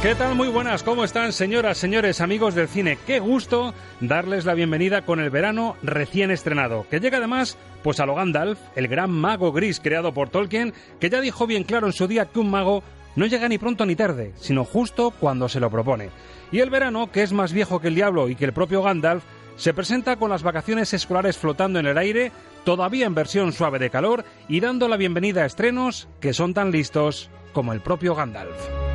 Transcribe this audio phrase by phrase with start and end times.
[0.00, 0.36] ¿Qué tal?
[0.36, 2.96] Muy buenas, ¿cómo están señoras, señores, amigos del cine?
[3.04, 8.06] Qué gusto darles la bienvenida con el verano recién estrenado, que llega además pues a
[8.06, 11.92] lo Gandalf, el gran mago gris creado por Tolkien, que ya dijo bien claro en
[11.92, 12.84] su día que un mago
[13.16, 16.10] no llega ni pronto ni tarde, sino justo cuando se lo propone.
[16.52, 19.24] Y el verano, que es más viejo que el diablo y que el propio Gandalf,
[19.56, 22.30] se presenta con las vacaciones escolares flotando en el aire,
[22.62, 26.70] todavía en versión suave de calor y dando la bienvenida a estrenos que son tan
[26.70, 28.87] listos como el propio Gandalf.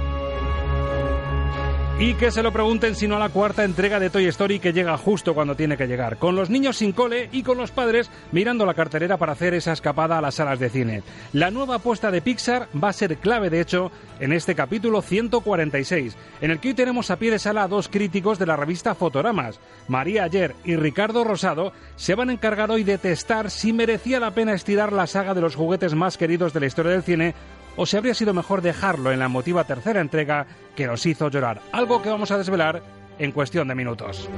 [2.00, 4.74] Y que se lo pregunten si no a la cuarta entrega de Toy Story que
[4.74, 8.10] llega justo cuando tiene que llegar, con los niños sin cole y con los padres
[8.32, 11.04] mirando la carterera para hacer esa escapada a las salas de cine.
[11.34, 16.18] La nueva apuesta de Pixar va a ser clave, de hecho, en este capítulo 146,
[16.42, 18.96] en el que hoy tenemos a pie de sala a dos críticos de la revista
[18.96, 19.60] Fotogramas.
[19.88, 24.32] María Ayer y Ricardo Rosado se van a encargar hoy de testar si merecía la
[24.32, 27.36] pena estirar la saga de los juguetes más queridos de la historia del cine
[27.76, 31.62] o si habría sido mejor dejarlo en la emotiva tercera entrega que nos hizo llorar,
[31.72, 32.82] algo que vamos a desvelar
[33.20, 34.30] en cuestión de minutos.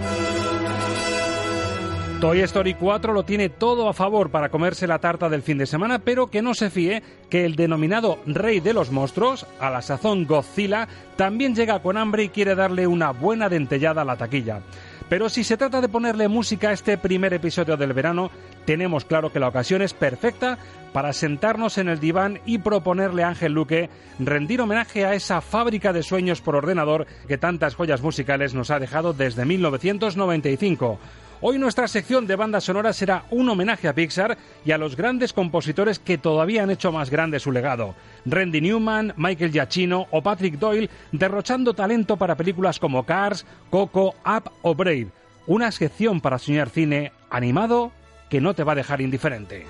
[2.22, 5.66] Toy Story 4 lo tiene todo a favor para comerse la tarta del fin de
[5.66, 9.82] semana, pero que no se fíe que el denominado rey de los monstruos, a la
[9.82, 10.88] sazón Godzilla,
[11.18, 14.62] también llega con hambre y quiere darle una buena dentellada a la taquilla.
[15.10, 18.32] Pero si se trata de ponerle música a este primer episodio del verano,
[18.66, 20.58] tenemos claro que la ocasión es perfecta
[20.94, 25.94] para sentarnos en el diván y proponerle a Ángel Luque rendir homenaje a esa fábrica
[25.94, 31.00] de sueños por ordenador que tantas joyas musicales nos ha dejado desde 1995.
[31.48, 34.36] Hoy nuestra sección de banda sonora será un homenaje a Pixar
[34.66, 37.94] y a los grandes compositores que todavía han hecho más grande su legado.
[38.26, 44.50] Randy Newman, Michael Giacchino o Patrick Doyle derrochando talento para películas como Cars, Coco, Up
[44.64, 45.10] o Brave.
[45.46, 47.92] Una sección para soñar cine animado
[48.28, 49.68] que no te va a dejar indiferente.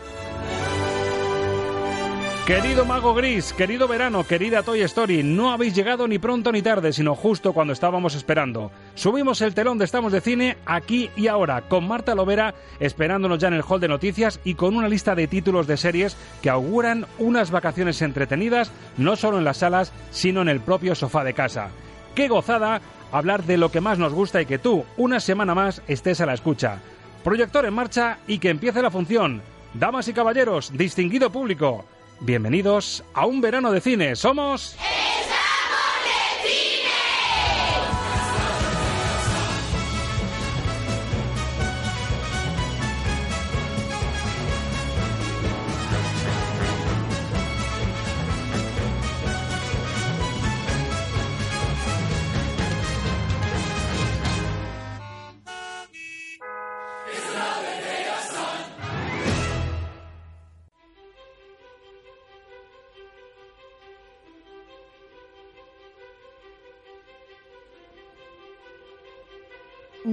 [2.46, 6.94] Querido Mago Gris, querido verano, querida Toy Story, no habéis llegado ni pronto ni tarde,
[6.94, 8.72] sino justo cuando estábamos esperando.
[8.94, 13.48] Subimos el telón de Estamos de Cine aquí y ahora, con Marta Lovera esperándonos ya
[13.48, 17.08] en el hall de noticias y con una lista de títulos de series que auguran
[17.18, 21.70] unas vacaciones entretenidas, no solo en las salas, sino en el propio sofá de casa.
[22.14, 22.80] ¡Qué gozada!
[23.12, 26.28] Hablar de lo que más nos gusta y que tú, una semana más, estés a
[26.28, 26.78] la escucha.
[27.24, 29.42] Proyector en marcha y que empiece la función.
[29.74, 31.86] Damas y caballeros, distinguido público,
[32.20, 34.16] bienvenidos a un verano de cine.
[34.16, 34.76] Somos...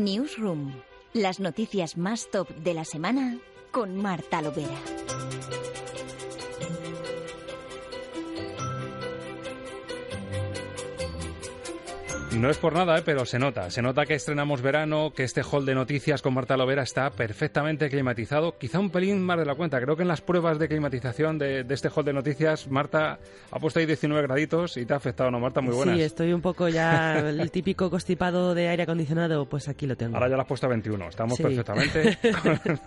[0.04, 0.72] Newsroom.
[1.12, 3.38] Las noticias más top de la semana
[3.70, 5.21] con Marta Lovera.
[12.36, 13.02] No es por nada, ¿eh?
[13.04, 13.70] pero se nota.
[13.70, 17.90] Se nota que estrenamos verano, que este hall de noticias con Marta Lovera está perfectamente
[17.90, 18.56] climatizado.
[18.56, 19.80] Quizá un pelín más de la cuenta.
[19.80, 23.18] Creo que en las pruebas de climatización de, este hall de noticias, Marta
[23.50, 25.60] ha puesto ahí 19 graditos y te ha afectado, ¿no, Marta?
[25.60, 25.96] Muy buenas.
[25.96, 30.16] Sí, estoy un poco ya el típico constipado de aire acondicionado, pues aquí lo tengo.
[30.16, 31.08] Ahora ya lo has puesto a 21.
[31.08, 32.80] Estamos perfectamente con,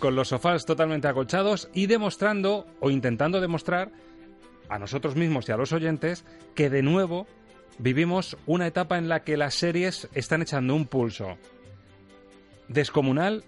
[0.00, 3.92] con los sofás totalmente acolchados y demostrando o intentando demostrar
[4.68, 6.24] a nosotros mismos y a los oyentes
[6.54, 7.26] que de nuevo
[7.82, 11.36] vivimos una etapa en la que las series están echando un pulso
[12.68, 13.44] descomunal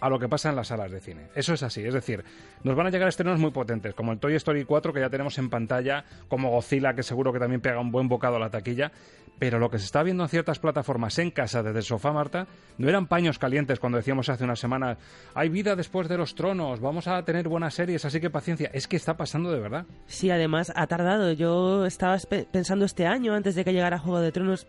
[0.00, 1.28] a lo que pasa en las salas de cine.
[1.34, 2.24] Eso es así, es decir,
[2.64, 5.38] nos van a llegar estrenos muy potentes, como el Toy Story 4 que ya tenemos
[5.38, 8.92] en pantalla, como Godzilla que seguro que también pega un buen bocado a la taquilla,
[9.38, 12.46] pero lo que se está viendo en ciertas plataformas en casa desde el sofá, Marta,
[12.76, 14.98] no eran paños calientes cuando decíamos hace unas semanas,
[15.34, 18.70] hay vida después de los tronos, vamos a tener buenas series, así que paciencia.
[18.72, 19.86] Es que está pasando de verdad.
[20.06, 21.32] Sí, además ha tardado.
[21.32, 22.18] Yo estaba
[22.52, 24.66] pensando este año, antes de que llegara Juego de Tronos,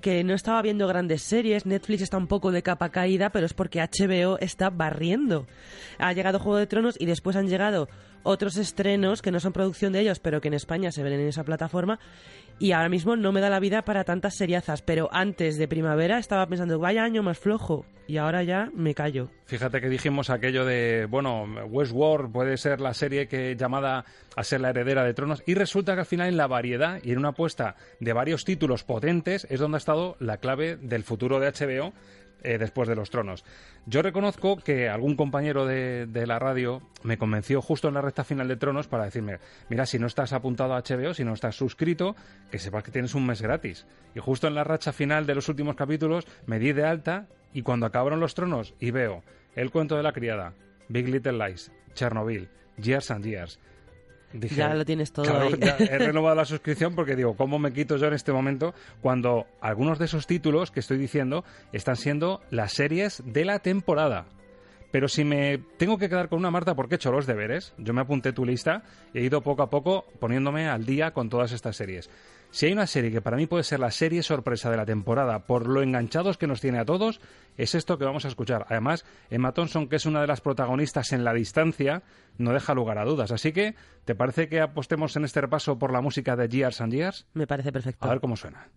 [0.00, 1.66] que no estaba viendo grandes series.
[1.66, 5.46] Netflix está un poco de capa caída, pero es porque HBO está barriendo.
[5.98, 7.88] Ha llegado Juego de Tronos y después han llegado
[8.24, 11.28] otros estrenos que no son producción de ellos, pero que en España se ven en
[11.28, 12.00] esa plataforma.
[12.58, 16.18] Y ahora mismo no me da la vida para tantas seriazas, pero antes de primavera
[16.18, 19.28] estaba pensando, vaya año más flojo, y ahora ya me callo.
[19.46, 24.04] Fíjate que dijimos aquello de, bueno, Westworld puede ser la serie que llamada
[24.36, 27.10] a ser la heredera de tronos, y resulta que al final en la variedad y
[27.10, 31.40] en una apuesta de varios títulos potentes es donde ha estado la clave del futuro
[31.40, 31.92] de HBO
[32.44, 33.44] eh, después de los tronos.
[33.86, 38.48] Yo reconozco que algún compañero de, la radio me convenció justo en la recta final
[38.48, 39.38] de tronos para decirme,
[39.70, 42.14] mira, si no estás apuntado a HBO, si no estás suscrito,
[42.50, 43.86] que sepas que tienes un mes gratis.
[44.14, 47.62] Y justo en la racha final de los últimos capítulos me di de alta y
[47.62, 49.22] cuando acabaron los tronos y veo
[49.56, 50.52] El cuento de la criada,
[50.88, 53.58] Big Little Lies, Chernobyl, Years and Years,
[54.40, 55.54] ya lo tienes todo ahí.
[55.78, 59.98] he renovado la suscripción porque digo, ¿cómo me quito yo en este momento cuando algunos
[59.98, 64.26] de esos títulos que estoy diciendo están siendo las series de la temporada?
[64.90, 67.92] Pero si me tengo que quedar con una Marta porque he hecho los deberes, yo
[67.92, 71.50] me apunté tu lista y he ido poco a poco poniéndome al día con todas
[71.50, 72.08] estas series.
[72.54, 75.40] Si hay una serie que para mí puede ser la serie sorpresa de la temporada
[75.40, 77.20] por lo enganchados que nos tiene a todos,
[77.56, 78.64] es esto que vamos a escuchar.
[78.68, 82.04] Además, Emma Thompson, que es una de las protagonistas en la distancia,
[82.38, 83.32] no deja lugar a dudas.
[83.32, 83.74] Así que,
[84.04, 87.26] ¿te parece que apostemos en este repaso por la música de Years and Years?
[87.34, 88.06] Me parece perfecto.
[88.06, 88.68] A ver cómo suena.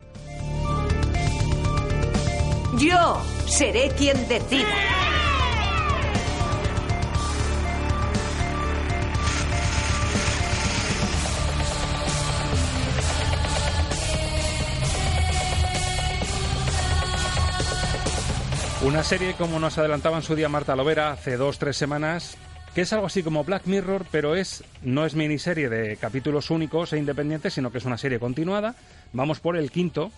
[2.80, 5.07] Yo seré quien decida.
[18.84, 22.38] Una serie como nos adelantaba en su día Marta Lovera hace dos, tres semanas,
[22.76, 26.94] que es algo así como Black Mirror, pero es no es miniserie de capítulos únicos
[26.94, 28.76] e independientes, sino que es una serie continuada.
[29.14, 30.12] Vamos por el quinto.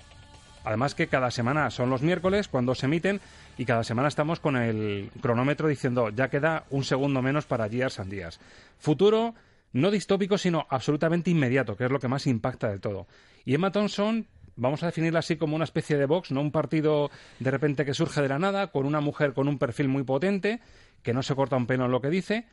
[0.65, 3.21] Además que cada semana son los miércoles cuando se emiten
[3.57, 8.01] y cada semana estamos con el cronómetro diciendo ya queda un segundo menos para Years
[8.01, 8.41] and Días.
[8.77, 9.35] Futuro
[9.71, 13.07] no distópico, sino absolutamente inmediato, que es lo que más impacta de todo.
[13.45, 14.27] Y Emma Thompson
[14.59, 17.09] vamos a definirla así como una especie de box, no un partido
[17.39, 20.59] de repente que surge de la nada, con una mujer con un perfil muy potente,
[21.01, 22.45] que no se corta un pelo en lo que dice,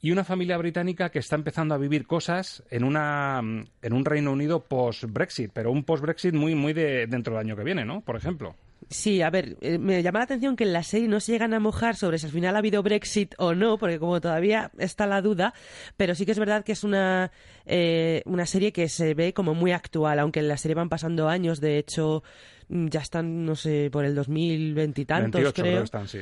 [0.00, 4.32] y una familia británica que está empezando a vivir cosas en una en un Reino
[4.32, 7.84] Unido post Brexit, pero un post Brexit muy muy de dentro del año que viene,
[7.84, 8.00] ¿no?
[8.00, 8.54] Por ejemplo.
[8.88, 11.54] Sí, a ver, eh, me llama la atención que en la serie no se llegan
[11.54, 15.06] a mojar sobre si al final ha habido Brexit o no, porque como todavía está
[15.06, 15.54] la duda,
[15.96, 17.30] pero sí que es verdad que es una,
[17.66, 21.28] eh, una serie que se ve como muy actual, aunque en la serie van pasando
[21.28, 22.24] años, de hecho
[22.68, 25.82] mm, ya están, no sé, por el 2020 y tantos, creo.
[25.84, 26.20] Están, sí.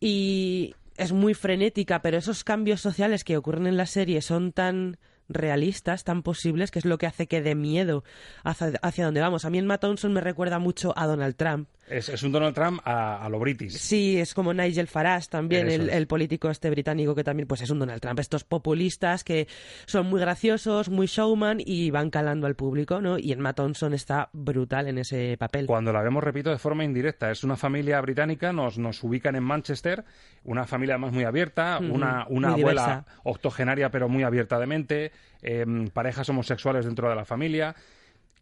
[0.00, 4.98] Y es muy frenética, pero esos cambios sociales que ocurren en la serie son tan
[5.30, 8.04] realistas, tan posibles, que es lo que hace que dé miedo
[8.42, 9.44] hacia, hacia donde vamos.
[9.44, 11.68] A mí en Matt Thompson me recuerda mucho a Donald Trump.
[11.90, 13.72] Es, un Donald Trump a, lo british.
[13.72, 17.80] Sí, es como Nigel Farage también, el, político este británico que también pues es un
[17.80, 18.18] Donald Trump.
[18.20, 19.48] Estos populistas que
[19.86, 23.18] son muy graciosos, muy showman y van calando al público, ¿no?
[23.18, 25.66] Y Matt Thompson está brutal en ese papel.
[25.66, 27.30] Cuando la vemos, repito, de forma indirecta.
[27.30, 30.04] Es una familia británica, nos, nos ubican en Manchester,
[30.44, 35.88] una familia además muy abierta, una, una abuela octogenaria pero muy abierta de mente, em,
[35.88, 37.74] parejas homosexuales dentro de la familia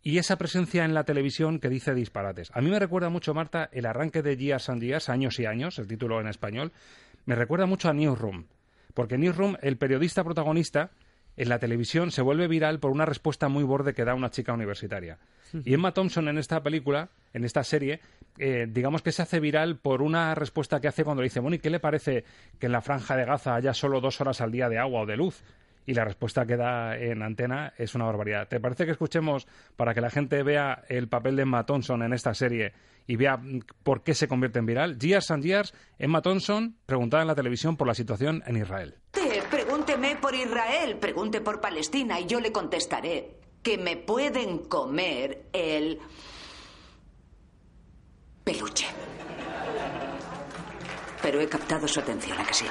[0.08, 2.50] y esa presencia en la televisión que dice disparates.
[2.54, 5.78] A mí me recuerda mucho, Marta, el arranque de Years and Years, años y años,
[5.78, 6.72] el título en español,
[7.26, 8.46] me recuerda mucho a Newsroom,
[8.94, 10.92] porque en Newsroom el periodista protagonista
[11.36, 14.54] en la televisión se vuelve viral por una respuesta muy borde que da una chica
[14.54, 15.18] universitaria.
[15.62, 18.00] Y Emma Thompson en esta película, en esta serie,
[18.38, 21.56] eh, digamos que se hace viral por una respuesta que hace cuando le dice, bueno,
[21.56, 22.24] ¿y qué le parece
[22.58, 25.06] que en la franja de Gaza haya solo dos horas al día de agua o
[25.06, 25.42] de luz?
[25.86, 28.48] Y la respuesta que da en antena es una barbaridad.
[28.48, 32.12] ¿Te parece que escuchemos para que la gente vea el papel de Emma Thompson en
[32.12, 32.72] esta serie
[33.06, 34.98] y vea mm, por qué se convierte en viral?
[34.98, 38.96] Years and Years, Emma Thompson preguntada en la televisión por la situación en Israel.
[39.12, 45.46] Te, pregúnteme por Israel, pregunte por Palestina y yo le contestaré que me pueden comer
[45.52, 45.98] el
[48.44, 48.86] peluche.
[51.22, 52.66] Pero he captado su atención, ¿a que sí?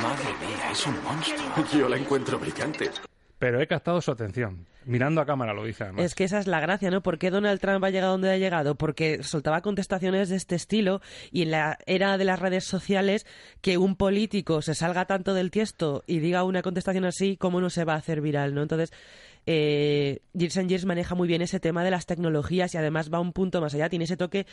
[0.00, 1.64] Madre mía, es un monstruo.
[1.72, 2.90] Yo la encuentro brillante.
[3.38, 4.66] Pero he captado su atención.
[4.84, 6.04] Mirando a cámara lo dice además.
[6.04, 7.02] Es que esa es la gracia, ¿no?
[7.02, 8.76] ¿Por qué Donald Trump ha llegado donde ha llegado?
[8.76, 13.26] Porque soltaba contestaciones de este estilo y en la era de las redes sociales
[13.60, 17.68] que un político se salga tanto del tiesto y diga una contestación así, ¿cómo no
[17.68, 18.62] se va a hacer viral, no?
[18.62, 18.92] Entonces,
[19.46, 23.60] eh, Gears maneja muy bien ese tema de las tecnologías y además va un punto
[23.60, 24.46] más allá, tiene ese toque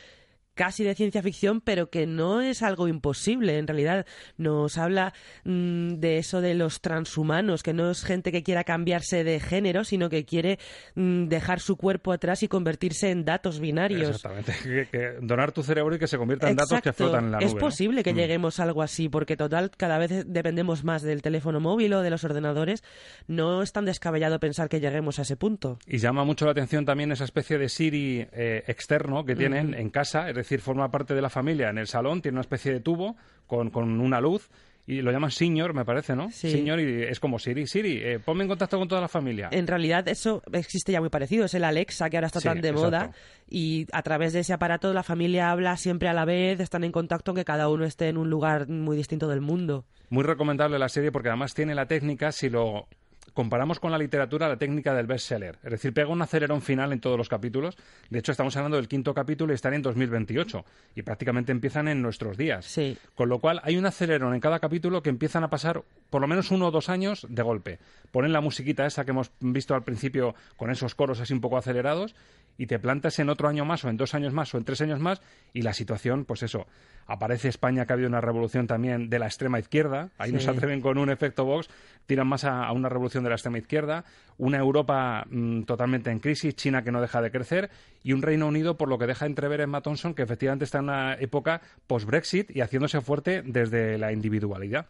[0.60, 3.60] casi de ciencia ficción, pero que no es algo imposible.
[3.60, 5.14] En realidad nos habla
[5.46, 9.86] mm, de eso de los transhumanos, que no es gente que quiera cambiarse de género,
[9.86, 10.60] sino que quiere
[10.96, 14.18] mm, dejar su cuerpo atrás y convertirse en datos binarios.
[14.18, 14.54] Exactamente.
[14.90, 17.48] Que, donar tu cerebro y que se convierta en datos que flotan en la nube.
[17.48, 18.18] Es posible que mm.
[18.18, 22.10] lleguemos a algo así, porque total, cada vez dependemos más del teléfono móvil o de
[22.10, 22.84] los ordenadores.
[23.28, 25.80] No es tan descabellado pensar que lleguemos a ese punto.
[25.86, 29.90] Y llama mucho la atención también esa especie de Siri eh, externo que tienen en
[29.90, 32.74] casa, es decir, decir, forma parte de la familia en el salón, tiene una especie
[32.74, 33.16] de tubo
[33.48, 34.50] con, con una luz
[34.90, 36.32] y lo llaman Señor, me parece, ¿no?
[36.32, 36.50] Sí.
[36.50, 37.68] Señor y es como Siri.
[37.68, 39.50] Siri, eh, ponme en contacto con toda la familia.
[39.52, 42.72] En realidad eso existe ya muy parecido, es el Alexa que ahora está tan de
[42.72, 43.12] moda
[43.48, 46.92] y a través de ese aparato la familia habla siempre a la vez, están en
[46.92, 49.86] contacto aunque cada uno esté en un lugar muy distinto del mundo.
[50.10, 52.88] Muy recomendable la serie porque además tiene la técnica, si lo
[53.34, 55.58] comparamos con la literatura la técnica del bestseller.
[55.64, 57.78] Es decir, pega un acelerón final en todos los capítulos.
[58.10, 60.66] De hecho, estamos hablando del quinto capítulo y están en 2028.
[60.96, 62.66] Y prácticamente empiezan en nuestros días.
[62.66, 62.98] Sí.
[63.16, 66.28] Con lo cual, hay un acelerón en cada capítulo que empiezan a pasar por lo
[66.28, 67.80] menos uno o dos años de golpe.
[68.12, 71.58] Ponen la musiquita esa que hemos visto al principio con esos coros así un poco
[71.58, 72.16] acelerados
[72.58, 74.82] y te plantas en otro año más o en dos años más o en tres
[74.82, 75.22] años más
[75.54, 76.68] y la situación, pues eso,
[77.08, 80.82] aparece España que ha habido una revolución también de la extrema izquierda, ahí nos atreven
[80.82, 81.70] con un efecto Vox,
[82.06, 84.04] tiran más a, una revolución de la extrema izquierda,
[84.38, 87.70] una Europa mm, totalmente en crisis, China que no deja de crecer
[88.04, 90.80] y un Reino Unido por lo que deja entrever en Matt Thompson que efectivamente está
[90.80, 94.88] en una época post-Brexit y haciéndose fuerte desde la individualidad.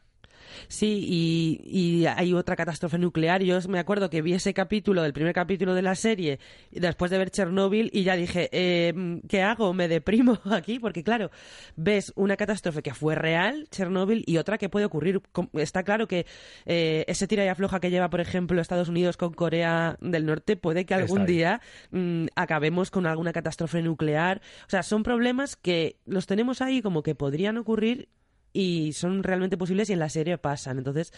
[0.67, 3.43] Sí, y, hay otra catástrofe nuclear.
[3.43, 6.39] Yo me acuerdo que vi ese capítulo, del primer capítulo de la serie,
[6.71, 9.73] después de ver Chernóbil, y ya dije, eh, ¿qué hago?
[9.73, 10.79] ¿Me deprimo aquí?
[10.79, 11.31] Porque claro,
[11.75, 15.21] ves una catástrofe que fue real, Chernóbil, y otra que puede ocurrir.
[15.53, 16.25] Está claro que
[16.65, 20.55] eh, ese tira y afloja que lleva, por ejemplo, Estados Unidos con Corea del Norte,
[20.55, 24.41] puede que algún día mm, acabemos con alguna catástrofe nuclear.
[24.67, 28.09] O sea, son problemas que los tenemos ahí como que podrían ocurrir
[28.53, 30.77] y son realmente posibles y en la serie pasan.
[30.77, 31.13] Entonces,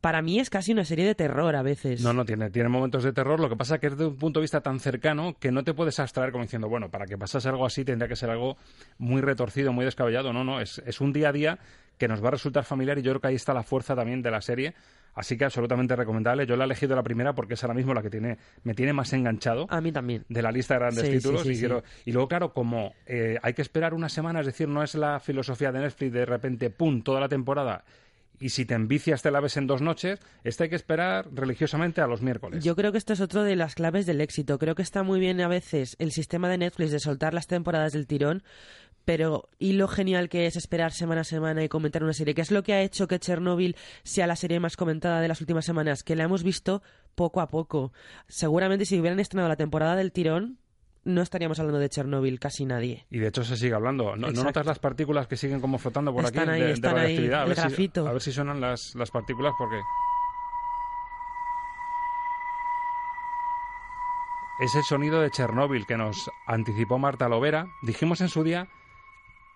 [0.00, 2.02] para mí es casi una serie de terror a veces.
[2.02, 3.40] No, no, tiene, tiene momentos de terror.
[3.40, 5.64] Lo que pasa es que es de un punto de vista tan cercano que no
[5.64, 8.58] te puedes abstraer como diciendo, bueno, para que pasase algo así tendría que ser algo
[8.98, 10.32] muy retorcido, muy descabellado.
[10.32, 11.58] No, no, es, es un día a día
[11.96, 14.20] que nos va a resultar familiar y yo creo que ahí está la fuerza también
[14.20, 14.74] de la serie.
[15.14, 16.46] Así que absolutamente recomendable.
[16.46, 18.92] Yo la he elegido la primera porque es ahora mismo la que tiene, me tiene
[18.92, 19.66] más enganchado.
[19.70, 20.24] A mí también.
[20.28, 21.46] De la lista de grandes títulos.
[21.46, 24.82] y, quiero, y luego, claro, como eh, hay que esperar una semana, es decir, no
[24.82, 27.84] es la filosofía de Netflix de repente, ¡pum!, toda la temporada
[28.40, 32.00] y si te envicias te la ves en dos noches, esta hay que esperar religiosamente
[32.00, 32.64] a los miércoles.
[32.64, 34.58] Yo creo que esto es otro de las claves del éxito.
[34.58, 37.92] Creo que está muy bien a veces el sistema de Netflix de soltar las temporadas
[37.92, 38.42] del tirón,
[39.04, 42.42] pero y lo genial que es esperar semana a semana y comentar una serie, que
[42.42, 45.64] es lo que ha hecho que Chernobyl sea la serie más comentada de las últimas
[45.64, 46.82] semanas, que la hemos visto
[47.14, 47.92] poco a poco.
[48.28, 50.58] Seguramente si hubieran estrenado la temporada del tirón,
[51.04, 53.06] no estaríamos hablando de Chernobyl casi nadie.
[53.10, 54.16] Y de hecho se sigue hablando.
[54.16, 57.34] ¿No, notas las partículas que siguen como flotando por están aquí ahí, están Ahí, el
[57.34, 58.02] a, ver grafito.
[58.02, 59.80] Si, a ver si suenan las, las partículas porque...
[64.60, 67.66] Es el sonido de Chernóbil que nos anticipó Marta Lovera.
[67.82, 68.68] Dijimos en su día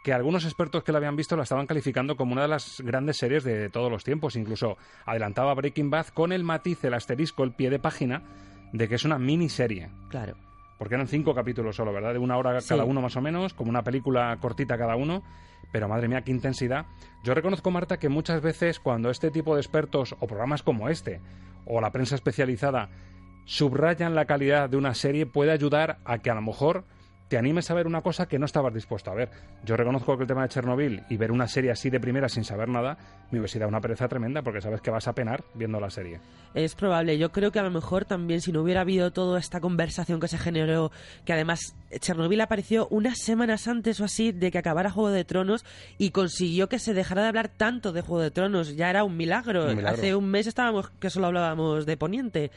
[0.08, 3.18] que algunos expertos que la habían visto la estaban calificando como una de las grandes
[3.18, 4.36] series de todos los tiempos.
[4.36, 8.22] Incluso adelantaba Breaking Bad con el matiz, el asterisco, el pie de página
[8.72, 9.90] de que es una miniserie.
[10.08, 10.34] Claro.
[10.78, 12.14] Porque eran cinco capítulos solo, ¿verdad?
[12.14, 15.22] De una hora cada uno más o menos, como una película cortita cada uno.
[15.72, 16.86] Pero madre mía, qué intensidad.
[17.22, 21.20] Yo reconozco, Marta, que muchas veces cuando este tipo de expertos o programas como este,
[21.66, 22.88] o la prensa especializada,
[23.44, 26.86] subrayan la calidad de una serie, puede ayudar a que a lo mejor
[27.28, 29.30] te animes a ver una cosa que no estabas dispuesto a ver.
[29.64, 32.44] Yo reconozco que el tema de Chernobyl y ver una serie así de primera sin
[32.44, 32.96] saber nada
[33.30, 36.20] me hubiese dado una pereza tremenda porque sabes que vas a penar viendo la serie.
[36.54, 37.18] Es probable.
[37.18, 40.28] Yo creo que a lo mejor también si no hubiera habido toda esta conversación que
[40.28, 40.90] se generó,
[41.26, 45.64] que además Chernobyl apareció unas semanas antes o así de que acabara Juego de Tronos
[45.98, 48.74] y consiguió que se dejara de hablar tanto de Juego de Tronos.
[48.76, 49.66] Ya era un milagro.
[49.66, 49.98] Un milagro.
[49.98, 52.50] Hace un mes estábamos que solo hablábamos de Poniente.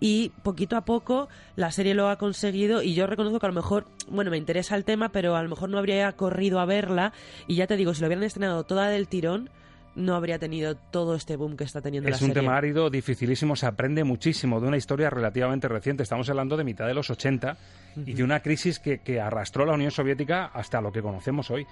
[0.00, 3.54] Y poquito a poco la serie lo ha conseguido y yo reconozco que a lo
[3.54, 7.12] mejor, bueno, me interesa el tema, pero a lo mejor no habría corrido a verla.
[7.46, 9.50] Y ya te digo, si lo hubieran estrenado toda del tirón,
[9.94, 12.42] no habría tenido todo este boom que está teniendo la Es un serie.
[12.42, 16.02] tema árido, dificilísimo, se aprende muchísimo de una historia relativamente reciente.
[16.02, 17.56] Estamos hablando de mitad de los 80
[18.04, 21.50] y de una crisis que, que arrastró a la Unión Soviética hasta lo que conocemos
[21.50, 21.66] hoy.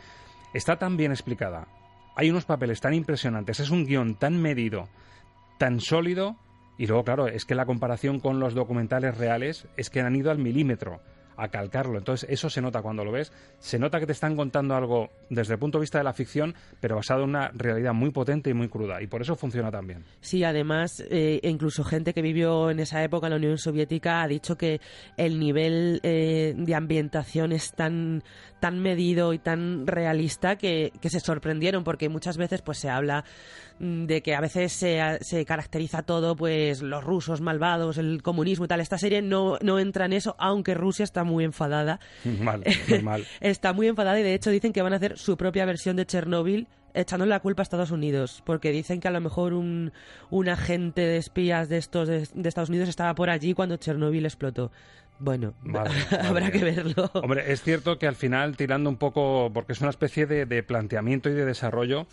[0.54, 1.66] Está tan bien explicada,
[2.14, 4.88] hay unos papeles tan impresionantes, es un guion tan medido,
[5.58, 6.36] tan sólido,
[6.78, 10.30] y luego, claro, es que la comparación con los documentales reales es que han ido
[10.30, 11.00] al milímetro
[11.36, 11.98] a calcarlo.
[11.98, 13.32] Entonces, eso se nota cuando lo ves.
[13.58, 16.54] Se nota que te están contando algo desde el punto de vista de la ficción,
[16.80, 19.02] pero basado en una realidad muy potente y muy cruda.
[19.02, 20.04] Y por eso funciona tan bien.
[20.20, 24.28] Sí, además, eh, incluso gente que vivió en esa época en la Unión Soviética ha
[24.28, 24.80] dicho que
[25.16, 28.22] el nivel eh, de ambientación es tan,
[28.62, 33.24] tan medido y tan realista que, que se sorprendieron, porque muchas veces pues se habla
[33.80, 38.66] mm, de que a veces se, se caracteriza todo, pues los rusos malvados, el comunismo
[38.66, 38.80] y tal.
[38.80, 41.98] Esta serie no, no entra en eso, aunque Rusia está muy enfadada.
[42.40, 42.62] Mal,
[43.40, 46.06] está muy enfadada y de hecho dicen que van a hacer su propia versión de
[46.06, 49.92] Chernóbil echándole la culpa a Estados Unidos, porque dicen que a lo mejor un,
[50.30, 54.24] un agente de espías de estos de, de Estados Unidos estaba por allí cuando Chernóbil
[54.24, 54.70] explotó.
[55.18, 57.10] Bueno, Madre, habrá que verlo.
[57.14, 60.62] Hombre, es cierto que al final, tirando un poco, porque es una especie de, de
[60.62, 62.06] planteamiento y de desarrollo,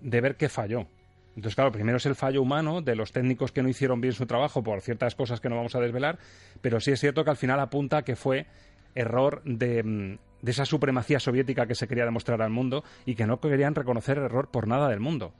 [0.00, 0.86] de ver qué falló.
[1.34, 4.26] Entonces, claro, primero es el fallo humano de los técnicos que no hicieron bien su
[4.26, 6.18] trabajo por ciertas cosas que no vamos a desvelar,
[6.60, 8.46] pero sí es cierto que al final apunta que fue
[8.94, 13.26] error de, mm, de esa supremacía soviética que se quería demostrar al mundo y que
[13.26, 15.32] no querían reconocer error por nada del mundo.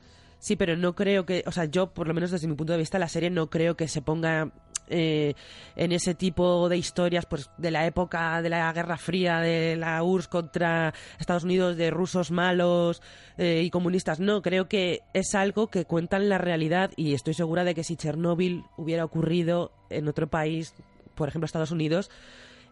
[0.43, 2.81] Sí, pero no creo que, o sea, yo por lo menos desde mi punto de
[2.81, 4.51] vista la serie no creo que se ponga
[4.89, 5.35] eh,
[5.77, 10.03] en ese tipo de historias pues de la época de la Guerra Fría, de la
[10.03, 13.03] URSS contra Estados Unidos, de rusos malos
[13.39, 14.19] eh, y comunistas.
[14.19, 17.95] No, creo que es algo que cuentan la realidad y estoy segura de que si
[17.95, 20.75] Chernóbil hubiera ocurrido en otro país,
[21.15, 22.11] por ejemplo Estados Unidos,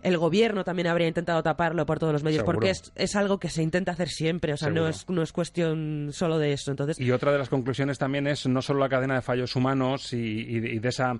[0.02, 2.56] el gobierno también habría intentado taparlo por todos los medios, Seguro.
[2.56, 5.32] porque es, es algo que se intenta hacer siempre, o sea, no es, no es
[5.32, 6.70] cuestión solo de eso.
[6.70, 10.12] Entonces, Y otra de las conclusiones también es no solo la cadena de fallos humanos
[10.12, 11.12] y, y- y de esa,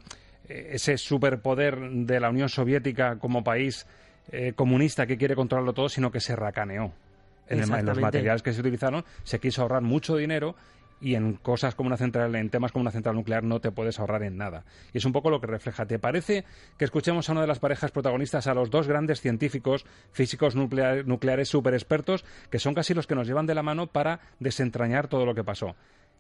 [0.49, 3.87] eh, ese superpoder de la Unión Soviética como país
[4.32, 6.92] eh, comunista que quiere controlarlo todo, sino que se racaneó.
[7.49, 10.54] En, el en los materiales que se utilizaron se quiso ahorrar mucho dinero
[11.00, 13.98] y en cosas como una central, en temas como una central nuclear no te puedes
[13.98, 14.64] ahorrar en nada.
[14.92, 15.87] Y es un poco lo que refleja.
[15.87, 16.44] ¿Te parece
[16.77, 21.05] que escuchemos a una de las parejas protagonistas, a los dos grandes científicos, físicos nuclear-
[21.07, 25.09] nucleares super expertos, que son casi los que nos llevan de la mano para desentrañar
[25.09, 25.74] todo lo que pasó?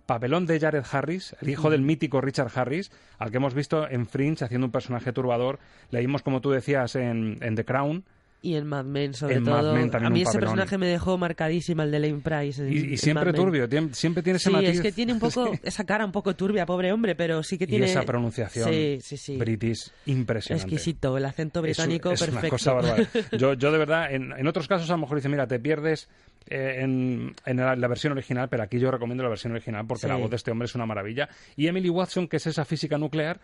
[0.06, 4.06] Papelón de Jared Harris, el hijo del mítico Richard Harris, al que hemos visto en
[4.06, 5.60] Fringe haciendo un personaje turbador.
[5.90, 8.04] Leímos, como tú decías, en, en The Crown.
[8.42, 9.74] Y en Mad Men, sobre En Mad todo.
[9.74, 10.54] Men también a mí ese papelón.
[10.54, 12.62] personaje me dejó marcadísima, el de Lane Price.
[12.66, 14.68] en- Y, y siempre turbio, siempre tiene ese Sí, matiz.
[14.70, 17.64] es que tiene un poco esa cara un poco turbia, pobre hombre, pero sí que
[17.64, 17.84] y tiene.
[17.86, 18.70] esa pronunciación
[19.02, 20.64] Sí, british impresionante.
[20.74, 22.54] Exquisito, el acento Es británico es, una perfecto.
[22.54, 23.06] cosa bárbara.
[23.38, 26.08] Yo, yo de verdad, en, en otros casos a lo mejor dice, mira, te pierdes
[26.48, 30.08] eh, en, en la, la versión original, pero aquí yo recomiendo la versión original porque
[30.08, 31.28] la voz de este hombre es una maravilla.
[31.56, 33.38] Y Emily Watson, que es esa física nuclear,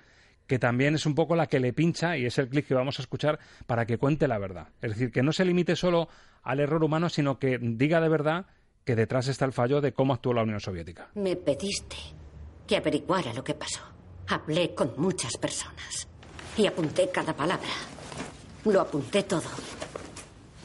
[0.46, 2.98] que también es un poco la que le pincha y es el clic que vamos
[2.98, 4.68] a escuchar para que cuente la verdad.
[4.80, 6.08] Es decir, que no se limite solo
[6.42, 8.46] al error humano, sino que diga de verdad
[8.84, 11.08] que detrás está el fallo de cómo actuó la Unión Soviética.
[11.14, 11.96] Me pediste
[12.66, 13.80] que averiguara lo que pasó.
[14.28, 16.08] Hablé con muchas personas
[16.56, 17.68] y apunté cada palabra.
[18.64, 19.48] Lo apunté todo.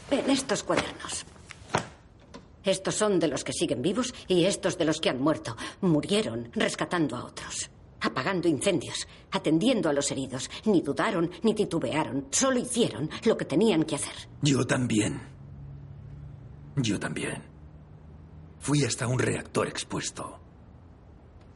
[0.10, 1.26] En estos cuadernos.
[2.64, 5.56] Estos son de los que siguen vivos y estos de los que han muerto.
[5.82, 10.50] Murieron rescatando a otros, apagando incendios, atendiendo a los heridos.
[10.66, 12.28] Ni dudaron ni titubearon.
[12.32, 14.14] Solo hicieron lo que tenían que hacer.
[14.42, 15.22] Yo también.
[16.76, 17.42] Yo también.
[18.60, 20.40] Fui hasta un reactor expuesto.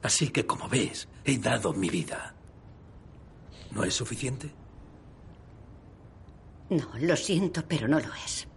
[0.01, 2.35] Así que, como ves, he dado mi vida.
[3.71, 4.51] ¿No es suficiente?
[6.69, 8.47] No, lo siento, pero no lo es.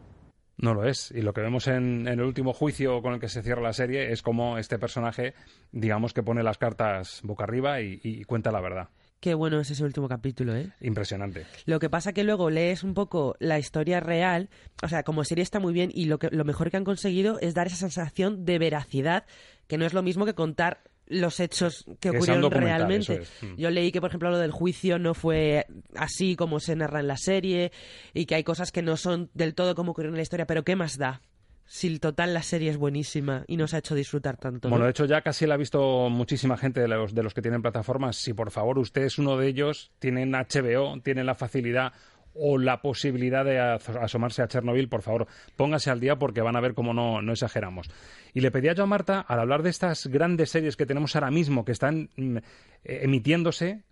[0.58, 1.10] No lo es.
[1.12, 3.72] Y lo que vemos en, en el último juicio con el que se cierra la
[3.72, 5.34] serie es como este personaje,
[5.72, 8.88] digamos que pone las cartas boca arriba y, y cuenta la verdad.
[9.20, 10.70] Qué bueno es ese último capítulo, ¿eh?
[10.80, 11.44] Impresionante.
[11.66, 14.48] Lo que pasa que luego lees un poco la historia real,
[14.80, 17.40] o sea, como serie está muy bien y lo, que, lo mejor que han conseguido
[17.40, 19.26] es dar esa sensación de veracidad,
[19.66, 23.22] que no es lo mismo que contar los hechos que ocurrieron realmente.
[23.22, 23.42] es.
[23.42, 23.56] Mm.
[23.56, 25.66] Yo leí que, por ejemplo, lo del juicio no fue
[25.96, 27.72] así como se narra en la serie
[28.14, 30.64] y que hay cosas que no son del todo como ocurrieron en la historia, pero
[30.64, 31.22] ¿qué más da?
[31.66, 34.68] Si el total la serie es buenísima y nos ha hecho disfrutar tanto.
[34.68, 34.70] ¿no?
[34.70, 37.42] Bueno, de hecho ya casi la ha visto muchísima gente de los, de los que
[37.42, 38.16] tienen plataformas.
[38.16, 41.92] Si por favor usted es uno de ellos, tienen HBO, tienen la facilidad
[42.34, 46.60] o la posibilidad de asomarse a Chernobyl, por favor, póngase al día porque van a
[46.60, 47.90] ver cómo no, no exageramos.
[48.34, 51.30] Y le pedía yo a Marta, al hablar de estas grandes series que tenemos ahora
[51.30, 52.38] mismo, que están mm,
[52.84, 53.82] emitiéndose,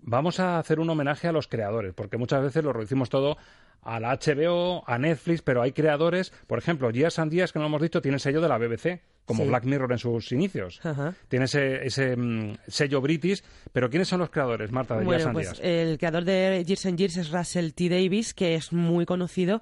[0.00, 3.36] vamos a hacer un homenaje a los creadores, porque muchas veces lo reducimos todo
[3.84, 7.64] a la HBO, a Netflix, pero hay creadores, por ejemplo, Years and Years, que no
[7.64, 9.48] lo hemos dicho, tiene el sello de la BBC, como Sí.
[9.48, 10.80] Black Mirror en sus inicios.
[10.84, 11.14] Ajá.
[11.28, 13.42] Tiene ese, ese mm, sello british,
[13.72, 16.98] pero ¿quiénes son los creadores, Marta, de Bueno, and pues el creador de Years and
[16.98, 17.88] Years es Russell T.
[17.88, 19.60] Davis, que es muy conocido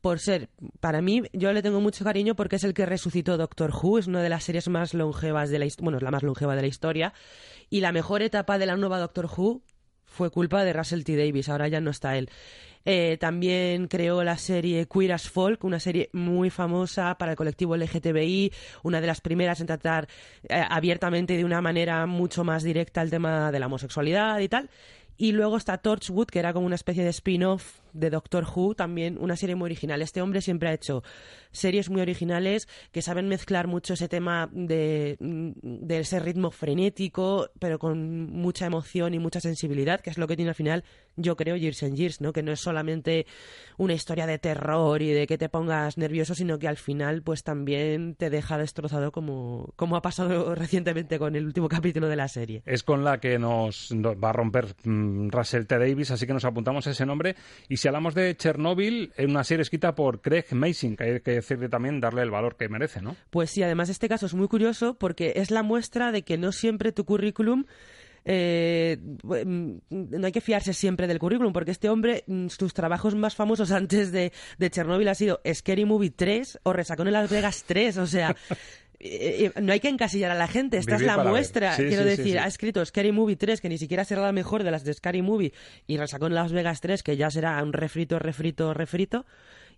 [0.00, 3.70] por ser, para mí, yo le tengo mucho cariño porque es el que resucitó Doctor
[3.70, 6.22] Who, es una de las series más longevas de la historia, bueno, es la más
[6.22, 7.14] longeva de la historia,
[7.70, 9.62] y la mejor etapa de la nueva Doctor Who
[10.14, 11.16] fue culpa de Russell T.
[11.16, 12.30] Davis, ahora ya no está él.
[12.86, 17.76] Eh, también creó la serie Queer as Folk, una serie muy famosa para el colectivo
[17.76, 20.06] LGTBI, una de las primeras en tratar
[20.48, 24.70] eh, abiertamente de una manera mucho más directa el tema de la homosexualidad y tal.
[25.16, 29.16] Y luego está Torchwood, que era como una especie de spin-off de Doctor Who, también
[29.20, 30.02] una serie muy original.
[30.02, 31.04] Este hombre siempre ha hecho
[31.52, 37.78] series muy originales que saben mezclar mucho ese tema de, de ese ritmo frenético, pero
[37.78, 40.84] con mucha emoción y mucha sensibilidad, que es lo que tiene al final,
[41.16, 42.32] yo creo, Years and Years, ¿no?
[42.32, 43.26] Que no es solamente
[43.76, 47.42] una historia de terror y de que te pongas nervioso, sino que al final, pues
[47.42, 52.28] también te deja destrozado como, como ha pasado recientemente con el último capítulo de la
[52.28, 52.62] serie.
[52.66, 55.78] Es con la que nos, nos va a romper mm, Russell T.
[55.78, 57.36] Davis, así que nos apuntamos a ese nombre.
[57.68, 61.32] Y si hablamos de Chernobyl, es una serie escrita por Craig Mason, que hay que
[61.32, 63.16] decirle también darle el valor que merece, ¿no?
[63.30, 66.52] Pues sí, además este caso es muy curioso porque es la muestra de que no
[66.52, 67.64] siempre tu currículum
[68.24, 73.14] eh, mm, no hay que fiarse siempre del currículum, porque este hombre, mm, sus trabajos
[73.14, 77.30] más famosos antes de, de Chernobyl ha sido Scary Movie 3 o Resacón en Las
[77.30, 78.34] Vegas 3, o sea...
[79.00, 81.76] eh, eh, no hay que encasillar a la gente, esta Vivir es la muestra.
[81.76, 82.38] Sí, Quiero sí, decir, sí.
[82.38, 85.22] ha escrito Scary Movie 3, que ni siquiera será la mejor de las de Scary
[85.22, 85.52] Movie,
[85.86, 89.26] y Resacón en Las Vegas 3, que ya será un refrito, refrito, refrito.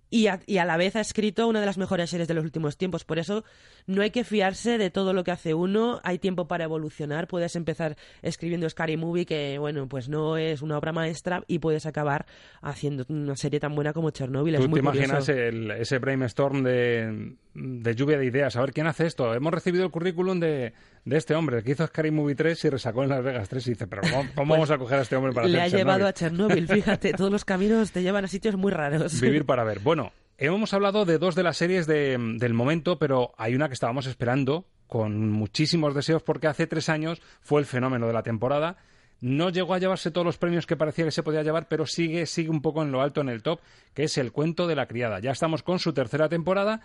[0.08, 2.44] Y a, y a la vez ha escrito una de las mejores series de los
[2.44, 3.04] últimos tiempos.
[3.04, 3.42] Por eso
[3.86, 6.00] no hay que fiarse de todo lo que hace uno.
[6.04, 7.26] Hay tiempo para evolucionar.
[7.26, 11.86] Puedes empezar escribiendo Scary Movie, que bueno, pues no es una obra maestra, y puedes
[11.86, 12.24] acabar
[12.62, 14.54] haciendo una serie tan buena como Chernobyl.
[14.54, 18.54] Es ¿Tú muy te imaginas el- ese brainstorm de, de lluvia de ideas?
[18.54, 19.34] A ver, ¿quién hace esto?
[19.34, 20.72] Hemos recibido el currículum de,
[21.06, 23.70] de este hombre que hizo Scary Movie 3 y resacó en Las Vegas 3 y
[23.70, 26.10] dice, pero ¿cómo, cómo vamos a coger a este hombre para Pues Le ha llevado
[26.12, 26.64] Chernobyl?
[26.64, 29.18] a Chernobyl, fíjate, todos los caminos te llevan a sitios muy raros.
[29.20, 29.78] Vivir para ver.
[29.78, 33.74] Bueno, hemos hablado de dos de las series de- del momento, pero hay una que
[33.74, 38.76] estábamos esperando con muchísimos deseos porque hace tres años fue el fenómeno de la temporada.
[39.20, 42.26] No llegó a llevarse todos los premios que parecía que se podía llevar, pero sigue,
[42.26, 43.60] sigue un poco en lo alto en el top,
[43.94, 45.20] que es El cuento de la criada.
[45.20, 46.82] Ya estamos con su tercera temporada.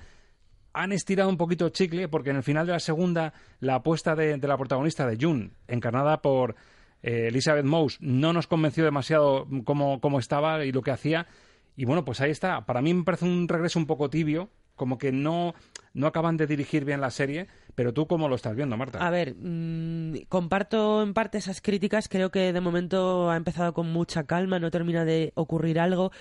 [0.74, 4.38] Han estirado un poquito chicle porque en el final de la segunda la apuesta de,
[4.38, 6.56] de la protagonista de June, encarnada por
[7.04, 11.28] eh, Elizabeth Mouse, no nos convenció demasiado cómo, cómo estaba y lo que hacía.
[11.76, 12.66] Y bueno, pues ahí está.
[12.66, 15.54] Para mí me parece un regreso un poco tibio, como que no,
[15.94, 19.06] no acaban de dirigir bien la serie, pero tú cómo lo estás viendo, Marta.
[19.06, 22.08] A ver, mm, comparto en parte esas críticas.
[22.08, 26.12] Creo que de momento ha empezado con mucha calma, no termina de ocurrir algo.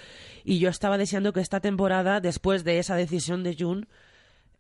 [0.44, 3.86] Y yo estaba deseando que esta temporada, después de esa decisión de June,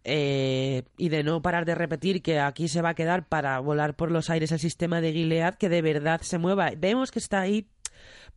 [0.04, 3.94] eh, y de no parar de repetir que aquí se va a quedar para volar
[3.94, 6.70] por los aires el sistema de Gilead, que de verdad se mueva.
[6.76, 7.68] Vemos que está ahí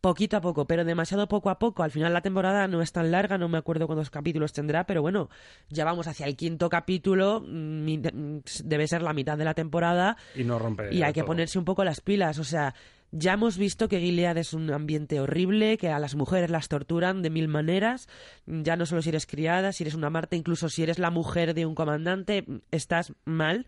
[0.00, 1.82] poquito a poco, pero demasiado poco a poco.
[1.82, 5.00] Al final la temporada no es tan larga, no me acuerdo cuántos capítulos tendrá, pero
[5.00, 5.30] bueno,
[5.70, 10.18] ya vamos hacia el quinto capítulo, mm, mm, debe ser la mitad de la temporada
[10.34, 10.94] Y no rompe.
[10.94, 12.74] y hay que ponerse un poco las pilas, o sea,
[13.16, 17.22] ya hemos visto que Gilead es un ambiente horrible, que a las mujeres las torturan
[17.22, 18.08] de mil maneras,
[18.46, 21.54] ya no solo si eres criada, si eres una Marta, incluso si eres la mujer
[21.54, 23.66] de un comandante, estás mal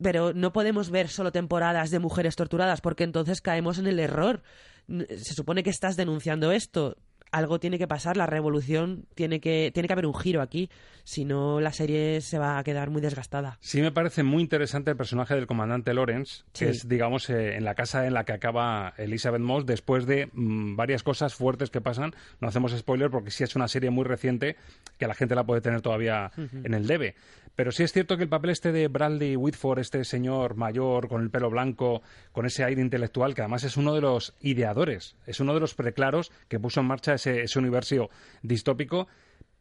[0.00, 4.42] pero no podemos ver solo temporadas de mujeres torturadas porque entonces caemos en el error.
[4.86, 6.96] Se supone que estás denunciando esto.
[7.30, 10.70] Algo tiene que pasar, la revolución tiene que, tiene que haber un giro aquí,
[11.04, 13.58] si no la serie se va a quedar muy desgastada.
[13.60, 16.64] Sí me parece muy interesante el personaje del comandante Lawrence, que Sí.
[16.66, 20.76] es, digamos, eh, en la casa en la que acaba Elizabeth Moss después de mm,
[20.76, 22.14] varias cosas fuertes que pasan.
[22.40, 24.56] No hacemos spoiler porque sí es una serie muy reciente
[24.98, 27.14] que la gente la puede tener todavía en el debe.
[27.58, 31.22] Pero sí es cierto que el papel este de Bradley Whitford, este señor mayor con
[31.22, 35.40] el pelo blanco, con ese aire intelectual, que además es uno de los ideadores, es
[35.40, 38.10] uno de los preclaros que puso en marcha ese, ese universo
[38.42, 39.08] distópico,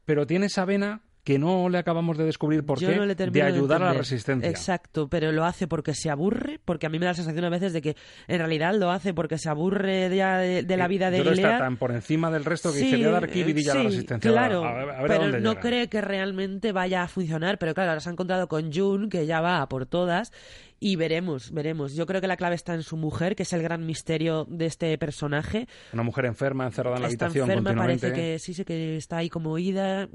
[0.06, 3.10] pero tiene esa vena que no le acabamos de descubrir por Yo qué, no le
[3.10, 4.50] de termino de ayudar a la resistencia.
[4.50, 7.50] Exacto, pero lo hace porque se aburre, porque a mí me da la sensación a
[7.50, 7.98] veces de que
[8.30, 11.58] en realidad lo hace porque se aburre ya de, de la vida de Yo está
[11.58, 13.76] tan por encima del resto que Sí, dice, voy a dar aquí eh, vidilla a
[13.76, 14.32] la sí, resistencia.
[14.32, 15.62] Claro, a ver, a ver a pero dónde no llega.
[15.62, 17.58] cree que realmente vaya a funcionar.
[17.58, 20.32] Pero claro, ahora se ha encontrado con June, que ya va a por todas,
[20.80, 21.94] y veremos, veremos.
[21.94, 24.66] Yo creo que la clave está en su mujer, que es el gran misterio de
[24.68, 25.68] este personaje.
[25.92, 28.08] Una mujer enferma, encerrada en la está habitación enferma, continuamente.
[28.12, 30.08] parece que sí, sí que está ahí como oída,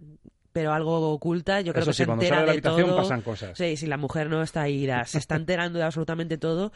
[0.52, 1.60] pero algo oculta.
[1.60, 2.96] Yo creo Eso que sí, se entera de la de habitación todo.
[2.96, 3.56] pasan cosas.
[3.56, 6.72] Sí, sí, la mujer no está ida, se está enterando de absolutamente todo.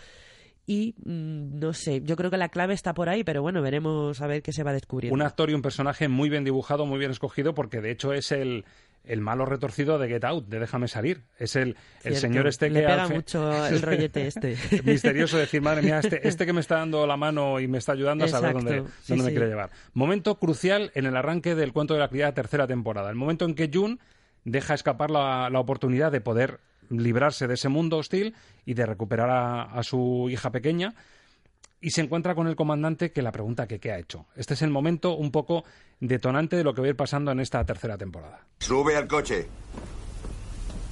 [0.68, 4.20] Y mm, no sé, yo creo que la clave está por ahí, pero bueno, veremos
[4.20, 5.14] a ver qué se va descubriendo.
[5.14, 8.32] Un actor y un personaje muy bien dibujado, muy bien escogido, porque de hecho es
[8.32, 8.64] el,
[9.06, 11.24] el malo retorcido de Get Out, de Déjame salir.
[11.38, 12.86] Es el, el señor este Le que...
[12.86, 14.56] pega al mucho el rollete este.
[14.84, 17.92] Misterioso decir, madre mía, este, este que me está dando la mano y me está
[17.92, 19.70] ayudando a saber dónde, Sí, dónde me quiere llevar.
[19.94, 23.10] Momento crucial en el arranque del cuento de la criada tercera temporada.
[23.10, 23.98] El momento en que June
[24.44, 29.30] deja escapar la, la oportunidad de poder librarse de ese mundo hostil y de recuperar
[29.30, 30.94] a, a su hija pequeña
[31.80, 34.26] y se encuentra con el comandante que la pregunta que qué ha hecho.
[34.34, 35.64] Este es el momento un poco
[36.00, 38.40] detonante de lo que va a ir pasando en esta tercera temporada.
[38.58, 39.46] Sube al coche.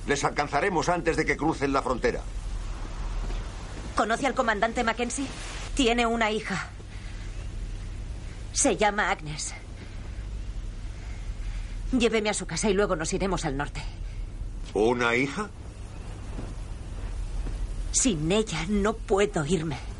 [0.07, 2.21] Les alcanzaremos antes de que crucen la frontera.
[3.97, 5.27] ¿Conoce al comandante Mackenzie?
[5.75, 6.69] Tiene una hija.
[8.53, 9.55] Se llama Agnes.
[11.99, 13.81] Lléveme a su casa y luego nos iremos al norte.
[14.75, 15.49] ¿Una hija?
[17.93, 19.94] Sin ella no puedo irme.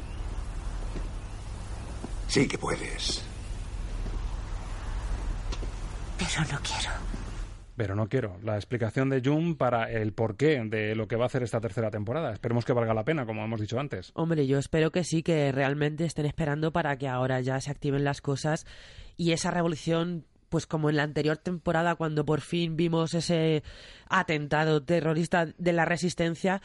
[2.35, 3.25] Sí que puedes.
[6.19, 6.91] Pero no quiero.
[7.77, 8.37] Pero no quiero.
[8.43, 11.93] La explicación de June para el porqué de lo que va a hacer esta tercera
[11.93, 12.33] temporada.
[12.33, 14.11] Esperemos que valga la pena, como hemos dicho antes.
[14.15, 18.03] Hombre, yo espero que sí, que realmente estén esperando para que ahora ya se activen
[18.03, 18.67] las cosas
[19.17, 23.63] y esa revolución, pues como en la anterior temporada, cuando por fin vimos ese
[24.09, 26.63] atentado terrorista de la resistencia,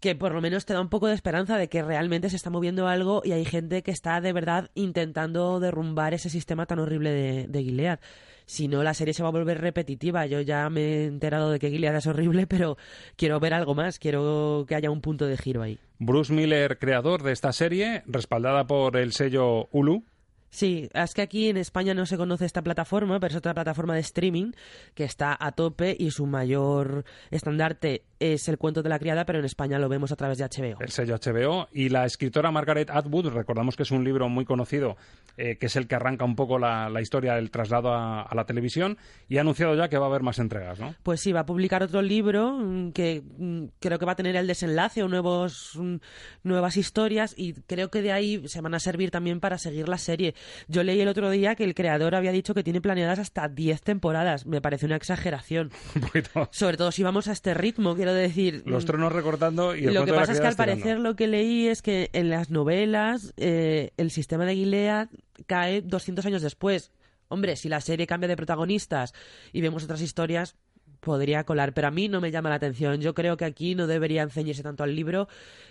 [0.00, 2.50] que por lo menos te da un poco de esperanza de que realmente se está
[2.50, 7.10] moviendo algo y hay gente que está de verdad intentando derrumbar ese sistema tan horrible
[7.10, 8.00] de, de Gilead.
[8.46, 10.24] Si no, la serie se va a volver repetitiva.
[10.24, 12.78] Yo ya me he enterado de que Gilead es horrible, pero
[13.16, 13.98] quiero ver algo más.
[13.98, 15.78] Quiero que haya un punto de giro ahí.
[15.98, 20.04] Bruce Miller, creador de esta serie, respaldada por el sello Hulu.
[20.50, 23.94] Sí, es que aquí en España no se conoce esta plataforma, pero es otra plataforma
[23.94, 24.52] de streaming
[24.94, 29.38] que está a tope y su mayor estandarte es el cuento de la criada, pero
[29.38, 30.80] en España lo vemos a través de HBO.
[30.80, 31.68] El sello HBO.
[31.72, 34.96] Y la escritora Margaret Atwood, recordamos que es un libro muy conocido,
[35.36, 38.34] eh, que es el que arranca un poco la, la historia del traslado a, a
[38.34, 40.94] la televisión, y ha anunciado ya que va a haber más entregas, ¿no?
[41.02, 44.36] Pues sí, va a publicar otro libro mm, que mm, creo que va a tener
[44.36, 45.96] el desenlace o nuevos, mm,
[46.42, 49.98] nuevas historias y creo que de ahí se van a servir también para seguir la
[49.98, 50.34] serie.
[50.66, 53.82] Yo leí el otro día que el creador había dicho que tiene planeadas hasta 10
[53.82, 54.46] temporadas.
[54.46, 55.70] Me parece una exageración.
[55.94, 56.48] Un poquito.
[56.52, 58.62] Sobre todo si vamos a este ritmo, quiero decir.
[58.66, 61.26] Los mm, tronos recortando y el lo que pasa es que al parecer lo que
[61.26, 65.08] leí es que en las novelas eh, el sistema de Gilead
[65.46, 66.92] cae 200 años después.
[67.28, 69.12] Hombre, si la serie cambia de protagonistas
[69.52, 70.56] y vemos otras historias,
[71.00, 73.00] podría colar, pero a mí no me llama la atención.
[73.00, 75.28] Yo creo que aquí no deberían ceñirse tanto al libro,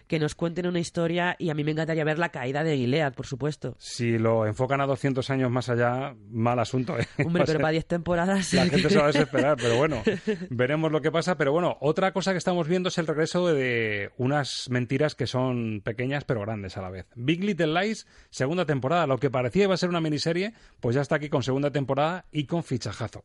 [0.07, 3.13] que nos cuenten una historia y a mí me encantaría ver la caída de Gilead,
[3.13, 3.75] por supuesto.
[3.77, 6.97] Si lo enfocan a 200 años más allá, mal asunto.
[6.97, 7.07] ¿eh?
[7.25, 8.53] Hombre, pero para 10 temporadas...
[8.53, 10.01] La gente se va a desesperar, pero bueno,
[10.49, 11.37] veremos lo que pasa.
[11.37, 15.81] Pero bueno, otra cosa que estamos viendo es el regreso de unas mentiras que son
[15.83, 17.07] pequeñas pero grandes a la vez.
[17.15, 19.07] Big Little Lies, segunda temporada.
[19.07, 22.25] Lo que parecía iba a ser una miniserie, pues ya está aquí con segunda temporada
[22.31, 23.23] y con fichajazo.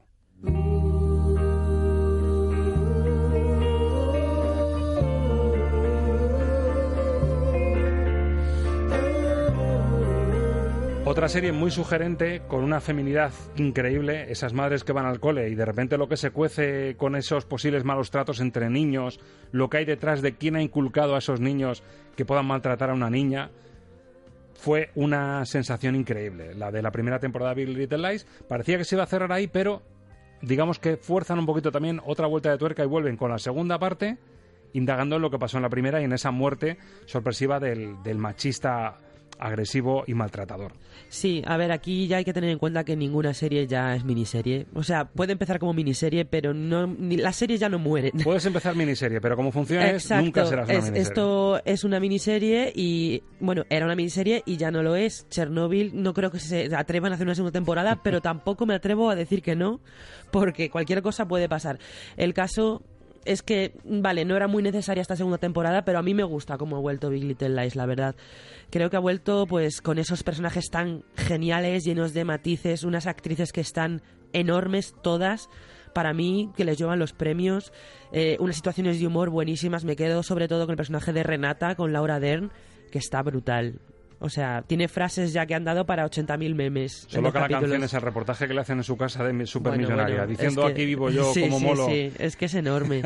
[11.05, 15.57] Otra serie muy sugerente, con una feminidad increíble, esas madres que van al cole y
[15.57, 19.19] de repente lo que se cuece con esos posibles malos tratos entre niños,
[19.51, 21.83] lo que hay detrás de quién ha inculcado a esos niños
[22.15, 23.51] que puedan maltratar a una niña,
[24.55, 26.55] fue una sensación increíble.
[26.55, 29.33] La de la primera temporada de Big Little Lies parecía que se iba a cerrar
[29.33, 29.83] ahí, pero
[30.41, 33.77] digamos que fuerzan un poquito también otra vuelta de tuerca y vuelven con la segunda
[33.81, 34.19] parte,
[34.73, 38.19] indagando en lo que pasó en la primera y en esa muerte sorpresiva del, del
[38.19, 39.01] machista
[39.46, 40.72] agresivo y maltratador.
[41.09, 44.05] Sí, a ver, aquí ya hay que tener en cuenta que ninguna serie ya es
[44.05, 44.66] miniserie.
[44.74, 48.12] O sea, puede empezar como miniserie, pero no, ni, las series ya no mueren.
[48.24, 51.02] Puedes empezar miniserie, pero como funciona Exacto, nunca serás una es- miniserie.
[51.02, 55.26] Esto es una miniserie y, bueno, era una miniserie y ya no lo es.
[55.28, 59.11] Chernobyl no creo que se atrevan a hacer una segunda temporada, pero tampoco me atrevo
[59.11, 59.81] a decir que no,
[60.31, 61.78] porque cualquier cosa puede pasar.
[62.16, 62.83] El caso
[63.25, 66.59] es que, vale, no era muy necesaria esta segunda temporada, pero a mí me gusta
[66.59, 68.15] cómo ha vuelto Big Little Lies, la verdad.
[68.71, 73.53] Creo que ha vuelto pues con esos personajes tan geniales, llenos de matices, unas actrices
[73.53, 75.49] que están enormes todas.
[75.93, 77.71] para mí, que les llevan los premios.
[78.13, 79.85] Eh, unas situaciones de humor buenísimas.
[79.85, 82.51] Me quedo sobre todo con el personaje de Renata, con Laura Dern,
[82.91, 83.79] que está brutal.
[84.25, 87.07] O sea, tiene frases ya que han dado para 80.000 memes.
[87.09, 90.05] Solo que la canción es el reportaje que le hacen en su casa de supermillonaria,
[90.05, 91.87] Bueno, bueno, diciendo es que- aquí vivo yo Sí, como sí, molo.
[91.89, 93.03] Sí, es que es enorme.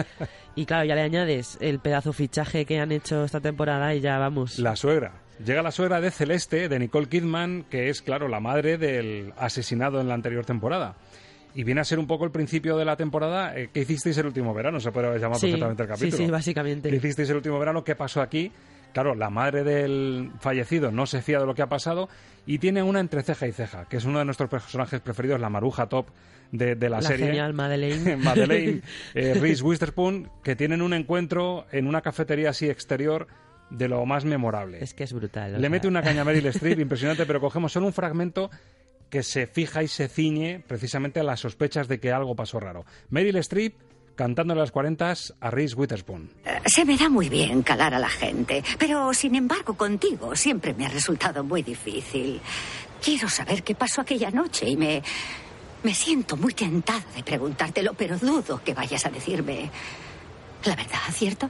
[0.55, 4.19] y claro, ya le añades el pedazo fichaje que han hecho esta temporada y ya
[4.19, 4.59] vamos.
[4.59, 5.13] La suegra.
[5.45, 10.01] Llega la suegra de Celeste, de Nicole Kidman, que es, claro, la madre del asesinado
[10.01, 10.97] en la anterior temporada.
[11.55, 13.57] Y viene a ser un poco el principio de la temporada.
[13.59, 14.79] eh, ¿Qué hicisteis el último verano?
[14.81, 16.25] Se puede haber llamado Sí, perfectamente el sí, capítulo.
[16.27, 16.91] sí, básicamente.
[16.91, 17.83] ¿Qué hicisteis el último verano?
[17.83, 18.53] ¿Qué pasó aquí?
[18.97, 22.09] Claro, la madre del fallecido no se fía de lo que ha pasado
[22.47, 25.51] y tiene una entre ceja y ceja, que es uno de nuestros personajes preferidos, la
[25.51, 26.07] maruja top
[26.51, 27.27] de, de la, La serie.
[27.27, 28.17] genial Madeleine.
[28.17, 28.81] Madeleine,
[29.15, 33.27] eh, Reese Witherspoon, que tienen un encuentro en una cafetería así exterior
[33.69, 34.83] de lo más memorable.
[34.83, 35.53] Es que es brutal.
[35.53, 35.69] Le sea.
[35.69, 38.51] mete una caña a Meryl Streep impresionante, pero cogemos solo un fragmento
[39.11, 42.87] que se fija y se ciñe precisamente a las sospechas de que algo pasó raro.
[43.11, 43.75] Meryl Streep
[44.17, 46.31] cantando en las 40 a Reese Witherspoon.
[46.65, 50.87] Se me da muy bien calar a la gente, pero sin embargo contigo siempre me
[50.87, 52.41] ha resultado muy difícil.
[53.01, 55.03] Quiero saber qué pasó aquella noche y me...
[55.85, 59.71] Me siento muy tentada de preguntártelo, pero dudo que vayas a decirme
[60.65, 61.49] la verdad, ¿cierto?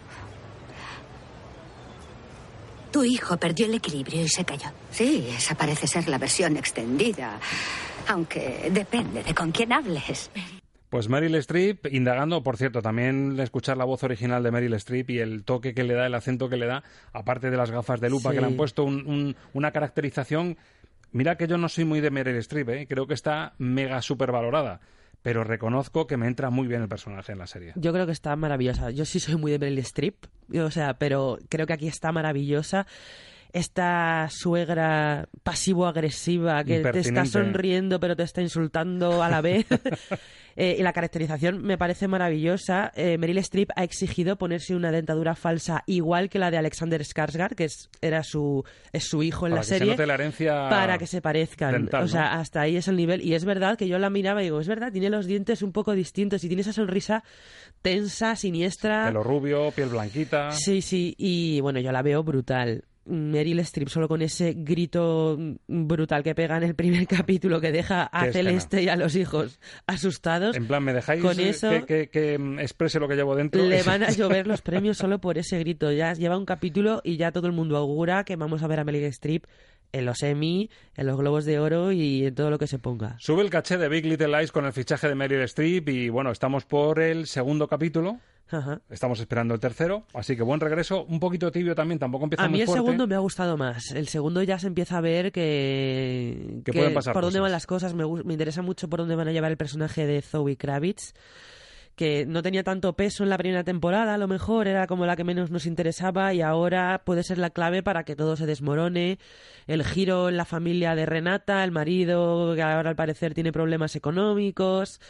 [2.90, 4.68] Tu hijo perdió el equilibrio y se cayó.
[4.90, 7.38] Sí, esa parece ser la versión extendida,
[8.08, 10.30] aunque depende de con quién hables.
[10.88, 15.18] Pues Meryl Streep, indagando, por cierto, también escuchar la voz original de Meryl Streep y
[15.18, 18.08] el toque que le da, el acento que le da, aparte de las gafas de
[18.08, 18.36] lupa Sí.
[18.36, 20.56] que le han puesto, un- un- una caracterización.
[21.10, 22.86] Mira que yo no soy muy de Meryl Streep, ¿eh?
[22.88, 24.80] creo que está mega super valorada,
[25.22, 27.72] pero reconozco que me entra muy bien el personaje en la serie.
[27.74, 28.90] Yo creo que está maravillosa.
[28.92, 32.86] Yo sí soy muy de Meryl Streep, o sea, pero creo que aquí está maravillosa.
[33.56, 39.66] Esta suegra pasivo-agresiva que te está sonriendo pero te está insultando a la vez.
[40.58, 42.90] Eh, y la caracterización me parece maravillosa.
[42.96, 47.54] Eh, Meryl Streep ha exigido ponerse una dentadura falsa igual que la de Alexander Skarsgård,
[47.54, 49.90] que es, era su, es su hijo en Para la que se serie.
[49.92, 51.72] note la herencia para que se parezcan.
[51.72, 52.40] dental, o sea, ¿no?
[52.40, 53.20] hasta ahí es el nivel.
[53.20, 55.72] Y es verdad que yo la miraba y digo, es verdad, tiene los dientes un
[55.72, 57.22] poco distintos y tiene esa sonrisa
[57.82, 59.08] tensa, siniestra.
[59.08, 60.52] Pelo rubio, piel blanquita.
[60.52, 62.84] Sí, sí, y bueno, yo la veo brutal.
[63.06, 65.38] Meryl Streep solo con ese grito
[65.68, 68.30] brutal que pega en el primer capítulo que deja a.
[68.32, 70.56] Celeste y a los hijos asustados.
[70.56, 73.62] En plan, ¿me dejáis Con eso- que, que- que, exprese lo que llevo dentro?
[73.64, 75.90] Le van a llover los premios solo por ese grito.
[75.92, 78.84] Ya lleva un capítulo y ya todo el mundo augura que vamos a ver a
[78.84, 79.44] Meryl Streep
[79.92, 83.16] en los Emmy, en los Globos de Oro y en todo lo que se ponga.
[83.20, 86.32] Sube el caché de Big Little Lies con el fichaje de Meryl Streep y bueno,
[86.32, 88.18] estamos por el segundo capítulo.
[88.48, 88.80] Ajá.
[88.90, 91.04] Estamos esperando el tercero, así que buen regreso.
[91.04, 92.84] Un poquito tibio también, tampoco empieza A mí muy el fuerte.
[92.84, 93.90] segundo me ha gustado más.
[93.90, 97.66] El segundo ya se empieza a ver que, Que pueden pasar por dónde van las
[97.66, 97.94] cosas.
[97.94, 101.12] Me, me interesa mucho por dónde van a llevar el personaje de Zoe Kravitz,
[101.96, 105.16] que no tenía tanto peso en la primera temporada, a lo mejor era como la
[105.16, 109.18] que menos nos interesaba y ahora puede ser la clave para que todo se desmorone.
[109.66, 113.96] El giro en la familia de Renata, el marido que ahora al parecer tiene problemas
[113.96, 115.00] económicos.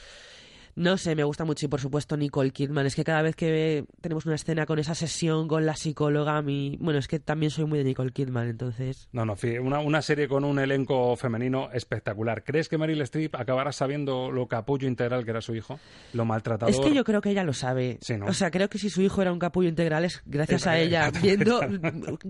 [0.76, 2.84] No sé, me gusta mucho y por supuesto Nicole Kidman.
[2.84, 6.42] Es que cada vez que tenemos una escena con esa sesión con la psicóloga, a
[6.42, 6.76] mí...
[6.80, 9.08] Bueno, es que también soy muy de Nicole Kidman, entonces...
[9.12, 12.44] No, no, una, una serie con un elenco femenino espectacular.
[12.44, 15.80] ¿Crees que Meryl Streep acabará sabiendo lo capullo integral que era su hijo?
[16.12, 16.74] Lo maltratador.
[16.74, 17.96] Es que yo creo que ella lo sabe.
[18.02, 18.26] Sí, ¿no?
[18.26, 20.78] O sea, creo que si su hijo era un capullo integral es gracias Es- a
[20.78, 21.10] ella.
[21.22, 21.58] Viendo,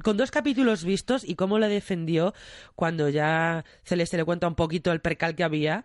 [0.04, 2.32] con dos capítulos vistos y cómo le defendió
[2.76, 5.84] cuando ya Celeste le cuenta un poquito el percal que había.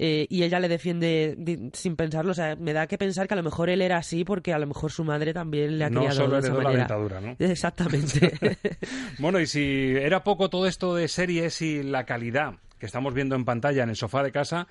[0.00, 1.36] Eh, y ella le defiende
[1.74, 2.30] sin pensarlo.
[2.30, 4.58] O sea, me da que pensar que a lo mejor él era así porque a
[4.60, 6.78] lo mejor su madre también le ha No criado solo de esa la manera.
[6.84, 7.36] dentadura, ¿no?
[7.44, 8.32] Exactamente.
[9.18, 13.34] Bueno, y si era poco todo esto de series y la calidad que estamos viendo
[13.34, 14.68] en pantalla en el sofá de casa,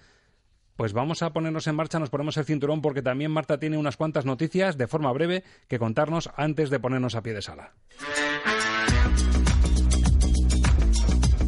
[0.78, 3.98] pues vamos a ponernos en marcha, nos ponemos el cinturón porque también Marta tiene unas
[3.98, 7.74] cuantas noticias de forma breve que contarnos antes de ponernos a pie de sala.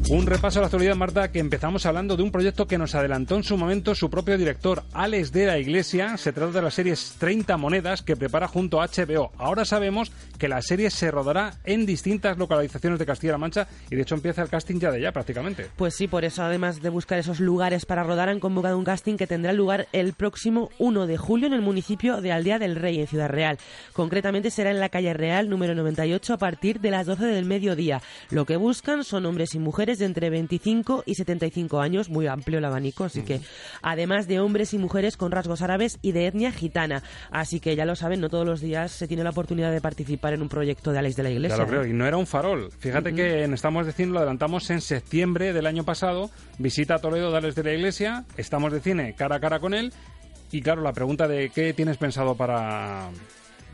[0.10, 3.36] Un repaso a la actualidad, Marta, que empezamos hablando de un proyecto que nos adelantó
[3.36, 6.17] en su momento su propio director, Alex de la Iglesia.
[6.17, 9.32] Se trata de la serie 30 Monedas que prepara junto a HBO.
[9.38, 14.02] Ahora sabemos que la serie se rodará en distintas localizaciones de Castilla-La Mancha y de
[14.02, 15.67] hecho empieza el casting ya de ya prácticamente.
[15.76, 19.15] Pues sí, por eso además de buscar esos lugares para rodar han convocado un casting
[19.15, 23.00] que tendrá lugar el próximo 1 de julio en el municipio de Aldea del Rey,
[23.00, 23.60] en Ciudad Real.
[23.93, 28.02] Concretamente será en la calle Real número 98 a partir de las 12 del mediodía.
[28.32, 32.58] Lo que buscan son hombres y mujeres de entre 25 y 75 años, muy amplio
[32.58, 33.42] el abanico, así que
[33.82, 37.04] además de hombres y mujeres con rasgos árabes y de etnia gitana.
[37.32, 40.34] Así que ya lo saben, no todos los días se tiene la oportunidad de participar
[40.34, 41.58] en un proyecto de Alex de la Iglesia.
[41.58, 42.72] Ya lo creo, y no era un farol.
[42.80, 46.30] Fíjate que en Estamos de Cine lo adelantamos en septiembre del año pasado.
[46.58, 49.74] Visita a Toledo de Alex de la Iglesia, estamos de cine cara a cara con
[49.74, 49.94] él.
[50.52, 53.10] Y claro, la pregunta de qué tienes pensado para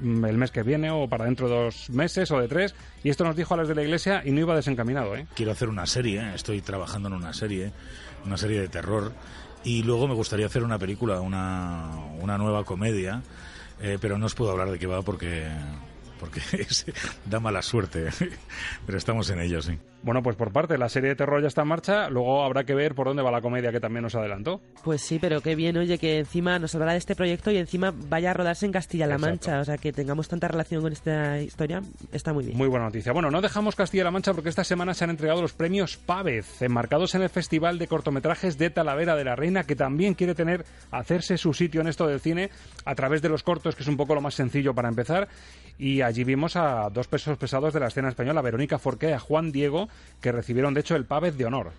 [0.02, 2.76] el mes que viene o para dentro de dos meses o de tres.
[3.04, 5.16] Y esto nos dijo a las de la iglesia y no iba desencaminado.
[5.16, 5.28] ¿eh?
[5.36, 7.72] Quiero hacer una serie, estoy trabajando en una serie,
[8.26, 9.14] una serie de terror.
[9.64, 11.89] Y luego me gustaría hacer una película, una,
[12.20, 13.22] una nueva comedia.
[13.82, 15.50] Eh, pero no os puedo hablar de qué va porque
[16.20, 16.41] porque
[17.26, 18.10] da mala suerte.
[18.86, 19.78] Pero estamos en ello, sí.
[20.06, 22.76] Bueno, pues por parte, la serie de terror ya está en marcha, luego habrá que
[22.76, 24.62] ver por dónde va la comedia que también nos adelantó.
[24.84, 27.91] Pues sí, pero qué bien, oye, que encima nos hablará de este proyecto y encima
[27.91, 31.82] vaya a rodarse en Castilla-La Mancha, o sea, que tengamos tanta relación con esta historia,
[32.12, 32.56] está muy bien.
[32.56, 33.14] Muy buena noticia.
[33.14, 37.16] Bueno, no dejamos Castilla-La Mancha porque esta semana se han entregado los premios Pávez, enmarcados
[37.16, 41.39] en el Festival de Cortometrajes de Talavera de la Reina, que también quiere tener, hacerse
[41.39, 42.51] su sitio en esto del cine
[42.86, 45.28] a través de los cortos, que es un poco lo más sencillo para empezar.
[45.78, 49.20] Y allí vimos a dos pesos pesados de la escena española, Verónica Forqué y a
[49.20, 49.89] Juan Diego,
[50.22, 51.72] que recibieron de hecho el Pávez de honor.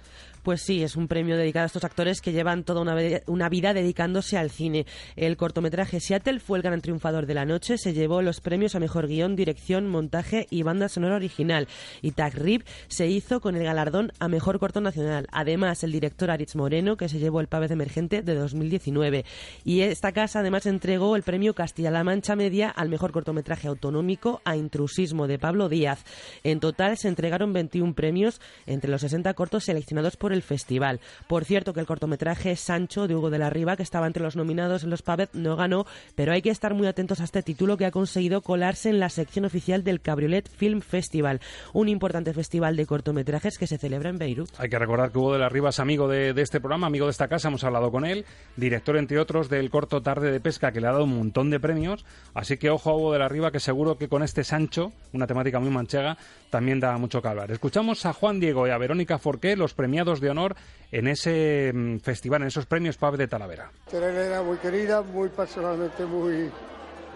[0.46, 2.80] Pues sí, es un premio dedicado a estos actores que llevan toda
[3.26, 4.86] una, vida dedicándose al cine.
[5.16, 8.78] El cortometraje Seattle fue el gran triunfador de la noche, se llevó los premios a
[8.78, 11.66] mejor guion, dirección, montaje y banda sonora original.
[12.00, 15.26] Y Tag Rip se hizo con el galardón a mejor corto nacional.
[15.32, 19.24] Además, el director Aritz Moreno, que se llevó el Pávez Emergente de 2019.
[19.64, 24.54] Y esta casa además entregó el premio Castilla-La Mancha Media al mejor cortometraje autonómico a
[24.54, 26.04] Intrusismo de Pablo Díaz.
[26.44, 31.00] En total se entregaron 21 premios entre los 60 cortos seleccionados por el festival.
[31.26, 34.36] Por cierto, que el cortometraje Sancho de Hugo de la Riva, que estaba entre los
[34.36, 37.76] nominados en los Pavet, no ganó, pero hay que estar muy atentos a este título
[37.76, 41.40] que ha conseguido colarse en la sección oficial del Cabriolet Film Festival,
[41.72, 44.50] un importante festival de cortometrajes que se celebra en Beirut.
[44.58, 47.06] Hay que recordar que Hugo de la Riva es amigo de, de este programa, amigo
[47.06, 48.24] de esta casa, hemos hablado con él,
[48.56, 51.58] director entre otros del corto Tarde de Pesca que le ha dado un montón de
[51.58, 54.92] premios, así que ojo a Hugo de la Riva que seguro que con este Sancho,
[55.12, 56.18] una temática muy manchega,
[56.50, 57.50] también da mucho que hablar.
[57.50, 60.56] Escuchamos a Juan Diego y a Verónica Forqué, los premiados de honor
[60.92, 63.70] en ese mm, festival, en esos premios PAB de Talavera.
[63.90, 66.50] Teresa era muy querida, muy personalmente muy,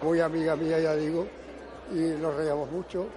[0.01, 1.27] muy amiga mía, ya digo,
[1.91, 3.07] y nos reíamos mucho,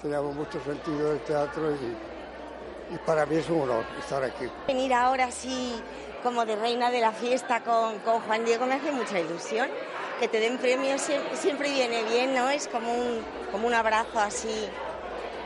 [0.00, 4.46] teníamos mucho sentido del teatro y, y para mí es un honor estar aquí.
[4.68, 5.74] Venir ahora sí
[6.22, 9.68] como de reina de la fiesta con, con Juan Diego me hace mucha ilusión.
[10.18, 12.50] Que te den premios siempre, siempre viene bien, ¿no?
[12.50, 14.68] Es como un, como un abrazo así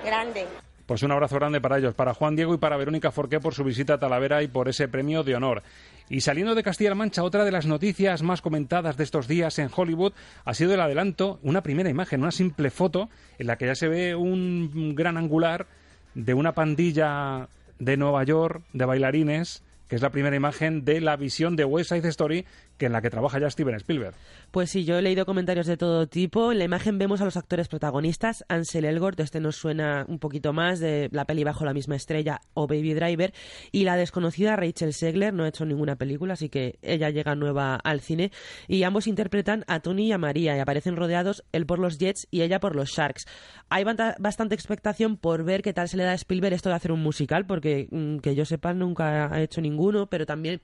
[0.04, 0.48] grande.
[0.86, 3.64] Pues un abrazo grande para ellos, para Juan Diego y para Verónica Forqué por su
[3.64, 5.62] visita a Talavera y por ese premio de honor.
[6.10, 9.70] Y saliendo de Castilla-La Mancha, otra de las noticias más comentadas de estos días en
[9.74, 10.12] Hollywood
[10.44, 13.08] ha sido el adelanto, una primera imagen, una simple foto
[13.38, 15.66] en la que ya se ve un gran angular
[16.14, 21.16] de una pandilla de Nueva York de bailarines que es la primera imagen de la
[21.16, 22.46] visión de West Side Story
[22.76, 24.14] que en la que trabaja ya Steven Spielberg.
[24.50, 26.52] Pues sí, yo he leído comentarios de todo tipo.
[26.52, 30.52] En la imagen vemos a los actores protagonistas, Ansel Elgort, este nos suena un poquito
[30.52, 33.32] más de la peli Bajo la misma estrella o Baby Driver,
[33.72, 37.76] y la desconocida Rachel Segler, no ha hecho ninguna película, así que ella llega nueva
[37.76, 38.30] al cine,
[38.68, 42.26] y ambos interpretan a Tony y a María, y aparecen rodeados él por los Jets
[42.30, 43.26] y ella por los Sharks.
[43.68, 46.92] Hay bastante expectación por ver qué tal se le da a Spielberg esto de hacer
[46.92, 50.62] un musical, porque mm, que yo sepa nunca ha hecho ninguno, pero también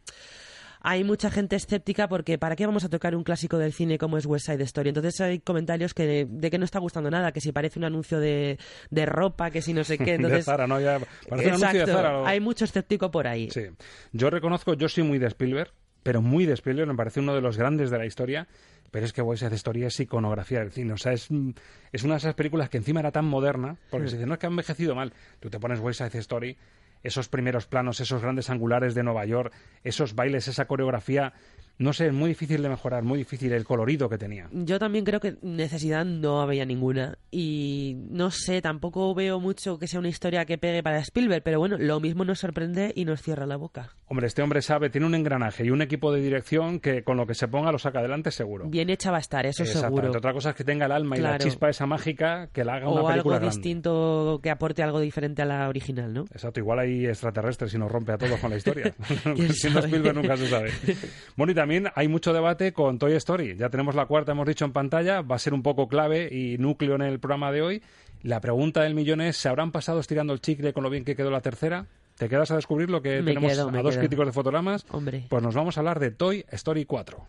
[0.80, 4.16] hay mucha gente escéptica porque ¿para qué vamos a tocar un clásico del cine como
[4.18, 4.88] es West Side Story?
[4.88, 8.18] Entonces hay comentarios que de que no está gustando nada, que si parece un anuncio
[8.18, 8.58] de,
[8.90, 10.14] de ropa, que si no sé qué.
[10.20, 10.80] Entonces, Zara, ¿no?
[10.80, 12.28] Ya parece un anuncio de Zara.
[12.28, 13.50] Hay mucho escéptico por ahí.
[13.50, 13.66] Sí.
[14.12, 15.72] Yo reconozco, yo soy muy de Spielberg,
[16.02, 18.48] pero muy de Spielberg, me parece uno de los grandes de la historia.
[18.90, 20.94] Pero es que West Side Story es iconografía del cine.
[20.94, 21.28] O sea, es,
[21.92, 24.40] es una de esas películas que encima era tan moderna, porque se dice, no es
[24.40, 25.12] que ha envejecido mal.
[25.38, 26.56] Tú te pones West Side Story
[27.02, 29.52] esos primeros planos, esos grandes angulares de Nueva York,
[29.84, 31.32] esos bailes, esa coreografía
[31.80, 34.50] no sé, es muy difícil de mejorar, muy difícil el colorido que tenía.
[34.52, 37.16] Yo también creo que necesidad no había ninguna.
[37.30, 41.58] Y no sé, tampoco veo mucho que sea una historia que pegue para Spielberg, pero
[41.58, 43.96] bueno, lo mismo nos sorprende y nos cierra la boca.
[44.08, 47.26] Hombre, este hombre sabe, tiene un engranaje y un equipo de dirección que con lo
[47.26, 48.68] que se ponga lo saca adelante seguro.
[48.68, 50.10] Bien hecha va a estar, eso seguro.
[50.10, 52.90] Otra cosa es que tenga el alma y la chispa esa mágica que la haga
[52.90, 56.24] una película O algo distinto que aporte algo diferente a la original, ¿no?
[56.30, 58.92] Exacto, igual hay extraterrestres y nos rompe a todos con la historia.
[59.54, 60.72] Siendo Spielberg nunca se sabe.
[61.36, 63.56] Bueno, y también hay mucho debate con Toy Story.
[63.56, 66.58] Ya tenemos la cuarta, hemos dicho en pantalla, va a ser un poco clave y
[66.58, 67.82] núcleo en el programa de hoy.
[68.22, 71.16] La pregunta del millón es, ¿se habrán pasado estirando el chicle con lo bien que
[71.16, 71.86] quedó la tercera?
[72.16, 74.84] ¿Te quedas a descubrir lo que tenemos a dos críticos de fotogramas?
[74.90, 75.24] Hombre.
[75.28, 77.28] Pues nos vamos a hablar de Toy Story 4.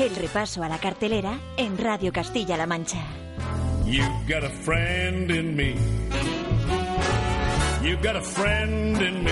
[0.00, 3.04] El repaso a la cartelera en Radio Castilla-La Mancha.
[3.84, 5.74] You've got a friend in me.
[7.82, 9.30] You've got a friend in me.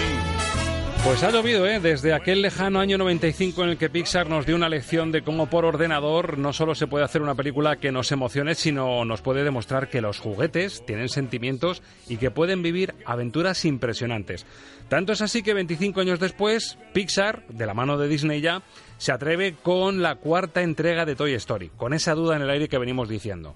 [1.05, 1.81] Pues ha llovido, ¿eh?
[1.81, 5.47] Desde aquel lejano año 95 en el que Pixar nos dio una lección de cómo
[5.47, 9.45] por ordenador no solo se puede hacer una película que nos emocione, sino nos puede
[9.45, 14.45] demostrar que los juguetes tienen sentimientos y que pueden vivir aventuras impresionantes.
[14.91, 18.63] Tanto es así que 25 años después, Pixar, de la mano de Disney ya,
[18.99, 22.69] se atreve con la cuarta entrega de Toy Story, con esa duda en el aire
[22.69, 23.55] que venimos diciendo.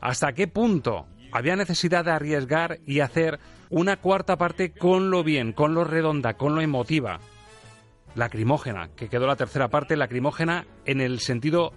[0.00, 3.40] ¿Hasta qué punto había necesidad de arriesgar y hacer
[3.70, 7.18] una cuarta parte con lo bien, con lo redonda, con lo emotiva?
[8.14, 11.72] Lacrimógena, que quedó la tercera parte, lacrimógena en el sentido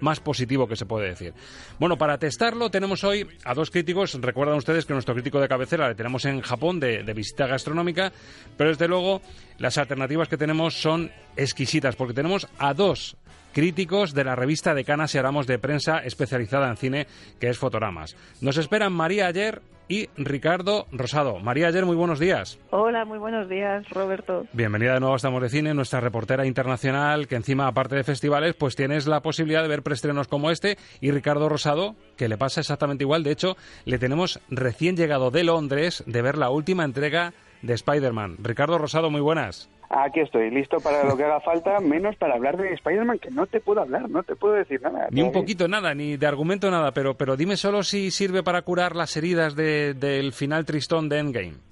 [0.00, 1.34] más positivo que se puede decir.
[1.78, 4.14] Bueno, para testarlo tenemos hoy a dos críticos.
[4.20, 8.12] Recuerdan ustedes que nuestro crítico de cabecera le tenemos en Japón de, de visita gastronómica,
[8.56, 9.20] pero desde luego
[9.58, 13.16] las alternativas que tenemos son exquisitas porque tenemos a dos
[13.52, 17.06] críticos de la revista de Canas y Aramos de prensa especializada en cine,
[17.40, 18.16] que es Fotogramas.
[18.40, 21.38] Nos esperan María Ayer y Ricardo Rosado.
[21.38, 22.58] María Ayer, muy buenos días.
[22.70, 24.46] Hola, muy buenos días, Roberto.
[24.52, 28.54] Bienvenida de nuevo a Estamos de Cine, nuestra reportera internacional, que encima, aparte de festivales,
[28.54, 30.76] pues tienes la posibilidad de ver preestrenos como este.
[31.00, 33.24] Y Ricardo Rosado, que le pasa exactamente igual.
[33.24, 38.36] De hecho, le tenemos recién llegado de Londres de ver la última entrega de Spider-Man.
[38.40, 39.68] Ricardo Rosado, muy buenas.
[39.90, 43.46] Aquí estoy, listo para lo que haga falta, menos para hablar de Spider-Man, que no
[43.46, 45.08] te puedo hablar, no te puedo decir nada.
[45.10, 48.62] Ni un poquito nada, ni de argumento nada, pero, pero dime solo si sirve para
[48.62, 51.67] curar las heridas de, del final tristón de Endgame.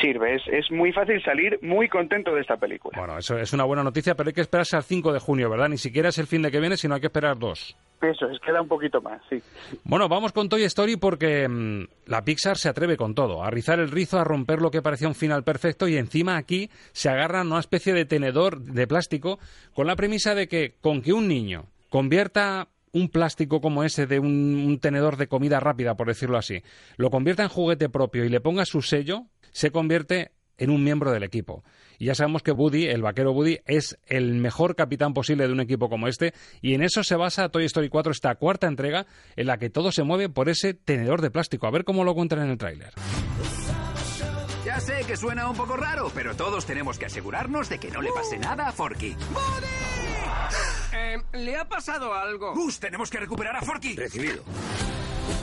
[0.00, 2.98] Sirve, es, es muy fácil salir muy contento de esta película.
[2.98, 5.68] Bueno, eso es una buena noticia, pero hay que esperarse al 5 de junio, ¿verdad?
[5.68, 7.76] Ni siquiera es el fin de que viene, sino hay que esperar dos.
[8.02, 9.42] Eso, es queda un poquito más, sí.
[9.84, 13.78] Bueno, vamos con Toy Story porque mmm, la Pixar se atreve con todo, a rizar
[13.80, 17.46] el rizo, a romper lo que parecía un final perfecto y encima aquí se agarran
[17.46, 19.38] a una especie de tenedor de plástico
[19.72, 24.18] con la premisa de que con que un niño convierta un plástico como ese de
[24.18, 26.62] un, un, tenedor de comida rápida, por decirlo así,
[26.96, 29.26] lo convierta en juguete propio y le ponga su sello,
[29.56, 31.64] se convierte en un miembro del equipo.
[31.98, 35.60] Y ya sabemos que Woody, el vaquero Woody, es el mejor capitán posible de un
[35.60, 39.46] equipo como este, y en eso se basa Toy Story 4, esta cuarta entrega, en
[39.46, 41.66] la que todo se mueve por ese tenedor de plástico.
[41.66, 42.92] A ver cómo lo cuentan en el tráiler.
[44.66, 48.02] Ya sé que suena un poco raro, pero todos tenemos que asegurarnos de que no
[48.02, 49.16] le pase nada a Forky.
[50.94, 52.52] Eh, ¿Le ha pasado algo?
[52.52, 53.96] Gus, tenemos que recuperar a Forky.
[53.96, 54.42] Recibido.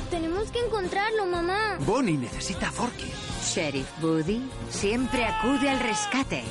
[0.09, 1.77] Tenemos que encontrarlo, mamá.
[1.79, 3.11] Bonnie necesita a Forky.
[3.43, 6.43] Sheriff Woody siempre acude al rescate.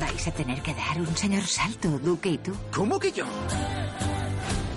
[0.00, 2.52] Vais a tener que dar un señor salto, Duque y tú.
[2.72, 3.26] ¿Cómo que yo?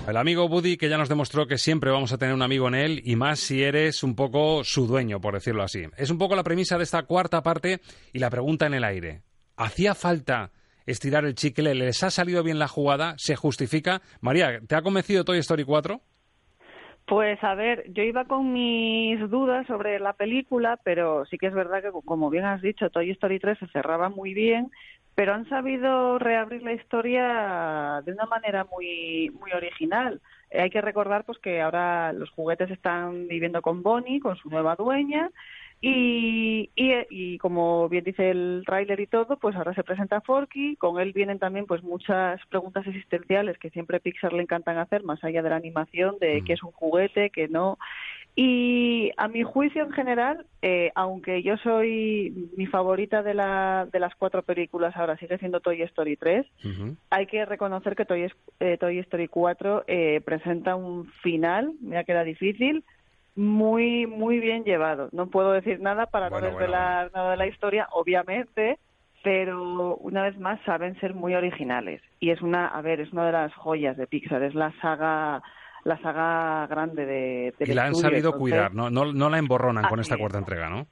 [0.06, 2.74] El amigo Woody que ya nos demostró que siempre vamos a tener un amigo en
[2.74, 5.84] él y más si eres un poco su dueño, por decirlo así.
[5.96, 7.80] Es un poco la premisa de esta cuarta parte
[8.12, 9.22] y la pregunta en el aire.
[9.56, 10.50] ¿Hacía falta
[10.86, 11.74] estirar el chicle?
[11.76, 13.14] ¿Les ha salido bien la jugada?
[13.16, 14.02] ¿Se justifica?
[14.20, 16.02] María, ¿te ha convencido Toy Story 4?
[17.12, 21.52] Pues a ver, yo iba con mis dudas sobre la película, pero sí que es
[21.52, 24.70] verdad que, como bien has dicho, Toy Story 3 se cerraba muy bien,
[25.14, 30.22] pero han sabido reabrir la historia de una manera muy muy original.
[30.58, 34.74] hay que recordar pues que ahora los juguetes están viviendo con Bonnie, con su nueva
[34.74, 35.30] dueña,
[35.84, 40.76] y, y, y, como bien dice el tráiler y todo, pues ahora se presenta Forky,
[40.76, 45.22] con él vienen también pues muchas preguntas existenciales que siempre Pixar le encantan hacer, más
[45.24, 46.44] allá de la animación, de mm.
[46.44, 47.78] qué es un juguete, qué no.
[48.36, 53.98] Y a mi juicio en general, eh, aunque yo soy mi favorita de, la, de
[53.98, 56.96] las cuatro películas ahora sigue siendo Toy Story 3, uh -huh.
[57.10, 62.12] hay que reconocer que Toy, eh, Toy Story 4 eh, presenta un final, mira que
[62.12, 62.84] era difícil,
[63.34, 65.08] muy, muy bien llevado.
[65.12, 67.16] No puedo decir nada para bueno, no desvelar bueno.
[67.16, 68.78] nada de la historia, obviamente,
[69.22, 72.02] pero una vez más saben ser muy originales.
[72.20, 75.42] Y es una, a ver, es una de las joyas de Pixar, es la saga
[75.84, 78.38] la saga grande de, de y la han estudio, sabido entonces...
[78.38, 78.88] cuidar, ¿no?
[78.88, 80.20] No, no la emborronan con esta es.
[80.20, 80.86] cuarta entrega, ¿no?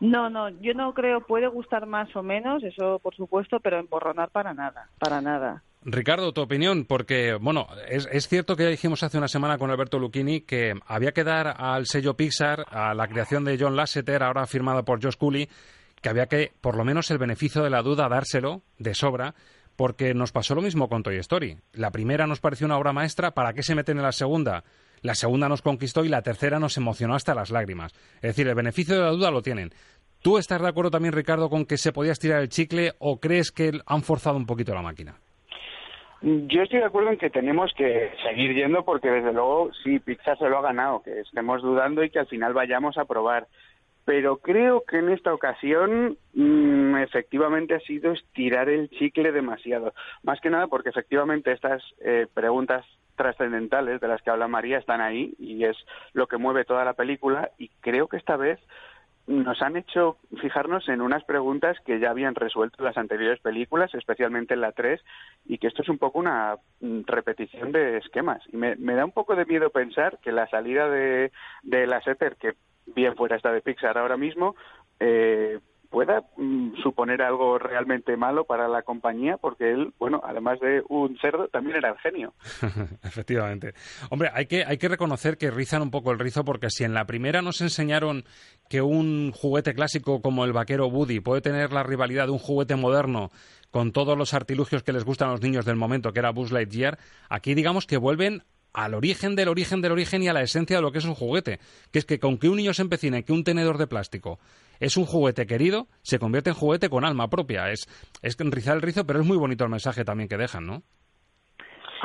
[0.00, 4.30] No, no, yo no creo, puede gustar más o menos, eso por supuesto, pero emborronar
[4.30, 5.62] para nada, para nada.
[5.86, 9.70] Ricardo, tu opinión, porque, bueno, es, es, cierto que ya dijimos hace una semana con
[9.70, 14.22] Alberto Lucchini que había que dar al sello Pixar, a la creación de John Lasseter,
[14.22, 15.48] ahora firmada por Josh Cooley,
[16.00, 19.34] que había que, por lo menos, el beneficio de la duda, dárselo de sobra,
[19.76, 21.58] porque nos pasó lo mismo con Toy Story.
[21.74, 24.64] La primera nos pareció una obra maestra, ¿para qué se meten en la segunda?
[25.02, 27.92] La segunda nos conquistó y la tercera nos emocionó hasta las lágrimas.
[28.16, 29.74] Es decir, el beneficio de la duda lo tienen.
[30.22, 33.52] ¿Tú estás de acuerdo también, Ricardo, con que se podía estirar el chicle o crees
[33.52, 35.20] que han forzado un poquito la máquina?
[36.26, 40.38] Yo estoy de acuerdo en que tenemos que seguir yendo porque desde luego sí, Pixar
[40.38, 43.46] se lo ha ganado, que estemos dudando y que al final vayamos a probar.
[44.06, 49.92] pero creo que en esta ocasión mm, efectivamente ha sido estirar el chicle demasiado.
[50.22, 55.02] Más que nada porque efectivamente estas eh, preguntas trascendentales de las que habla María están
[55.02, 55.76] ahí y es
[56.14, 58.58] lo que mueve toda la película y creo que esta vez
[59.26, 64.54] nos han hecho fijarnos en unas preguntas que ya habían resuelto las anteriores películas, especialmente
[64.54, 65.00] en la 3,
[65.46, 68.42] y que esto es un poco una mm, repetición de esquemas.
[68.52, 72.36] Y me, da un poco de miedo pensar que la salida de, de la Setter,
[72.36, 72.54] que
[72.86, 74.56] bien fuera esta de Pixar ahora mismo,
[75.00, 75.58] eh,
[75.94, 81.16] pueda mm, suponer algo realmente malo para la compañía, porque él, bueno, además de un
[81.18, 82.34] cerdo, también era genio.
[83.04, 83.74] Efectivamente.
[84.10, 86.94] Hombre, hay que, hay que reconocer que rizan un poco el rizo, porque si en
[86.94, 88.24] la primera nos enseñaron
[88.68, 92.74] que un juguete clásico como el vaquero Woody puede tener la rivalidad de un juguete
[92.74, 93.30] moderno
[93.70, 96.50] con todos los artilugios que les gustan a los niños del momento, que era Buzz
[96.50, 98.42] Lightyear, aquí digamos que vuelven
[98.72, 101.14] al origen del origen del origen y a la esencia de lo que es un
[101.14, 101.60] juguete,
[101.92, 104.40] que es que con que un niño se empecine que un tenedor de plástico
[104.80, 107.70] es un juguete querido, se convierte en juguete con alma propia.
[107.70, 107.86] Es,
[108.22, 110.82] es rizar el rizo, pero es muy bonito el mensaje también que dejan, ¿no?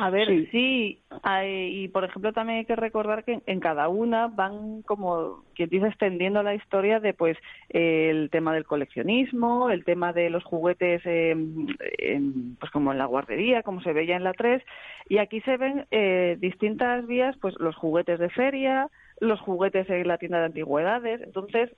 [0.02, 1.02] A ver, sí,
[1.44, 5.88] y por ejemplo también hay que recordar que en cada una van como quien dice
[5.88, 7.36] extendiendo la historia de pues
[7.68, 13.82] el tema del coleccionismo, el tema de los juguetes pues como en la guardería, como
[13.82, 14.62] se veía en la 3,
[15.10, 18.88] y aquí se ven eh, distintas vías, pues los juguetes de feria,
[19.20, 21.76] los juguetes en la tienda de antigüedades, entonces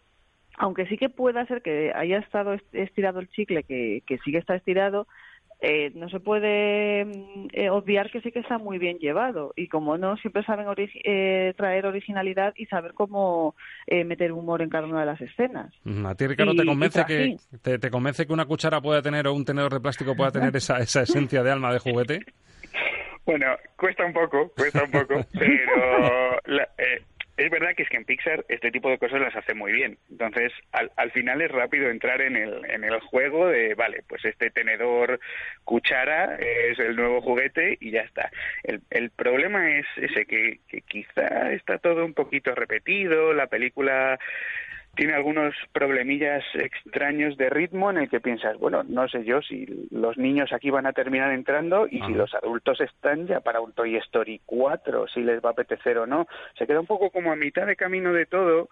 [0.58, 4.38] aunque sí que pueda ser que haya estado estirado el chicle, que, que sí que
[4.38, 5.06] está estirado,
[5.64, 9.68] eh, no se puede mm, eh, obviar que sí que está muy bien llevado y
[9.68, 13.54] como no siempre saben eh, traer originalidad y saber cómo
[13.86, 15.72] meter humor en cada una de las escenas.
[16.04, 17.36] A ti Ricardo te convence que
[17.78, 20.78] te, convence que una cuchara pueda tener o un tenedor de plástico pueda tener esa,
[20.78, 22.20] esa esencia de alma de juguete.
[23.24, 23.46] Bueno,
[23.76, 26.68] cuesta un poco, cuesta un poco, pero la,
[27.42, 29.98] es verdad que es que en Pixar este tipo de cosas las hace muy bien.
[30.10, 34.24] Entonces, al, al final es rápido entrar en el, en el juego de, vale, pues
[34.24, 35.20] este tenedor
[35.64, 38.30] cuchara es el nuevo juguete y ya está.
[38.62, 44.18] El, el problema es ese, que, que quizá está todo un poquito repetido, la película
[44.94, 49.88] tiene algunos problemillas extraños de ritmo en el que piensas, bueno, no sé yo si
[49.90, 53.72] los niños aquí van a terminar entrando y si los adultos están ya para un
[53.72, 56.26] Toy Story 4, si les va a apetecer o no.
[56.58, 58.68] Se queda un poco como a mitad de camino de todo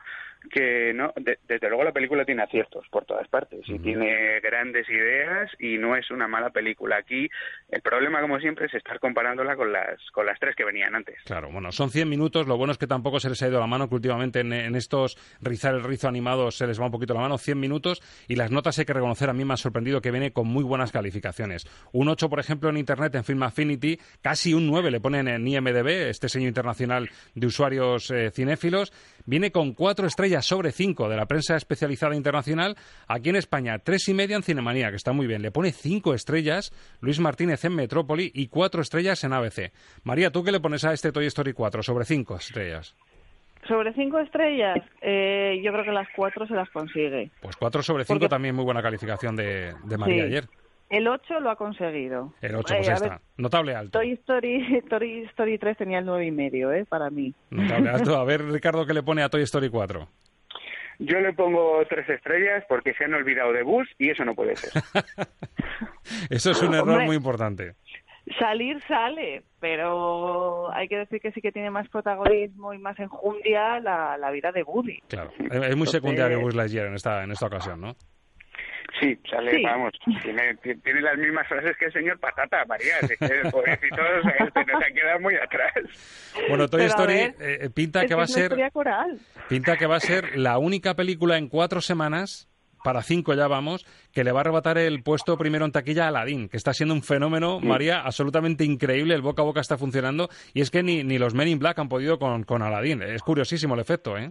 [0.49, 5.51] que no desde luego la película tiene aciertos por todas partes y tiene grandes ideas
[5.59, 6.97] y no es una mala película.
[6.97, 7.29] Aquí
[7.69, 11.17] el problema como siempre es estar comparándola con las con las tres que venían antes.
[11.25, 13.67] Claro bueno son 100 minutos lo bueno es que tampoco se les ha ido la
[13.67, 17.21] mano que últimamente en, estos rizar el rizo animados se les va un poquito la
[17.21, 20.11] mano 100 minutos y las notas hay que reconocer a mí me ha sorprendido que
[20.11, 21.67] viene con muy buenas calificaciones.
[21.93, 25.47] Un 8 por ejemplo en internet en Film Affinity casi un 9 le ponen en
[25.47, 28.93] IMDb este sello internacional de usuarios eh, cinéfilos
[29.27, 32.77] viene con cuatro estrellas sobre cinco de la prensa especializada internacional.
[33.09, 35.43] Aquí en España, tres y media en Cinemanía, que está muy bien.
[35.43, 39.73] Le pone cinco estrellas Luis Martínez en Metrópoli y cuatro estrellas en ABC.
[40.05, 42.95] María, ¿tú qué le pones a este Toy Story 4 sobre cinco estrellas?
[43.69, 47.31] Sobre cinco estrellas, eh, yo creo que las cuatro se las consigue.
[47.43, 50.45] Pues cuatro sobre cinco también muy buena calificación de, María ayer.
[50.91, 52.35] El 8 lo ha conseguido.
[52.41, 53.21] El 8, pues eh, está.
[53.37, 54.01] Notable alto.
[54.01, 56.85] Toy Story, Toy Story 3 tenía el 9,5, y medio, ¿eh?
[56.85, 57.33] Para mí.
[57.51, 58.17] Notable alto.
[58.17, 60.09] A ver, Ricardo, ¿qué le pone a Toy Story 4?
[60.99, 64.57] Yo le pongo tres estrellas porque se han olvidado de Bus y eso no puede
[64.57, 64.83] ser.
[66.29, 67.75] eso es un error muy importante.
[68.39, 73.81] Salir sale, pero hay que decir que sí que tiene más protagonismo y más enjundia
[73.81, 74.99] la, la vida de Woody.
[75.09, 77.97] Claro, es muy secundario Buzz Lightyear en esta, en esta ocasión, ¿no?
[78.99, 83.25] Sí, sale, vamos, tiene, tiene, las mismas frases que el señor Patata, María, es que
[83.25, 83.97] el pobrecito
[84.39, 85.73] este no se ha quedado muy atrás.
[86.49, 88.57] Bueno, Toy Story eh, eh, pinta que va a ser
[89.49, 92.49] pinta que va a ser la única película en cuatro semanas
[92.83, 96.09] para cinco ya vamos, que le va a arrebatar el puesto primero en taquilla a
[96.09, 100.31] Aladdin, que está siendo un fenómeno, María, absolutamente increíble, el boca a boca está funcionando,
[100.55, 103.23] y es que ni, ni los Men in Black han podido con, con Aladdin, es
[103.23, 104.31] curiosísimo el efecto, ¿eh?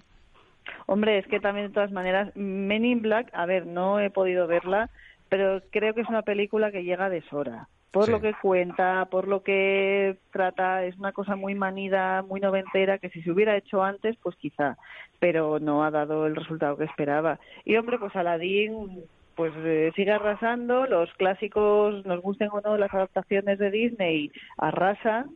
[0.86, 4.47] Hombre, es que también de todas maneras, Men in Black, a ver, no he podido
[4.47, 4.89] verla,
[5.30, 7.67] pero creo que es una película que llega a deshora.
[7.91, 12.99] Por lo que cuenta, por lo que trata, es una cosa muy manida, muy noventera,
[12.99, 14.78] que si se hubiera hecho antes, pues quizá,
[15.17, 17.39] pero no ha dado el resultado que esperaba.
[17.65, 19.03] Y hombre, pues Aladdin
[19.39, 25.30] pues eh, sigue arrasando, los clásicos, nos gusten o no las adaptaciones de Disney, arrasan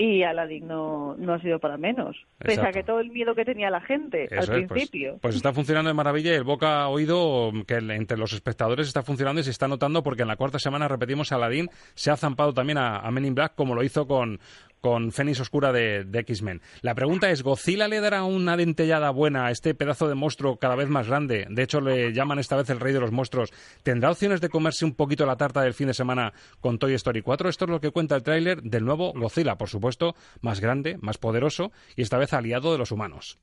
[0.00, 3.44] y Aladdin no, no ha sido para menos, pese a que todo el miedo que
[3.44, 5.18] tenía la gente al pues, principio.
[5.20, 9.02] Pues, está funcionando de maravilla y el boca ha oído que entre los espectadores está
[9.02, 12.54] funcionando y se está notando porque en la cuarta semana, repetimos, Aladdin se ha zampado
[12.54, 14.38] también a, Men in Black como lo hizo con,
[14.80, 16.62] con Fénix Oscura de, de X-Men.
[16.82, 20.76] La pregunta es, ¿Godzilla le dará una dentellada buena a este pedazo de monstruo cada
[20.76, 21.46] vez más grande?
[21.50, 23.52] De hecho, le llaman esta vez el rey de los monstruos.
[23.82, 27.22] ¿Tendrá opciones de comerse un poquito la tarta del fin de semana con Toy Story
[27.22, 27.48] 4?
[27.48, 31.18] Esto es lo que cuenta el tráiler del nuevo Godzilla, por supuesto, más grande, más
[31.18, 33.38] poderoso y esta vez aliado de los humanos.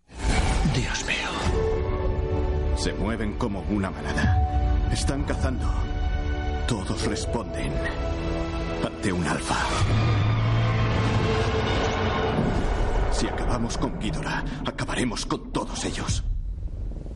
[0.74, 2.76] Dios mío.
[2.78, 4.90] Se mueven como una manada.
[4.92, 5.66] Están cazando.
[6.68, 7.72] Todos responden
[8.84, 10.25] ante un alfa.
[13.16, 16.22] Si acabamos con Ghidorah, acabaremos con todos ellos.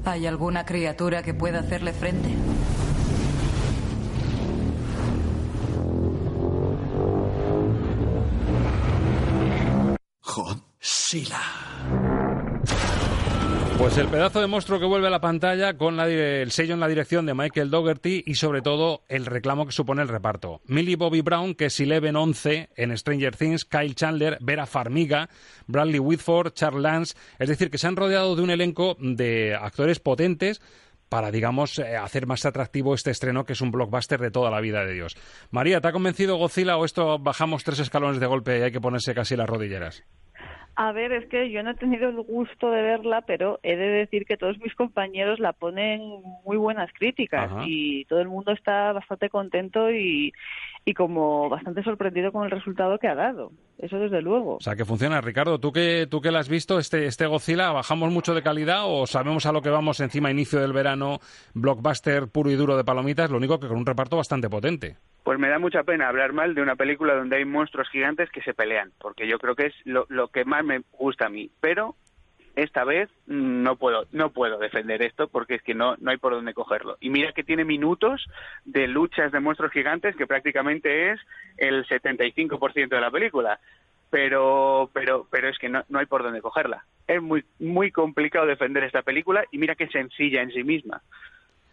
[0.05, 2.29] ¿Hay alguna criatura que pueda hacerle frente?
[10.23, 11.41] Godzilla.
[13.79, 16.81] Pues el pedazo de monstruo que vuelve a la pantalla con la, el sello en
[16.81, 20.59] la dirección de Michael Dougherty y sobre todo el reclamo que supone el reparto.
[20.65, 25.29] Millie Bobby Brown, que es Eleven 11 en Stranger Things, Kyle Chandler, Vera Farmiga,
[25.65, 30.01] Bradley Whitford, Charles Lance, es decir, que se han rodeado de un elenco de actores
[30.01, 30.59] potentes
[31.07, 34.59] para, digamos, eh, hacer más atractivo este estreno que es un blockbuster de toda la
[34.59, 35.15] vida de Dios.
[35.51, 38.81] María, ¿te ha convencido Godzilla o esto bajamos tres escalones de golpe y hay que
[38.81, 40.03] ponerse casi las rodilleras?
[40.81, 43.89] A ver, es que yo no he tenido el gusto de verla, pero he de
[43.89, 45.99] decir que todos mis compañeros la ponen
[46.45, 47.63] muy buenas críticas Ajá.
[47.65, 50.31] y todo el mundo está bastante contento y,
[50.85, 53.51] y como bastante sorprendido con el resultado que ha dado.
[53.77, 54.55] Eso desde luego.
[54.55, 55.21] O sea, que funciona.
[55.21, 58.81] Ricardo, ¿tú que, tú que la has visto, este, este Godzilla, ¿bajamos mucho de calidad
[58.85, 61.19] o sabemos a lo que vamos encima, inicio del verano,
[61.53, 64.97] blockbuster puro y duro de palomitas, lo único que con un reparto bastante potente?
[65.23, 68.41] Pues me da mucha pena hablar mal de una película donde hay monstruos gigantes que
[68.41, 71.51] se pelean, porque yo creo que es lo, lo que más me gusta a mí.
[71.61, 71.95] Pero
[72.63, 76.33] esta vez no puedo no puedo defender esto porque es que no no hay por
[76.33, 76.97] dónde cogerlo.
[76.99, 78.25] Y mira que tiene minutos
[78.65, 81.19] de luchas de monstruos gigantes que prácticamente es
[81.57, 83.59] el 75% de la película.
[84.09, 86.85] Pero pero pero es que no, no hay por dónde cogerla.
[87.07, 91.01] Es muy muy complicado defender esta película y mira que sencilla en sí misma.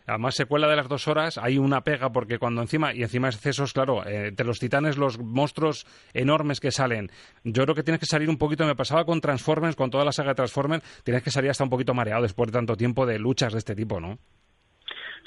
[0.07, 3.73] Además, secuela de las dos horas, hay una pega porque cuando encima, y encima excesos,
[3.73, 7.11] claro, eh, entre los titanes, los monstruos enormes que salen,
[7.43, 10.13] yo creo que tienes que salir un poquito, me pasaba con Transformers, con toda la
[10.13, 13.19] saga de Transformers, tienes que salir hasta un poquito mareado después de tanto tiempo de
[13.19, 14.19] luchas de este tipo, ¿no?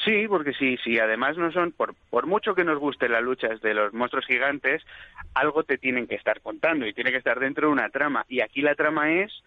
[0.05, 3.59] Sí, porque sí, sí, además no son, por, por mucho que nos gusten las luchas
[3.61, 4.81] de los monstruos gigantes,
[5.33, 8.25] algo te tienen que estar contando y tiene que estar dentro de una trama.
[8.29, 9.43] Y aquí la trama es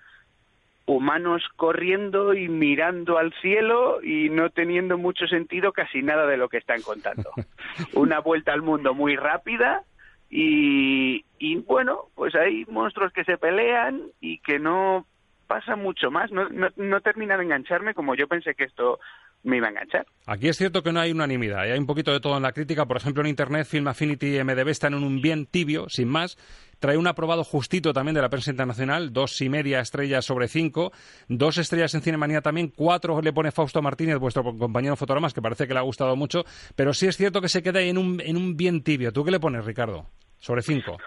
[0.86, 6.48] humanos corriendo y mirando al cielo y no teniendo mucho sentido casi nada de lo
[6.48, 7.30] que están contando.
[7.94, 9.84] Una vuelta al mundo muy rápida
[10.28, 15.06] y, y bueno, pues hay monstruos que se pelean y que no
[15.46, 18.98] pasa mucho más, no, no, no termina de engancharme como yo pensé que esto
[19.42, 20.06] me iba a enganchar.
[20.26, 21.72] Aquí es cierto que no hay unanimidad, ¿eh?
[21.72, 22.86] hay un poquito de todo en la crítica.
[22.86, 26.38] Por ejemplo, en Internet, Film Affinity MDB están en un bien tibio, sin más.
[26.78, 30.92] Trae un aprobado justito también de la prensa internacional, dos y media estrellas sobre cinco,
[31.28, 35.68] dos estrellas en Cinemanía también, cuatro le pone Fausto Martínez, vuestro compañero fotogramas, que parece
[35.68, 38.20] que le ha gustado mucho, pero sí es cierto que se queda ahí en un,
[38.20, 39.12] en un bien tibio.
[39.12, 40.06] ¿Tú qué le pones, Ricardo?
[40.40, 40.98] Sobre cinco.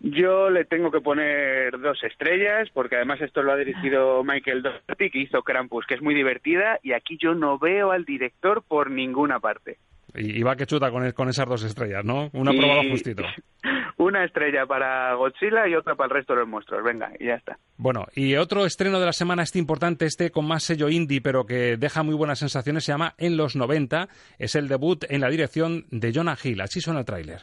[0.00, 5.10] Yo le tengo que poner dos estrellas, porque además esto lo ha dirigido Michael Dougherty,
[5.10, 8.90] que hizo Krampus, que es muy divertida, y aquí yo no veo al director por
[8.90, 9.78] ninguna parte.
[10.14, 12.30] Y, y va que chuta con, con esas dos estrellas, ¿no?
[12.34, 13.22] Un aprobado Y- justito.
[13.98, 16.84] Una estrella para Godzilla y otra para el resto de los monstruos.
[16.84, 17.58] Venga, y ya está.
[17.78, 21.46] Bueno, y otro estreno de la semana, este importante, este con más sello indie, pero
[21.46, 24.08] que deja muy buenas sensaciones, se llama En los 90.
[24.38, 26.60] Es el debut en la dirección de Jonah Hill.
[26.60, 27.40] Así suena el tráiler.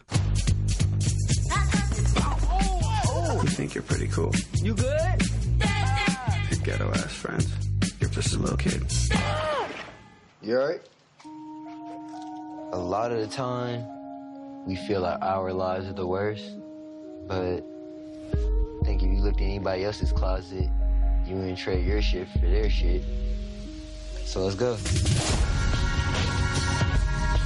[3.64, 4.30] Think you're pretty cool.
[4.56, 5.22] You good?
[6.52, 7.50] Your ghetto ass friends.
[8.02, 8.84] You're just a little kid.
[10.42, 10.82] You alright?
[12.74, 13.86] A lot of the time,
[14.66, 16.44] we feel like our lives are the worst,
[17.26, 20.68] but I think if you looked in anybody else's closet,
[21.26, 23.06] you wouldn't trade your shit for their shit.
[24.26, 24.76] So let's go.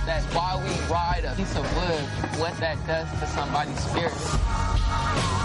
[0.07, 5.36] That's why we ride a piece of wood, what that does to somebody's spirit.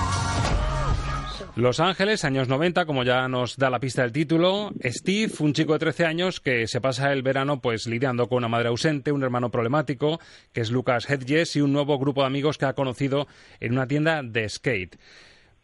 [1.54, 4.72] Los Ángeles, años 90, como ya nos da la pista del título.
[4.82, 8.48] Steve, un chico de 13 años que se pasa el verano pues lidiando con una
[8.48, 10.18] madre ausente, un hermano problemático,
[10.54, 13.26] que es Lucas Hedges, y un nuevo grupo de amigos que ha conocido
[13.60, 14.96] en una tienda de skate.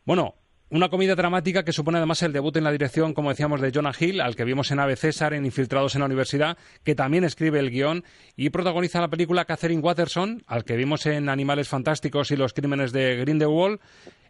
[0.04, 0.34] Bueno,
[0.70, 3.92] una comedia dramática que supone además el debut en la dirección, como decíamos, de Jonah
[3.98, 7.58] Hill, al que vimos en Ave César, en Infiltrados en la Universidad, que también escribe
[7.58, 8.04] el guion
[8.36, 12.92] y protagoniza la película Catherine Watterson, al que vimos en Animales Fantásticos y los Crímenes
[12.92, 13.80] de Grindelwald,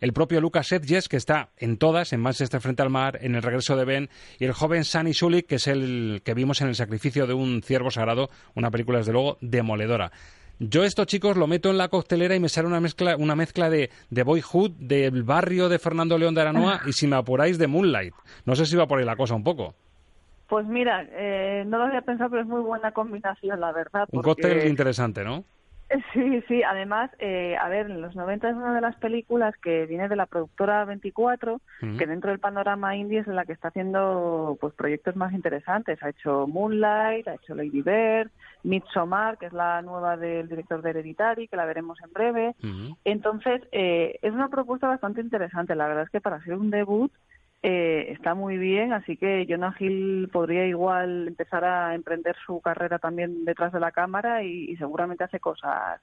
[0.00, 3.42] el propio Lucas Hedges, que está en todas, en Manchester frente al mar, en El
[3.42, 4.08] regreso de Ben,
[4.38, 7.62] y el joven Sunny Sulik, que es el que vimos en El sacrificio de un
[7.62, 10.12] ciervo sagrado, una película desde luego demoledora.
[10.60, 13.70] Yo esto, chicos, lo meto en la coctelera y me sale una mezcla, una mezcla
[13.70, 17.68] de, de Boyhood, del barrio de Fernando León de Aranoa y si me apuráis de
[17.68, 18.14] Moonlight.
[18.44, 19.74] No sé si va por ahí la cosa un poco.
[20.48, 24.08] Pues mira, eh, no lo había pensado, pero es muy buena combinación, la verdad.
[24.10, 25.44] Un porque- cóctel interesante, ¿no?
[26.12, 29.86] Sí, sí, además, eh, a ver, en los 90 es una de las películas que
[29.86, 31.96] viene de la productora 24, Mm.
[31.96, 36.02] que dentro del panorama indie es la que está haciendo pues proyectos más interesantes.
[36.02, 38.30] Ha hecho Moonlight, ha hecho Lady Bird,
[38.64, 42.54] Midsommar, que es la nueva del director de Hereditary, que la veremos en breve.
[43.04, 45.74] Entonces, eh, es una propuesta bastante interesante.
[45.74, 47.12] La verdad es que para ser un debut
[47.62, 52.98] eh, está muy bien, así que Jonah Hill podría igual empezar a emprender su carrera
[52.98, 56.00] también detrás de la cámara y, y seguramente hace cosas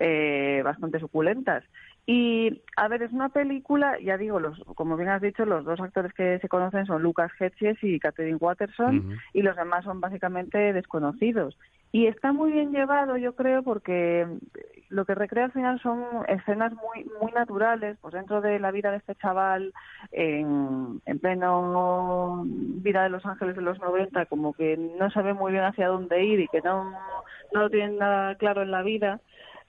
[0.00, 1.64] eh, bastante suculentas.
[2.06, 5.78] Y, a ver, es una película, ya digo, los, como bien has dicho, los dos
[5.80, 10.72] actores que se conocen son Lucas Hedges y Catherine Watterson, y los demás son básicamente
[10.72, 11.58] desconocidos.
[11.92, 14.26] Y está muy bien llevado, yo creo, porque
[14.88, 18.90] lo que recrea al final son escenas muy muy naturales, pues dentro de la vida
[18.90, 19.72] de este chaval
[20.12, 25.52] en, en pleno vida de Los Ángeles de los 90, como que no sabe muy
[25.52, 26.90] bien hacia dónde ir y que no,
[27.52, 29.20] no lo tiene nada claro en la vida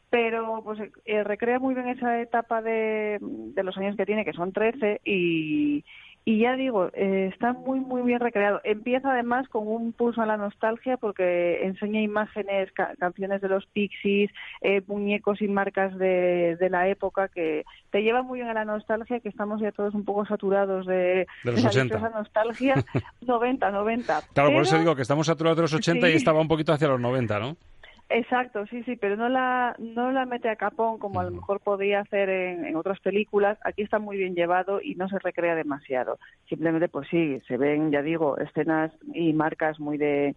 [0.10, 4.34] pero pues eh, recrea muy bien esa etapa de, de los años que tiene, que
[4.34, 5.84] son 13, y,
[6.32, 8.62] y ya digo, eh, está muy, muy bien recreado.
[8.64, 13.66] Empieza además con un pulso a la nostalgia porque enseña imágenes, ca- canciones de los
[13.68, 14.30] Pixies,
[14.62, 18.66] eh, muñecos y marcas de, de la época que te lleva muy bien a la
[18.66, 21.98] nostalgia, que estamos ya todos un poco saturados de, De los la 80.
[21.98, 22.76] esa nostalgia.
[23.26, 24.22] 90, 90.
[24.34, 26.88] Claro, por eso digo que estamos saturados de los 80 y estaba un poquito hacia
[26.90, 27.56] los 90, ¿no?
[28.12, 31.60] Exacto, sí, sí, pero no la, no la mete a capón como a lo mejor
[31.60, 33.60] podía hacer en, en otras películas.
[33.64, 36.18] Aquí está muy bien llevado y no se recrea demasiado.
[36.48, 40.36] Simplemente, pues sí, se ven, ya digo, escenas y marcas muy de,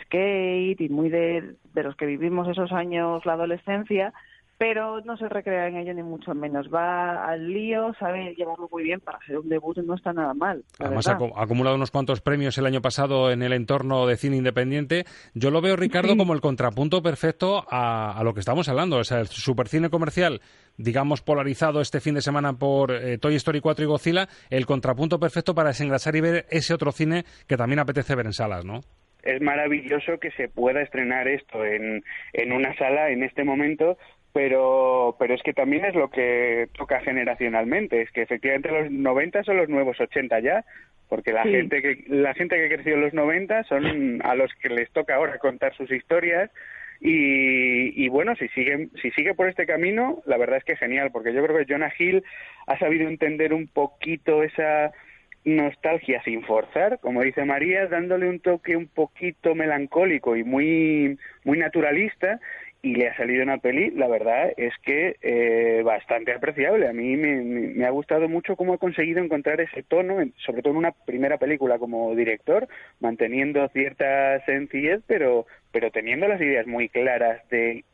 [0.00, 4.12] skate y muy de, de los que vivimos esos años, la adolescencia,
[4.58, 6.68] pero no se recrea en ello ni mucho menos.
[6.72, 10.62] Va al lío, sabe llevarlo muy bien para ser un debut, no está nada mal.
[10.78, 11.26] Además ha, verdad.
[11.28, 15.04] acu- ha acumulado unos cuantos premios el año pasado en el entorno de cine independiente.
[15.34, 16.16] Yo lo veo, Ricardo, Sí.
[16.18, 18.98] como el contrapunto perfecto a, a lo que estamos hablando.
[18.98, 20.40] O sea, el supercine comercial,
[20.76, 25.18] digamos, polarizado este fin de semana por eh, Toy Story 4 y Godzilla, el contrapunto
[25.18, 28.80] perfecto para desengrasar y ver ese otro cine que también apetece ver en salas, ¿no?
[29.24, 33.96] es maravilloso que se pueda estrenar esto en, en una sala en este momento,
[34.32, 39.42] pero, pero es que también es lo que toca generacionalmente, es que efectivamente los 90
[39.44, 40.64] son los nuevos 80 ya,
[41.08, 41.50] porque la Sí.
[41.50, 45.16] gente que la gente que creció en los 90 son a los que les toca
[45.16, 46.50] ahora contar sus historias
[47.00, 51.10] y, y bueno, si sigue, si sigue por este camino, la verdad es que genial,
[51.12, 52.22] porque yo creo que Jonah Hill
[52.66, 54.92] ha sabido entender un poquito esa
[55.44, 61.58] nostalgia sin forzar, como dice María, dándole un toque un poquito melancólico y muy, muy
[61.58, 62.38] naturalista
[62.82, 66.88] y le ha salido una peli, la verdad es que eh, bastante apreciable.
[66.88, 70.78] A mí me, ha gustado mucho cómo ha conseguido encontrar ese tono, sobre todo en
[70.78, 72.66] una primera película como director,
[72.98, 77.84] manteniendo cierta sencillez, pero, pero teniendo las ideas muy claras de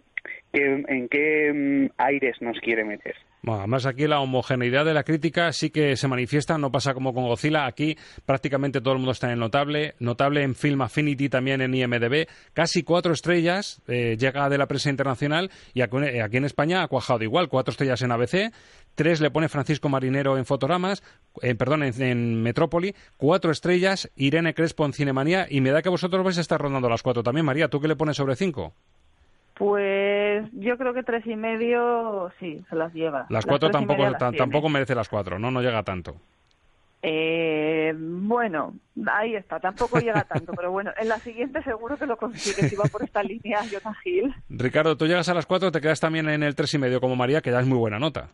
[0.53, 3.15] que- en qué mm, aires nos quiere meter.
[3.41, 7.15] Bueno, además aquí la homogeneidad de la crítica sí que se manifiesta, no pasa como
[7.15, 11.61] con Godzilla, aquí prácticamente todo el mundo está en notable, notable en Film Affinity también
[11.61, 16.37] en IMDB, casi cuatro estrellas, eh, llega de la prensa internacional y aquí, eh, aquí
[16.39, 18.53] en España ha cuajado igual, cuatro estrellas en ABC,
[18.97, 21.05] tres le pone Francisco Marinero en Fotogramas,
[21.41, 25.89] eh, perdón, en, en Metrópoli, cuatro estrellas, Irene Crespo en Cinemanía y me da que
[25.89, 28.75] vosotros vais a estar rondando las cuatro también, María, ¿tú qué le pones sobre cinco?
[29.59, 33.27] Pues yo creo que tres y medio sí, se las lleva.
[33.29, 35.51] Las cuatro tampoco, las tampoco merece las cuatro, ¿no?
[35.51, 36.17] No llega tanto.
[37.03, 38.75] Eh, bueno,
[39.07, 42.75] ahí está, tampoco llega tanto, pero bueno, en la siguiente seguro que lo consigue si
[42.75, 44.35] va por esta línea Jonah Hill.
[44.49, 47.15] Ricardo, tú llegas a las 4, te quedas también en el tres y medio como
[47.15, 48.31] María, que ya es muy buena nota.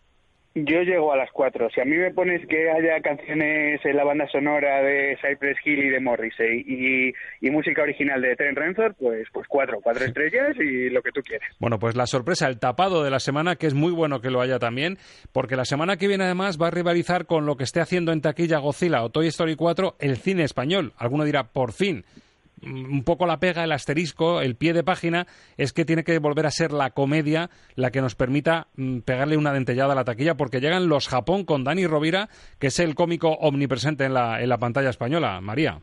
[0.56, 1.68] Yo llego a las cuatro.
[1.74, 5.80] Si a mí me pones que haya canciones en la banda sonora de Cypress Hill
[5.80, 10.56] y de Morrissey y, y música original de Trent Reznor, pues, pues cuatro, cuatro estrellas
[10.56, 11.48] y lo que tú quieras.
[11.58, 14.40] Bueno, pues la sorpresa, el tapado de la semana, que es muy bueno que lo
[14.40, 14.96] haya también,
[15.32, 18.20] porque la semana que viene además va a rivalizar con lo que esté haciendo en
[18.20, 20.92] taquilla Godzilla o Toy Story 4 el cine español.
[20.98, 22.04] Alguno dirá, por fin.
[22.66, 26.46] Un poco la pega, el asterisco, el pie de página, es que tiene que volver
[26.46, 30.36] a ser la comedia la que nos permita mm, pegarle una dentellada a la taquilla,
[30.36, 34.48] porque llegan los Japón con Dani Rovira, que es el cómico omnipresente en la, en
[34.48, 35.40] la pantalla española.
[35.40, 35.80] María.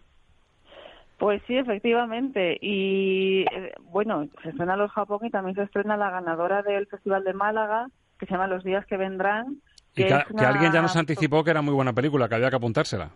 [1.21, 2.57] Pues sí, efectivamente.
[2.59, 7.23] Y eh, bueno, se estrena Los Japón y también se estrena la ganadora del Festival
[7.23, 9.61] de Málaga, que se llama Los Días que Vendrán.
[9.95, 13.11] Y que, alguien ya nos anticipó que era muy buena película, que había que apuntársela.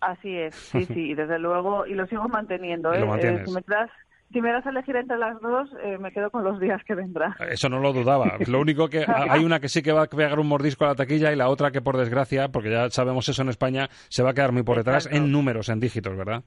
[0.00, 2.92] Así es, sí, sí, y desde luego, y lo sigo manteniendo.
[2.92, 3.04] ¿eh?
[3.04, 3.42] mantienes.
[3.42, 3.90] Eh, si, me traes,
[4.32, 6.94] si me das a elegir entre las dos, eh, me quedo con los días que
[6.94, 7.36] vendrá.
[7.50, 8.36] Eso no lo dudaba.
[8.46, 10.94] Lo único que hay una que sí que va a pegar un mordisco a la
[10.94, 14.30] taquilla y la otra que, por desgracia, porque ya sabemos eso en España, se va
[14.30, 16.42] a quedar muy por detrás en números, en dígitos, ¿verdad?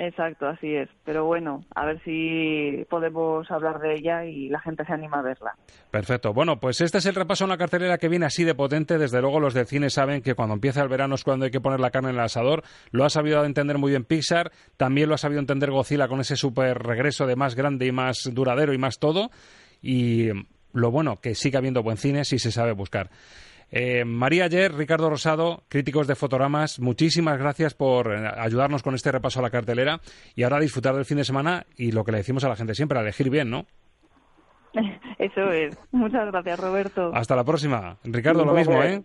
[0.00, 0.88] Exacto, así es.
[1.04, 5.22] Pero bueno, a ver si podemos hablar de ella y la gente se anima a
[5.22, 5.56] verla.
[5.90, 6.32] Perfecto.
[6.32, 8.96] Bueno, pues este es el repaso en la cartelera que viene así de potente.
[8.96, 11.60] Desde luego los del cine saben que cuando empieza el verano es cuando hay que
[11.60, 12.62] poner la carne en el asador.
[12.92, 14.52] Lo ha sabido entender muy bien Pixar.
[14.76, 18.30] También lo ha sabido entender Godzilla con ese super regreso de más grande y más
[18.32, 19.30] duradero y más todo.
[19.82, 20.28] Y
[20.72, 23.10] lo bueno, que siga habiendo buen cine si se sabe buscar.
[23.70, 29.12] Eh, María Ayer, Ricardo Rosado, críticos de Fotogramas, muchísimas gracias por eh, ayudarnos con este
[29.12, 30.00] repaso a la cartelera
[30.34, 32.74] y ahora disfrutar del fin de semana y lo que le decimos a la gente
[32.74, 33.66] siempre, a elegir bien, ¿no?
[35.18, 35.78] Eso es.
[35.92, 37.10] Muchas gracias, Roberto.
[37.14, 37.98] Hasta la próxima.
[38.04, 39.02] Ricardo, lo mismo, ¿eh?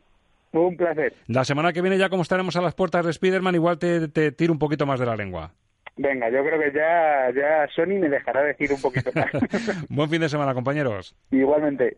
[0.54, 1.14] Un placer.
[1.28, 4.32] La semana que viene ya como estaremos a las puertas de Spider-Man, igual te, te
[4.32, 5.52] tiro un poquito más de la lengua.
[5.96, 9.32] Venga, yo creo que ya, ya Sony me dejará decir un poquito más.
[9.90, 11.16] Buen fin de semana, compañeros.
[11.32, 11.98] Igualmente.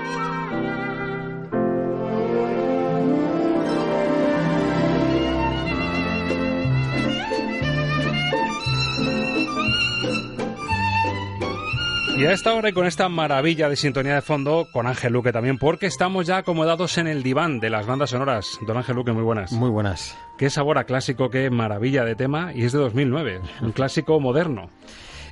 [12.21, 15.31] Y a esta hora y con esta maravilla de sintonía de fondo, con Ángel Luque
[15.31, 18.59] también, porque estamos ya acomodados en el diván de las bandas sonoras.
[18.61, 19.51] Don Ángel Luque, muy buenas.
[19.51, 20.15] Muy buenas.
[20.37, 24.69] Qué sabor a clásico, qué maravilla de tema, y es de 2009, un clásico moderno.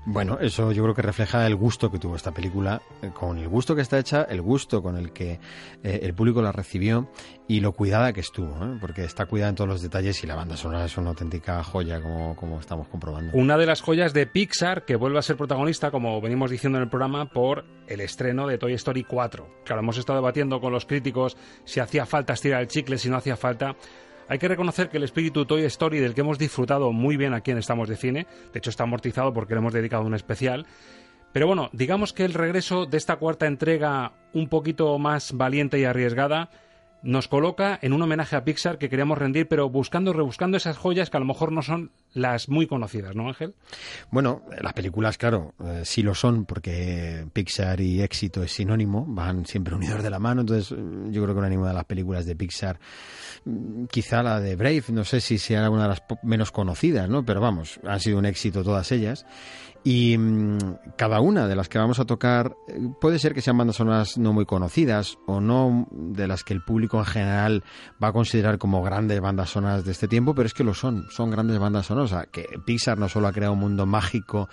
[0.06, 3.48] Bueno, eso yo creo que refleja el gusto que tuvo esta película, eh, con el
[3.48, 5.40] gusto que está hecha, el gusto con el que
[5.84, 7.10] eh, el público la recibió
[7.48, 8.78] y lo cuidada que estuvo, ¿eh?
[8.80, 12.02] porque está cuidada en todos los detalles y la banda sonora es una auténtica joya,
[12.02, 13.32] como, como estamos comprobando.
[13.34, 16.84] Una de las joyas de Pixar que vuelve a ser protagonista, como venimos diciendo en
[16.84, 19.62] el programa, por el estreno de Toy Story 4.
[19.66, 23.18] Claro, hemos estado debatiendo con los críticos si hacía falta estirar el chicle, si no
[23.18, 23.76] hacía falta.
[24.30, 27.50] Hay que reconocer que el espíritu Toy Story, del que hemos disfrutado muy bien aquí
[27.50, 30.68] en Estamos de Cine, de hecho está amortizado porque le hemos dedicado un especial,
[31.34, 35.86] pero bueno, digamos que el regreso de esta cuarta entrega un poquito más valiente y
[35.86, 36.52] arriesgada
[37.02, 41.10] nos coloca en un homenaje a Pixar que queríamos rendir, pero buscando, rebuscando esas joyas
[41.10, 43.54] que a lo mejor no son las muy conocidas, ¿no, Ángel?
[44.12, 49.46] Bueno, las películas, claro, eh, sí lo son, porque Pixar y éxito es sinónimo, van
[49.46, 52.36] siempre unidos de la mano, entonces mm, yo creo que una de las películas de
[52.36, 52.80] Pixar,
[53.46, 57.24] mm, quizá la de Brave, no sé si sea una de las menos conocidas, ¿no?
[57.24, 59.26] Pero vamos, han sido un éxito todas ellas.
[59.84, 60.58] Y mmm,
[60.98, 64.18] cada una de las que vamos a tocar eh, puede ser que sean bandas sonoras
[64.18, 67.64] no muy conocidas o no de las que el público en general
[68.04, 71.06] va a considerar como grandes bandas sonoras de este tiempo, pero es que lo son,
[71.10, 72.12] son grandes bandas sonoras.
[72.12, 74.50] O sea, que Pixar no solo ha creado un mundo mágico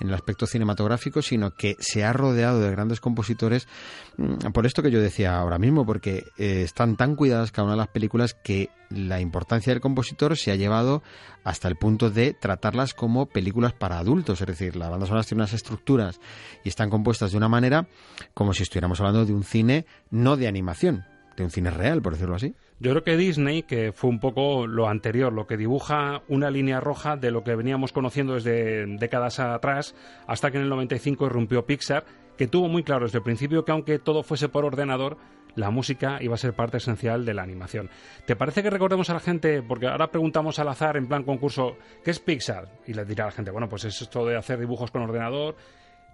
[0.00, 3.68] en el aspecto cinematográfico, sino que se ha rodeado de grandes compositores
[4.16, 7.74] mmm, por esto que yo decía ahora mismo, porque eh, están tan cuidadas cada una
[7.74, 11.02] de las películas que la importancia del compositor se ha llevado
[11.44, 15.42] hasta el punto de tratarlas como películas para adultos, es decir, las bandas sonoras tienen
[15.42, 16.20] unas estructuras
[16.64, 17.86] y están compuestas de una manera
[18.34, 21.04] como si estuviéramos hablando de un cine no de animación,
[21.36, 22.54] de un cine real, por decirlo así.
[22.78, 26.80] Yo creo que Disney, que fue un poco lo anterior, lo que dibuja una línea
[26.80, 29.94] roja de lo que veníamos conociendo desde décadas atrás,
[30.26, 32.06] hasta que en el 95 irrumpió Pixar,
[32.38, 35.18] que tuvo muy claro desde el principio que aunque todo fuese por ordenador,
[35.56, 37.90] la música iba a ser parte esencial de la animación.
[38.26, 41.76] ¿Te parece que recordemos a la gente, porque ahora preguntamos al azar en plan concurso,
[42.04, 42.68] ¿qué es Pixar?
[42.86, 45.56] Y le dirá a la gente, bueno, pues es esto de hacer dibujos con ordenador.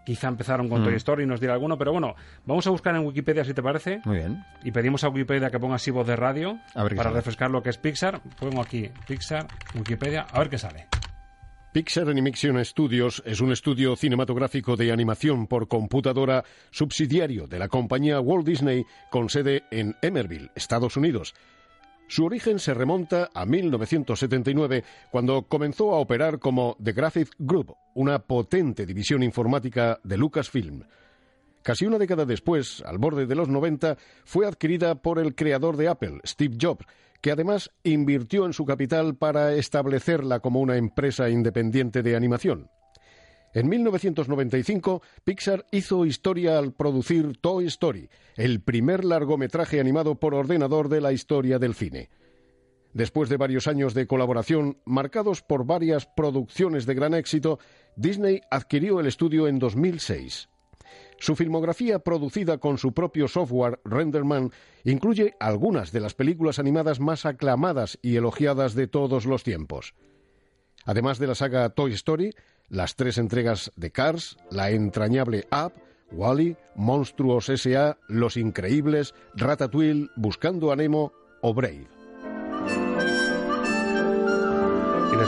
[0.04, 0.84] Quizá empezaron con Mm.
[0.84, 2.14] Toy Story y nos dirá alguno, pero bueno,
[2.44, 4.00] vamos a buscar en Wikipedia si te parece.
[4.04, 4.44] Muy bien.
[4.62, 7.10] Y pedimos a Wikipedia que ponga así voz de radio para sale.
[7.16, 8.20] refrescar lo que es Pixar.
[8.38, 10.86] Pongo aquí Pixar, Wikipedia, a ver qué sale.
[11.76, 18.18] Pixar Animation Studios es un estudio cinematográfico de animación por computadora subsidiario de la compañía
[18.18, 21.34] Walt Disney con sede en Emerville, Estados Unidos.
[22.08, 28.20] Su origen se remonta a 1979, cuando comenzó a operar como The Graphic Group, una
[28.20, 30.82] potente división informática de Lucasfilm.
[31.60, 35.88] Casi una década después, al borde de los 90, fue adquirida por el creador de
[35.88, 36.86] Apple, Steve Jobs,
[37.20, 42.70] que además invirtió en su capital para establecerla como una empresa independiente de animación.
[43.54, 50.90] En 1995, Pixar hizo historia al producir Toy Story, el primer largometraje animado por ordenador
[50.90, 52.10] de la historia del cine.
[52.92, 57.58] Después de varios años de colaboración, marcados por varias producciones de gran éxito,
[57.96, 60.48] Disney adquirió el estudio en 2006.
[61.18, 64.52] Su filmografía, producida con su propio software Renderman,
[64.84, 69.94] incluye algunas de las películas animadas más aclamadas y elogiadas de todos los tiempos.
[70.84, 72.32] Además de la saga Toy Story,
[72.68, 75.72] las tres entregas de Cars, la entrañable Up,
[76.12, 81.12] Wally, Monstruos S.A., Los Increíbles, Ratatouille, Buscando a Nemo
[81.42, 81.95] o Brave.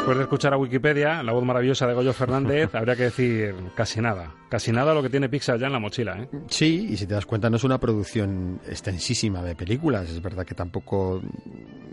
[0.08, 4.00] Después de escuchar a Wikipedia, la voz maravillosa de Goyo Fernández, habría que decir casi
[4.00, 4.32] nada.
[4.48, 6.18] Casi nada lo que tiene Pixar ya en la mochila.
[6.18, 6.28] ¿eh?
[6.48, 10.08] Sí, y si te das cuenta no es una producción extensísima de películas.
[10.08, 11.20] Es verdad que tampoco,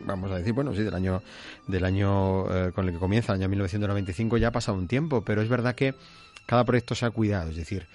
[0.06, 1.22] vamos a decir, bueno, sí, del año,
[1.68, 5.22] del año eh, con el que comienza, el año 1995, ya ha pasado un tiempo,
[5.22, 5.94] pero es verdad que
[6.46, 7.50] cada proyecto se ha cuidado.
[7.50, 7.86] Es decir,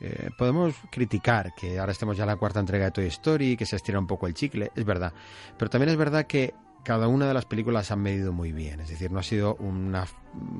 [0.00, 3.66] eh, podemos criticar que ahora estemos ya en la cuarta entrega de Toy Story, que
[3.66, 5.12] se estira un poco el chicle, es verdad.
[5.58, 6.54] Pero también es verdad que
[6.86, 8.78] cada una de las películas han medido muy bien.
[8.78, 10.06] Es decir, no ha sido una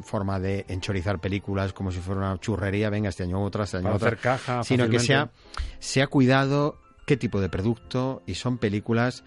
[0.02, 3.84] forma de enchorizar películas como si fuera una churrería, venga, este año otra, este año
[3.84, 4.08] Para otra.
[4.08, 5.30] hacer caja sino que se ha,
[5.78, 9.22] se ha cuidado qué tipo de producto y son películas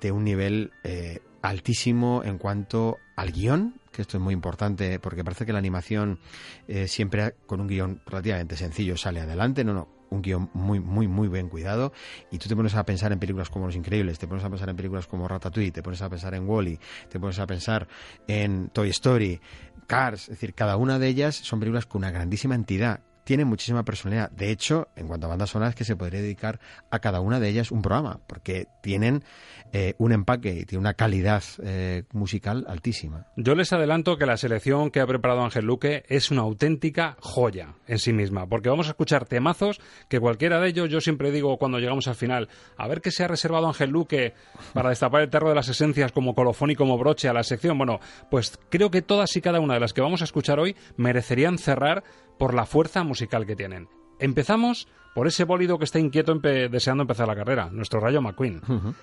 [0.00, 5.24] de un nivel eh, altísimo en cuanto al guion, que esto es muy importante porque
[5.24, 6.20] parece que la animación
[6.68, 9.64] eh, siempre con un guion relativamente sencillo sale adelante.
[9.64, 11.92] No, no, un guion muy, muy, muy bien cuidado.
[12.30, 14.68] Y tú te pones a pensar en películas como Los Increíbles, te pones a pensar
[14.68, 17.86] en películas como Ratatouille, te pones a pensar en Wally, te pones a pensar
[18.26, 19.40] en Toy Story,
[19.86, 20.22] Cars.
[20.22, 23.00] Es decir, cada una de ellas son películas con una grandísima entidad.
[23.24, 24.30] Tienen muchísima personalidad.
[24.30, 26.60] De hecho, en cuanto a bandas sonoras, que se podría dedicar
[26.90, 29.24] a cada una de ellas un programa, porque tienen
[29.72, 33.26] eh, un empaque y tienen una calidad eh, musical altísima.
[33.36, 37.74] Yo les adelanto que la selección que ha preparado Ángel Luque es una auténtica joya
[37.86, 41.56] en sí misma, porque vamos a escuchar temazos que cualquiera de ellos, yo siempre digo
[41.58, 44.34] cuando llegamos al final, a ver qué se ha reservado Ángel Luque
[44.72, 47.78] para destapar el terror de las esencias como colofón y como broche a la sección.
[47.78, 48.00] Bueno,
[48.30, 51.58] pues creo que todas y cada una de las que vamos a escuchar hoy merecerían
[51.58, 52.04] cerrar
[52.38, 53.88] por la fuerza musical que tienen.
[54.18, 58.60] Empezamos por ese bólido que está inquieto empe- deseando empezar la carrera, nuestro Rayo McQueen,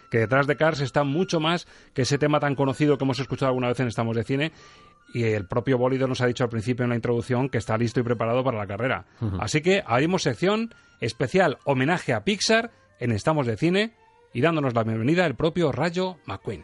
[0.10, 3.50] que detrás de Cars está mucho más que ese tema tan conocido que hemos escuchado
[3.50, 4.52] alguna vez en Estamos de Cine,
[5.14, 8.00] y el propio bólido nos ha dicho al principio en la introducción que está listo
[8.00, 9.06] y preparado para la carrera.
[9.40, 13.94] Así que abrimos sección especial homenaje a Pixar en Estamos de Cine
[14.34, 16.64] y dándonos la bienvenida el propio Rayo McQueen.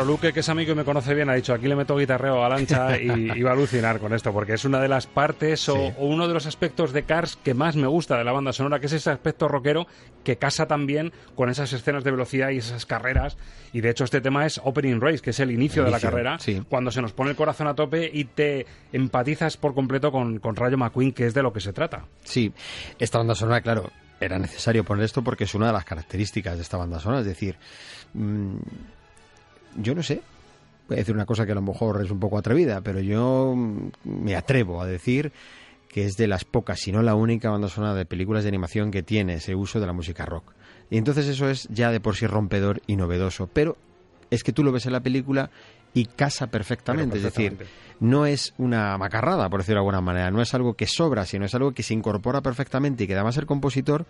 [0.00, 2.42] Claro, Luque, que es amigo y me conoce bien, ha dicho aquí le meto guitarreo
[2.42, 5.68] a lancha y, y va a alucinar con esto, porque es una de las partes
[5.68, 8.54] o, o uno de los aspectos de Cars que más me gusta de la banda
[8.54, 9.86] sonora, que es ese aspecto rockero
[10.24, 13.36] que casa también con esas escenas de velocidad y esas carreras.
[13.74, 16.10] Y de hecho este tema es Opening Race, que es el inicio, de la Inicio,
[16.10, 16.62] carrera, sí.
[16.66, 20.56] cuando se nos pone el corazón a tope y te empatizas por completo con, con
[20.56, 22.06] Rayo McQueen, que es de lo que se trata.
[22.24, 22.54] Sí,
[22.98, 26.62] esta banda sonora, claro, era necesario poner esto porque es una de las características de
[26.62, 27.20] esta banda sonora.
[27.20, 27.58] Es decir,
[28.14, 28.56] mm,
[29.76, 30.22] yo no sé,
[30.88, 33.54] voy a decir una cosa que a lo mejor es un poco atrevida, pero yo
[33.56, 35.32] mm, me atrevo a decir
[35.88, 38.90] que es de las pocas, si no la única banda sonora de películas de animación
[38.90, 40.52] que tiene ese uso de la música rock.
[40.88, 43.76] Y entonces eso es ya de por sí rompedor y novedoso, pero
[44.30, 45.50] es que tú lo ves en la película
[45.92, 47.58] y casa perfectamente, es decir,
[48.00, 51.44] no es una macarrada, por decirlo de alguna manera, no es algo que sobra, sino
[51.44, 54.06] es algo que se incorpora perfectamente y que además el compositor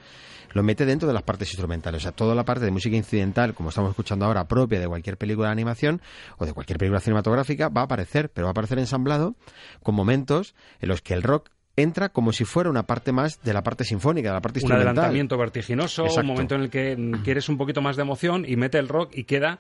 [0.53, 2.01] lo mete dentro de las partes instrumentales.
[2.01, 5.16] O sea, toda la parte de música incidental, como estamos escuchando ahora, propia de cualquier
[5.16, 6.01] película de animación
[6.39, 9.35] o de cualquier película cinematográfica, va a aparecer, pero va a aparecer ensamblado
[9.83, 13.55] con momentos en los que el rock entra como si fuera una parte más de
[13.55, 14.89] la parte sinfónica, de la parte un instrumental.
[14.91, 16.20] adelantamiento vertiginoso, Exacto.
[16.20, 18.89] un momento en el que mm, quieres un poquito más de emoción y mete el
[18.89, 19.59] rock y queda.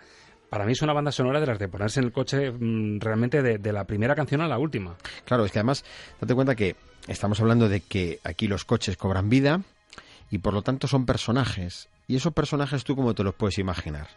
[0.50, 3.40] Para mí es una banda sonora de las de ponerse en el coche mm, realmente
[3.40, 4.96] de, de la primera canción a la última.
[5.24, 5.84] Claro, es que además,
[6.20, 6.74] date cuenta que
[7.06, 9.62] estamos hablando de que aquí los coches cobran vida
[10.30, 11.88] y por lo tanto son personajes.
[12.08, 14.08] Y esos personajes tú cómo te los puedes imaginar.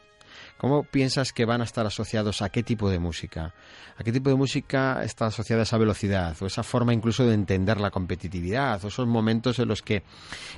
[0.64, 3.54] ¿Cómo piensas que van a estar asociados a qué tipo de música?
[3.98, 6.38] ¿A qué tipo de música está asociada esa velocidad?
[6.42, 10.04] O esa forma incluso de entender la competitividad, o esos momentos en los que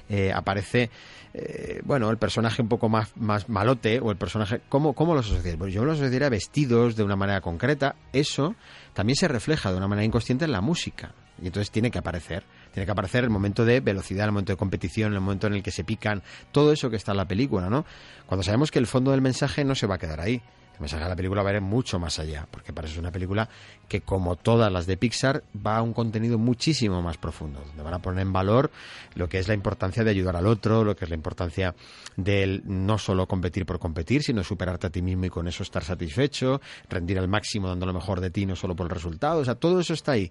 [0.07, 0.91] eh, aparece,
[1.33, 3.15] eh, bueno, el personaje un poco más,
[3.49, 4.61] malote, o el personaje.
[4.69, 5.55] ¿Cómo, cómo los asocias?
[5.57, 7.95] Pues yo los asociaría vestidos de una manera concreta.
[8.13, 8.53] Eso
[8.93, 11.15] también se refleja de una manera inconsciente en la música.
[11.41, 12.43] Y entonces tiene que aparecer.
[12.71, 15.63] Tiene que aparecer el momento de velocidad, el momento de competición, el momento en el
[15.63, 17.85] que se pican, todo eso que está en la película, ¿no?
[18.25, 20.41] Cuando sabemos que el fondo del mensaje no se va a quedar ahí.
[20.75, 22.99] El mensaje de la película va a ir mucho más allá, porque para eso es
[22.99, 23.47] una película
[23.87, 27.93] que, como todas las de Pixar, va a un contenido muchísimo más profundo, donde van
[27.93, 28.71] a poner en valor
[29.15, 31.73] lo que es la importancia de ayudar al otro, lo que es la importancia
[32.17, 35.83] del no solo competir por competir, sino superarte a ti mismo y con eso estar
[35.83, 36.59] satisfecho,
[36.89, 39.39] rendir al máximo dando lo mejor de ti, no solo por el resultado.
[39.39, 40.29] O sea, todo eso está ahí.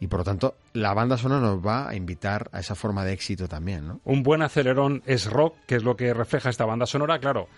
[0.00, 3.12] Y por lo tanto, la banda sonora nos va a invitar a esa forma de
[3.12, 4.00] éxito también, ¿no?
[4.04, 7.48] Un buen acelerón es rock, que es lo que refleja esta banda sonora, claro.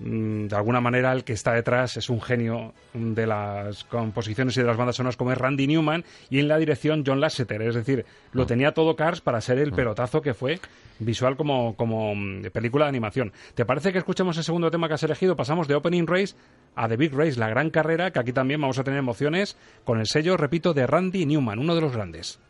[0.00, 4.60] Mm, de alguna manera el que está detrás es un genio de las composiciones y
[4.60, 7.74] de las bandas sonoras como es Randy Newman y en la dirección John Lasseter, es
[7.74, 10.58] decir, lo tenía todo Cars para ser el pelotazo que fue
[11.00, 13.32] visual como, como mm, película de animación.
[13.54, 15.36] ¿Te parece que escuchemos el segundo tema que has elegido?
[15.36, 16.34] Pasamos de Opening Race
[16.76, 20.00] a The Big Race, la gran carrera, que aquí también vamos a tener emociones con
[20.00, 22.40] el sello, repito, de Randy Newman, uno de los grandes.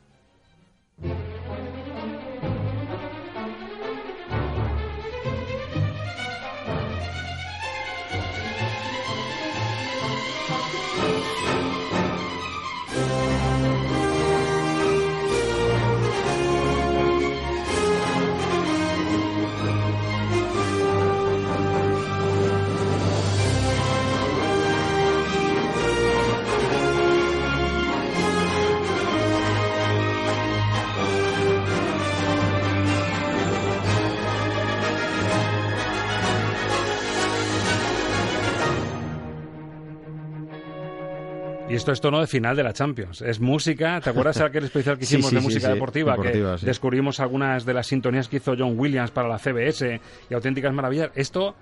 [41.70, 43.22] Y esto es tono de final de la Champions.
[43.22, 44.00] Es música.
[44.00, 46.12] ¿Te acuerdas de aquel especial que hicimos sí, de sí, música sí, deportiva?
[46.12, 46.66] deportiva, que sí.
[46.66, 51.10] descubrimos algunas de las sintonías que hizo John Williams para la CBS y auténticas maravillas.
[51.14, 51.54] Esto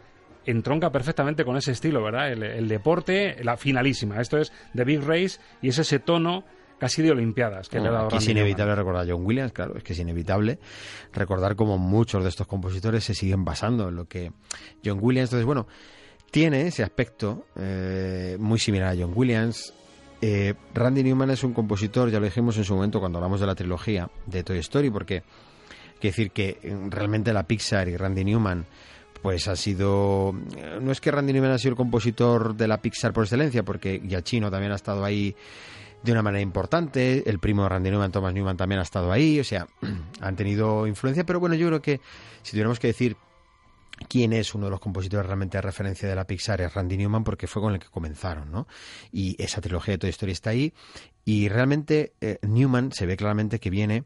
[0.46, 2.32] entronca perfectamente con ese estilo, ¿verdad?
[2.32, 4.20] El, el deporte, la finalísima.
[4.20, 6.44] Esto es The Big Race y es ese tono
[6.78, 9.76] casi de Olimpiadas que le ha dado Aquí es inevitable recordar a John Williams, claro,
[9.76, 10.58] es que es inevitable
[11.12, 14.32] recordar cómo muchos de estos compositores se siguen basando en lo que
[14.84, 15.28] John Williams.
[15.30, 15.66] Entonces, bueno,
[16.30, 19.74] tiene ese aspecto eh, muy similar a John Williams.
[20.20, 23.46] Eh, Randy Newman es un compositor, ya lo dijimos en su momento cuando hablamos de
[23.46, 25.22] la trilogía de Toy Story, porque
[26.00, 28.66] quiere decir que eh, realmente la Pixar y Randy Newman
[29.22, 32.80] pues ha sido eh, no es que Randy Newman ha sido el compositor de la
[32.80, 35.34] Pixar por excelencia porque Giacchino también ha estado ahí
[36.02, 39.40] de una manera importante el primo de Randy Newman Thomas Newman también ha estado ahí
[39.40, 39.66] o sea
[40.20, 42.00] han tenido influencia pero bueno yo creo que
[42.42, 43.16] si tuviéramos que decir
[44.08, 47.24] quién es uno de los compositores realmente de referencia de la Pixar es Randy Newman
[47.24, 48.66] porque fue con el que comenzaron, ¿no?
[49.12, 50.72] Y esa trilogía de Toy Story está ahí
[51.24, 54.04] y realmente eh, Newman se ve claramente que viene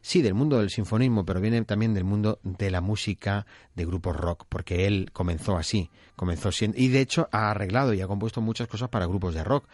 [0.00, 4.16] sí del mundo del sinfonismo, pero viene también del mundo de la música de grupos
[4.16, 8.40] rock, porque él comenzó así, comenzó siendo y de hecho ha arreglado y ha compuesto
[8.40, 9.66] muchas cosas para grupos de rock,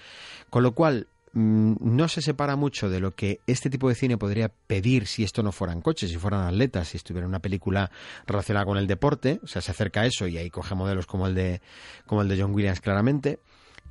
[0.49, 4.49] con lo cual no se separa mucho de lo que este tipo de cine podría
[4.49, 7.91] pedir si esto no fueran coches, si fueran atletas, si estuviera una película
[8.27, 11.27] relacionada con el deporte, o sea, se acerca a eso y ahí coge modelos como
[11.27, 11.61] el de
[12.07, 13.39] como el de John Williams claramente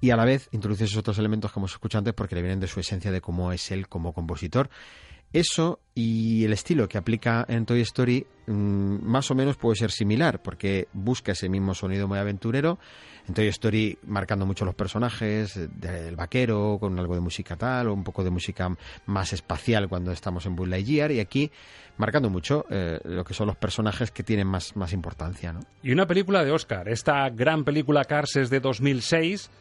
[0.02, 2.60] y a la vez introduce esos otros elementos que hemos escuchado antes porque le vienen
[2.60, 4.70] de su esencia de cómo es él como compositor.
[5.32, 9.92] Eso y el estilo que aplica en Toy Story mm, más o menos puede ser
[9.92, 12.80] similar porque busca ese mismo sonido muy aventurero.
[13.30, 17.90] En Toy Story marcando mucho los personajes, eh, del vaquero, con algo de música tal,
[17.90, 18.76] o un poco de música
[19.06, 21.52] más espacial cuando estamos en Buzz Lightyear, y aquí
[21.98, 25.54] marcando mucho eh, lo que son los personajes que tienen más, más importancia.
[25.54, 25.60] ¿no?
[25.84, 26.90] Y una película de Oscar.
[26.90, 29.52] Esta gran película Cars es de 2006,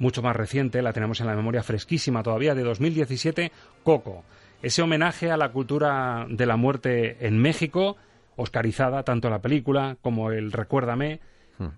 [0.00, 3.52] mucho más reciente, la tenemos en la memoria fresquísima todavía, de 2017,
[3.84, 4.24] Coco.
[4.62, 7.96] Ese homenaje a la cultura de la muerte en México,
[8.34, 11.20] oscarizada tanto la película como el Recuérdame,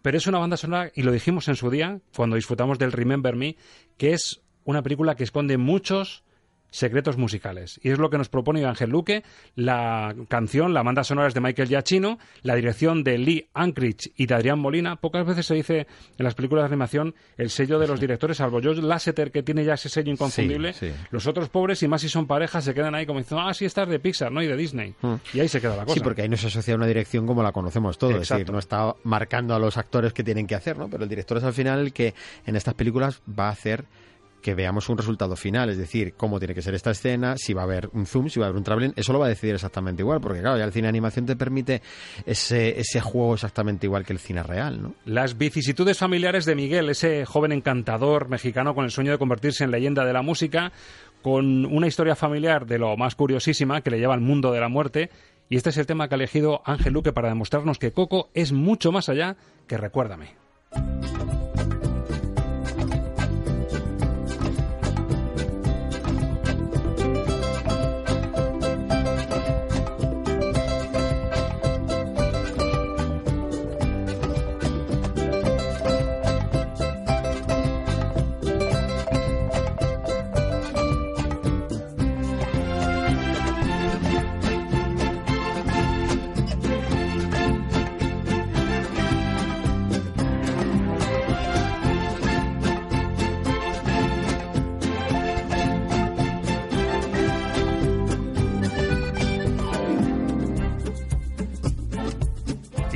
[0.02, 3.36] pero es una banda sonora, y lo dijimos en su día, cuando disfrutamos del Remember
[3.36, 3.56] Me,
[3.96, 6.24] que es una película que esconde muchos
[6.70, 7.81] secretos musicales.
[7.82, 9.23] Y es lo que nos propone Ángel Luque.
[9.55, 14.27] La canción, la banda sonora es de Michael Giacchino, la dirección de Lee Anchorage y
[14.27, 14.97] de Adrián Molina.
[14.97, 15.86] Pocas veces se dice
[16.19, 19.65] en las películas de animación el sello de los directores, salvo George Lasseter, que tiene
[19.65, 20.73] ya ese sello inconfundible.
[20.73, 20.95] Sí, sí.
[21.11, 23.65] Los otros pobres, y más si son parejas, se quedan ahí como diciendo, ah, sí,
[23.65, 24.43] esta es de Pixar, ¿no?
[24.43, 24.95] Y de Disney.
[25.32, 25.95] Y ahí se queda la cosa.
[25.95, 28.15] Sí, porque ahí no se asocia a una dirección como la conocemos todos.
[28.15, 28.53] Es decir, Exacto.
[28.53, 30.89] no está marcando a los actores que tienen que hacer, ¿no?
[30.89, 32.15] Pero el director es al final el que
[32.47, 33.85] en estas películas va a hacer
[34.43, 37.62] que veamos un resultado final, es decir, cómo tiene que ser esta escena, si va
[37.62, 39.55] a haber un zoom, si va a haber un traveling, eso lo va a decidir
[39.55, 41.82] exactamente igual, porque claro, ya el cine de animación te permite
[42.24, 44.94] ese, ese juego exactamente igual que el cine real, ¿no?
[45.05, 49.70] Las vicisitudes familiares de Miguel, ese joven encantador mexicano con el sueño de convertirse en
[49.70, 50.73] leyenda de la música,
[51.23, 54.69] con una historia familiar de lo más curiosísima que le lleva al mundo de la
[54.69, 55.10] muerte.
[55.48, 58.52] Y este es el tema que ha elegido Ángel Luque para demostrarnos que Coco es
[58.52, 59.36] mucho más allá
[59.66, 60.36] que Recuérdame.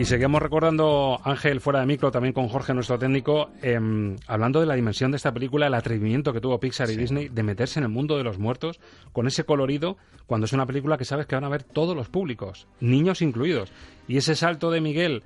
[0.03, 4.67] Y seguimos recordando, Ángel, fuera de micro, también con Jorge, nuestro técnico, em, hablando de
[4.67, 7.85] la dimensión de esta película, el atrevimiento que tuvo Pixar y Disney de meterse en
[7.85, 8.81] el mundo de los muertos
[9.13, 9.97] con ese colorido,
[10.27, 13.71] cuando es una película que sabes que van a ver todos los públicos, niños incluidos.
[14.09, 15.23] Y ese salto de Miguel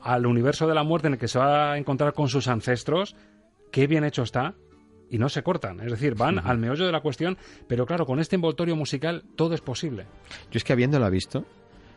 [0.00, 3.16] al universo de la muerte en el que se va a encontrar con sus ancestros,
[3.70, 4.54] qué bien hecho está
[5.10, 5.80] y no se cortan.
[5.80, 7.36] Es decir, van al meollo de la cuestión,
[7.68, 10.06] pero claro, con este envoltorio musical todo es posible.
[10.50, 11.44] Yo es que habiéndola visto,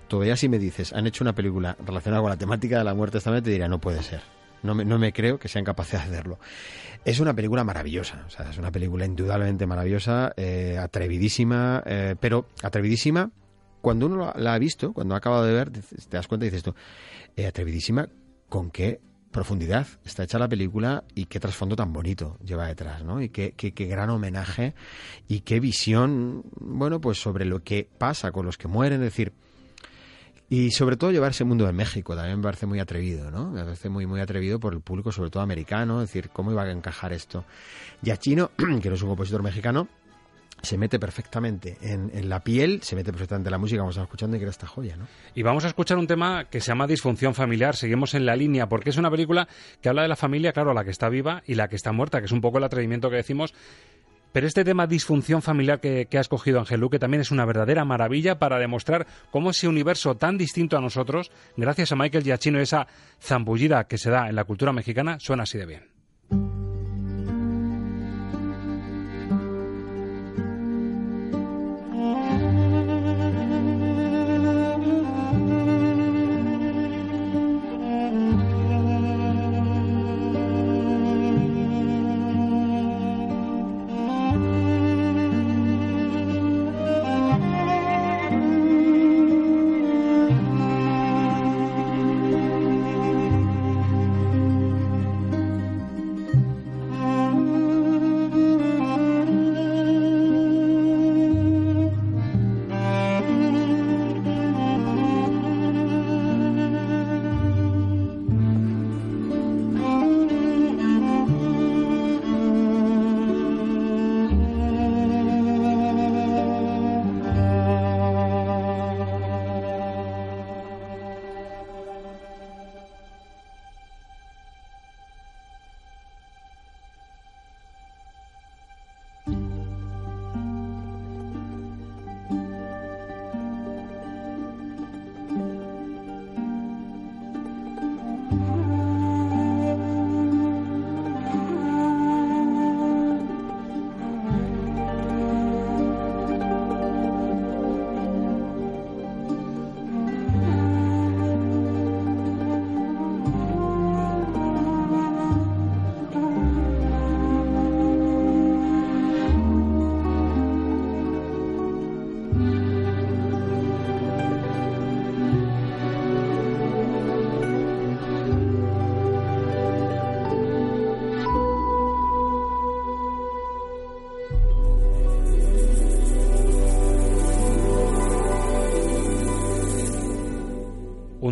[0.08, 3.18] todavía si me dices, han hecho una película relacionada con la temática de la muerte
[3.18, 4.22] esta vez, te diría, no puede ser.
[4.64, 6.40] No me, no me creo que sean capaces de hacerlo.
[7.06, 12.48] Es una película maravillosa, o sea, es una película indudablemente maravillosa, eh, atrevidísima, eh, pero
[12.64, 13.32] atrevidísima
[13.82, 16.64] cuando uno la, ha visto, cuando ha acabado de ver, te, das cuenta y dices
[16.64, 16.74] tú,
[17.36, 18.10] eh, atrevidísima
[18.50, 19.00] con qué
[19.32, 23.22] profundidad está hecha la película y qué trasfondo tan bonito lleva detrás, ¿no?
[23.22, 24.74] Y qué, qué, qué, gran homenaje
[25.28, 29.34] y qué visión, bueno, pues sobre lo que pasa con los que mueren, es decir,
[30.50, 33.52] y sobre todo llevar ese mundo de México también me parece muy atrevido, ¿no?
[33.52, 36.64] Me parece muy, muy atrevido por el público, sobre todo americano, es decir, cómo iba
[36.64, 37.44] a encajar esto.
[38.20, 38.52] Chino,
[38.82, 39.88] que no es un compositor mexicano,
[40.62, 44.04] se mete perfectamente en, en, la piel, se mete perfectamente en la música, vamos a
[44.04, 45.08] escuchando y crea esta joya, ¿no?
[45.36, 48.68] Y vamos a escuchar un tema que se llama Disfunción Familiar, seguimos en la línea,
[48.68, 49.48] porque es una película
[49.82, 52.20] que habla de la familia, claro, la que está viva y la que está muerta,
[52.20, 53.54] que es un poco el atrevimiento que decimos.
[54.32, 57.86] Pero este tema disfunción familiar que, que ha escogido Ángel Luque también es una verdadera
[57.86, 62.88] maravilla para demostrar cómo ese universo tan distinto a nosotros, gracias a Michael Giacchino esa
[63.22, 65.97] zambullida que se da en la cultura mexicana, suena así de bien.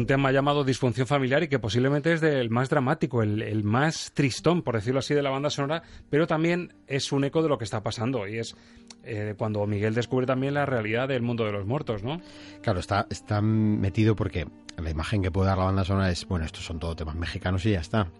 [0.05, 4.61] Un tema llamado disfunción familiar y que posiblemente es del más dramático, el, más tristón,
[4.61, 7.63] por decirlo así, de la banda sonora, pero también es un eco de lo que
[7.63, 8.55] está pasando y es
[9.03, 12.21] eh, cuando Miguel descubre también la realidad del mundo de los muertos, ¿no?
[12.61, 14.45] Claro, está, está metido porque
[14.77, 17.65] la imagen que puede dar la banda sonora es, bueno, estos son todos temas mexicanos
[17.65, 18.11] y ya está.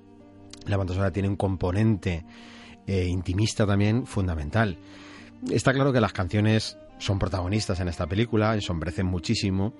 [0.66, 2.26] La banda sonora tiene un componente
[2.88, 4.80] eh, intimista también fundamental.
[5.52, 9.76] Está claro que las canciones son protagonistas en esta película, ensombrecen muchísimo,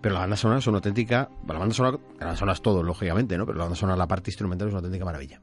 [0.00, 1.28] pero la banda sonora es una auténtica.
[1.46, 3.46] La banda sonora, la banda sonora es todo, lógicamente, ¿no?
[3.46, 5.40] Pero la banda sonora, la parte instrumental es una auténtica maravilla.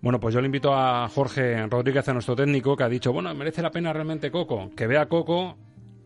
[0.00, 3.32] Bueno, pues yo le invito a Jorge Rodríguez, a nuestro técnico, que ha dicho, bueno,
[3.34, 4.70] merece la pena realmente Coco.
[4.76, 5.56] Que vea Coco,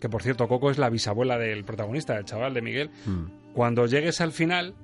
[0.01, 2.91] que por cierto, Coco es la bisabuela del protagonista, del chaval de Miguel.
[3.07, 3.53] Mm.
[3.55, 4.75] Cuando llegues al final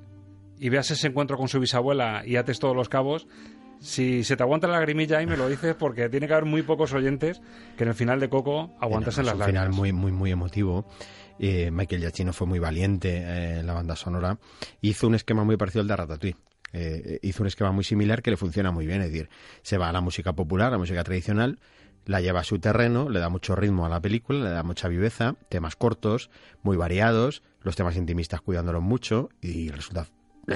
[0.58, 3.26] y veas ese encuentro con su bisabuela y ates todos los cabos,
[3.80, 6.62] si se te aguanta la lagrimilla ahí me lo dices porque tiene que haber muy
[6.62, 7.42] pocos oyentes
[7.76, 9.66] que en el final de Coco aguantasen las lágrimas.
[9.66, 10.86] Un final muy, muy, muy emotivo.
[11.44, 14.38] Eh, Michael Giacchino fue muy valiente eh, en la banda sonora.
[14.80, 16.36] Hizo un esquema muy parecido al de Ratatouille.
[16.72, 19.02] Eh, hizo un esquema muy similar que le funciona muy bien.
[19.02, 19.28] Es decir,
[19.62, 21.58] se va a la música popular, a la música tradicional,
[22.06, 24.86] la lleva a su terreno, le da mucho ritmo a la película, le da mucha
[24.86, 26.30] viveza, temas cortos,
[26.62, 30.06] muy variados, los temas intimistas cuidándolos mucho y resulta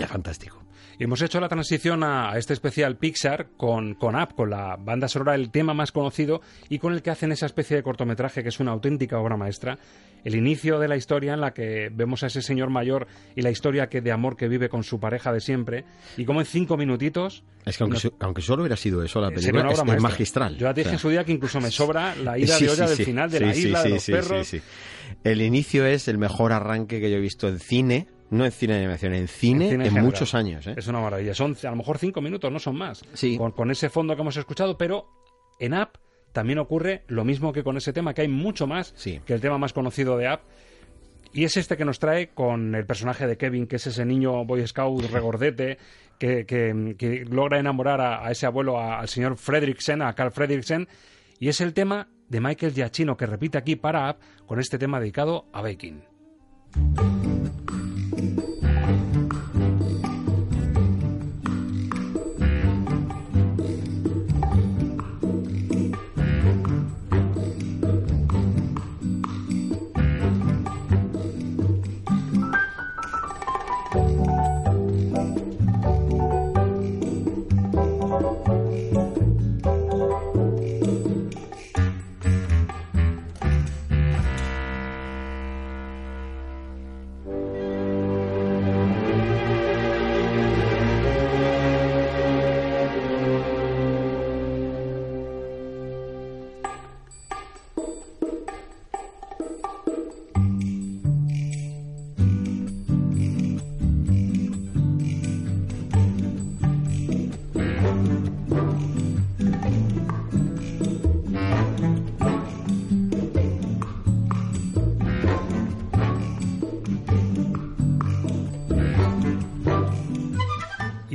[0.08, 0.62] fantástico.
[0.98, 5.50] Hemos hecho la transición a, este especial Pixar con, con con la banda sonora, el
[5.50, 8.72] tema más conocido y con el que hacen esa especie de cortometraje que es una
[8.72, 9.78] auténtica obra maestra.
[10.26, 13.50] El inicio de la historia en la que vemos a ese señor mayor y la
[13.50, 15.84] historia que de amor que vive con su pareja de siempre
[16.16, 17.44] y como en cinco minutitos...
[17.64, 20.56] Es que aunque, nos- aunque solo hubiera sido eso, la sería película es, es magistral.
[20.56, 22.64] Yo te dije O sea, en su día que incluso me sobra la ida Sí,
[22.64, 23.04] de olla sí, del sí.
[23.04, 24.46] final de Sí, la sí, isla, de sí, los sí, perros.
[24.48, 24.64] sí, sí.
[25.22, 28.72] El inicio es el mejor arranque que yo he visto en cine, no en cine
[28.74, 30.04] de animación, en cine en, cine en general.
[30.06, 30.66] muchos años.
[30.66, 30.74] ¿eh?
[30.76, 31.34] Es una maravilla.
[31.34, 33.04] Son a lo mejor cinco minutos, no son más.
[33.38, 35.06] Con, con ese fondo que hemos escuchado, pero
[35.60, 35.96] en App
[36.36, 38.92] también ocurre lo mismo que con ese tema, que hay mucho más
[39.24, 40.42] que el tema más conocido de App.
[41.32, 44.44] Y es este que nos trae con el personaje de Kevin, que es ese niño
[44.44, 45.78] Boy Scout regordete,
[46.18, 50.30] que, que- que logra enamorar a, a ese abuelo, a- al señor Fredriksen, a Carl
[50.30, 50.86] Fredriksen.
[51.38, 55.00] Y es el tema de Michael Giacchino, que repite aquí para App con este tema
[55.00, 56.02] dedicado a Baking.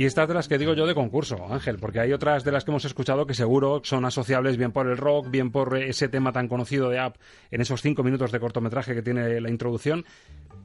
[0.02, 2.64] Y estas de las que digo yo de concurso, Ángel, porque hay otras de las
[2.64, 6.32] que hemos escuchado que seguro son asociables bien por el rock, bien por ese tema
[6.32, 7.18] tan conocido de App
[7.52, 10.04] en esos cinco minutos de cortometraje que tiene la introducción.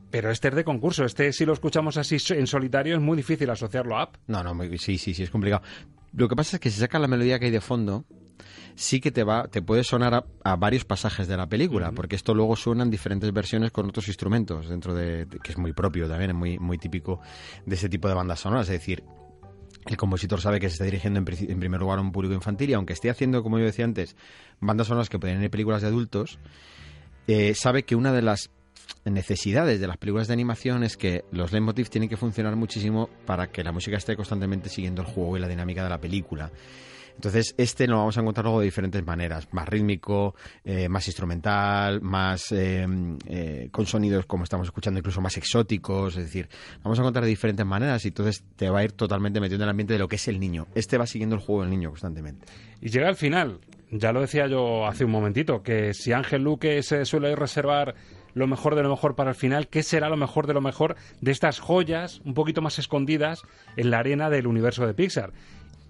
[0.09, 3.47] Pero este es de concurso, este si lo escuchamos así en solitario es muy difícil
[3.51, 4.15] asociarlo a App.
[4.25, 5.61] No, no, sí, sí, sí, es complicado.
[6.13, 8.05] Lo que pasa es que si sacas la melodía que hay de fondo,
[8.73, 12.15] sí que te va, te puede sonar a, a varios pasajes de la película, porque
[12.15, 15.73] esto luego suena en diferentes versiones con otros instrumentos dentro de, de- que es muy
[15.73, 17.19] propio también, es muy, muy típico
[17.67, 19.03] de ese tipo de bandas sonoras, es decir,
[19.93, 22.69] el compositor sabe que se está dirigiendo en, en primer lugar a un público infantil
[22.69, 24.15] y aunque esté haciendo, como yo decía antes,
[24.59, 26.39] bandas sonoras que pueden ir películas de adultos,
[27.27, 28.49] eh, sabe que una de las
[29.03, 33.47] necesidades de las películas de animación es que los leitmotiv tienen que funcionar muchísimo para
[33.47, 36.51] que la música esté constantemente siguiendo el juego y la dinámica de la película.
[37.17, 41.99] Entonces, este lo vamos a encontrar luego de diferentes maneras, más rítmico, eh, más instrumental,
[41.99, 42.85] más eh,
[43.25, 46.47] eh, con sonidos como estamos escuchando, incluso más exóticos, es decir,
[46.83, 49.67] vamos a encontrar de diferentes maneras y entonces te va a ir totalmente metiendo en
[49.67, 50.67] el ambiente de lo que es el niño.
[50.75, 52.45] Este va siguiendo el juego del niño constantemente.
[52.81, 56.83] Y llega al final, ya lo decía yo hace un momentito, que si Ángel Luque
[56.83, 57.95] se suele reservar
[58.35, 60.95] lo mejor de lo mejor para el final, ¿qué será lo mejor de lo mejor
[61.21, 63.41] de estas joyas un poquito más escondidas
[63.75, 65.33] en la arena del universo de Pixar?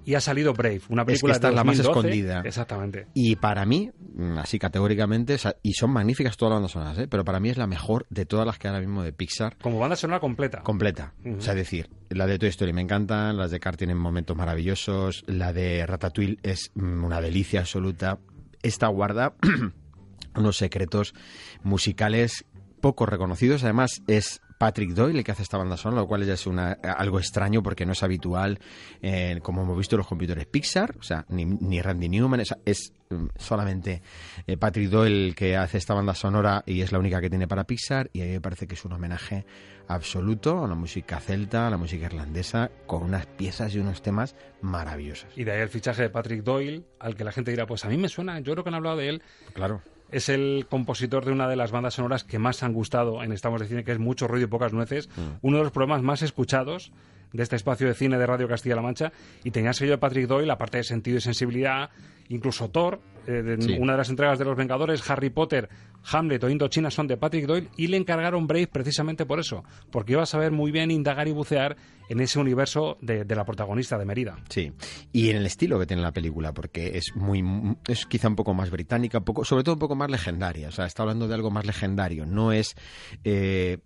[0.08, 2.08] Y ha salido Brave, una Es que película esta de es la más 2012.
[2.08, 2.42] escondida.
[2.46, 3.08] Exactamente.
[3.14, 7.08] Y para mí, mm, así categóricamente, y son magníficas todas las bandas sonoras, ¿eh?
[7.10, 9.58] pero para mí es la mejor de todas las que ahora mismo de Pixar.
[9.58, 10.62] Como banda sonora completa.
[10.64, 11.14] Completa.
[11.26, 14.38] O sea, es decir, la de Toy Story me encantan, las de Cars tienen momentos
[14.38, 18.18] maravillosos, la de Ratatouille es mm, una delicia absoluta.
[18.64, 19.34] Esta guarda
[20.38, 21.16] unos secretos
[21.64, 22.46] musicales
[22.80, 23.66] poco reconocidos.
[23.66, 26.72] Además, es Patrick Doyle el que hace esta banda sonora, lo cual ya es una,
[26.72, 28.60] algo extraño porque no es habitual,
[29.02, 32.56] eh, como hemos visto en los computadores Pixar, o sea, ni, ni Randy Newman, es,
[32.66, 34.02] es, mm, solamente
[34.46, 37.48] eh, Patrick Doyle el que hace esta banda sonora y es la única que tiene
[37.48, 39.46] para Pixar y a mí me parece que es un homenaje
[39.88, 44.36] absoluto a la música celta, a la música irlandesa, con unas piezas y unos temas
[44.62, 45.30] maravillosos.
[45.36, 47.90] Y de ahí el fichaje de Patrick Doyle, al que la gente dirá, pues a
[47.90, 49.22] mí me suena, yo creo que han hablado de él.
[49.54, 49.82] Claro.
[50.12, 53.60] Es el compositor de una de las bandas sonoras que más han gustado en Estamos
[53.62, 55.10] de Cine, que es Mucho Ruido y Pocas Nueces,
[55.42, 56.92] uno de los programas más escuchados
[57.34, 59.12] de este espacio de cine de Radio Castilla-La Mancha,
[59.44, 61.90] y tenía sello de Patrick Doyle, aparte de sentido y sensibilidad,
[62.30, 63.76] incluso Thor, eh, de- Sí.
[63.78, 65.68] una de las entregas de Los Vengadores, Harry Potter,
[66.12, 70.14] Hamlet o Indochina son de Patrick Doyle, y le encargaron Brave precisamente por eso, porque
[70.14, 71.76] iba a saber muy bien indagar y bucear
[72.10, 74.38] en ese universo de, la protagonista de Merida.
[74.50, 74.72] Sí,
[75.12, 77.44] y en el estilo que tiene la película, porque es muy,
[77.88, 80.70] es quizá un poco más británica, poco, sobre todo un poco más legendaria.
[80.70, 82.26] O sea, está hablando de algo más legendario.
[82.26, 82.76] No es,
[83.24, 83.80] eh,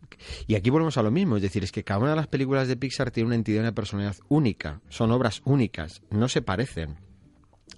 [0.48, 2.68] y aquí volvemos a lo mismo, es decir, es que cada una de las películas
[2.68, 4.82] de Pixar tiene una entidad y una personalidad única.
[4.90, 6.98] Son obras únicas, no se parecen.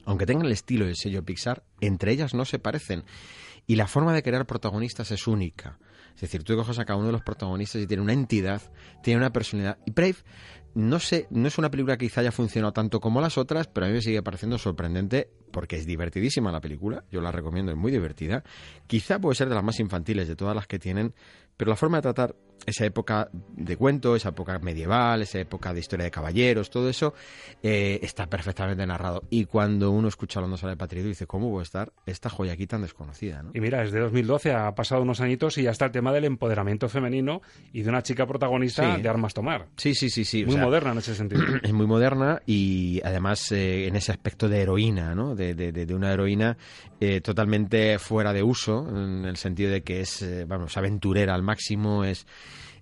[0.06, 3.06] Aunque tengan el estilo y el sello Pixar, entre ellas no se parecen.
[3.66, 5.80] Y la forma de crear protagonistas es única.
[6.16, 8.62] Es decir, tú coges a cada uno de los protagonistas y tiene una entidad,
[9.02, 9.78] tiene una personalidad.
[9.86, 10.18] Y Brave
[10.76, 13.86] no sé, no es una película que quizá haya funcionado tanto como las otras, pero
[13.86, 17.04] a mí me sigue pareciendo sorprendente porque es divertidísima la película.
[17.12, 18.44] Yo la recomiendo, es muy divertida.
[18.88, 21.14] Quizá puede ser de las más infantiles de todas las que tienen,
[21.58, 22.36] pero la forma de tratar
[22.66, 27.14] esa época de cuento, esa época medieval, esa época de historia de caballeros, todo eso
[27.62, 29.24] eh, está perfectamente narrado.
[29.30, 32.68] Y cuando uno escucha hablando sobre el patricio dice, ¿cómo puede estar esta joya aquí
[32.68, 33.44] tan desconocida?
[33.44, 33.52] ¿no?
[33.54, 36.90] Y mira, desde 2012 ha pasado unos añitos y ya está el tema del empoderamiento
[36.90, 37.42] femenino
[37.72, 39.02] y de una chica protagonista Sí.
[39.02, 39.68] de armas tomar.
[39.78, 40.44] Sí, sí, sí, sí.
[40.44, 41.42] o Muy sea, moderna en ese sentido.
[41.64, 45.36] Es muy moderna y además eh, en ese aspecto de heroína, ¿no?
[45.36, 46.58] De, de- de- de una heroína
[47.00, 51.44] eh, totalmente fuera de uso, en el sentido de que es, eh, vamos, aventurera al
[51.44, 52.26] máximo, es...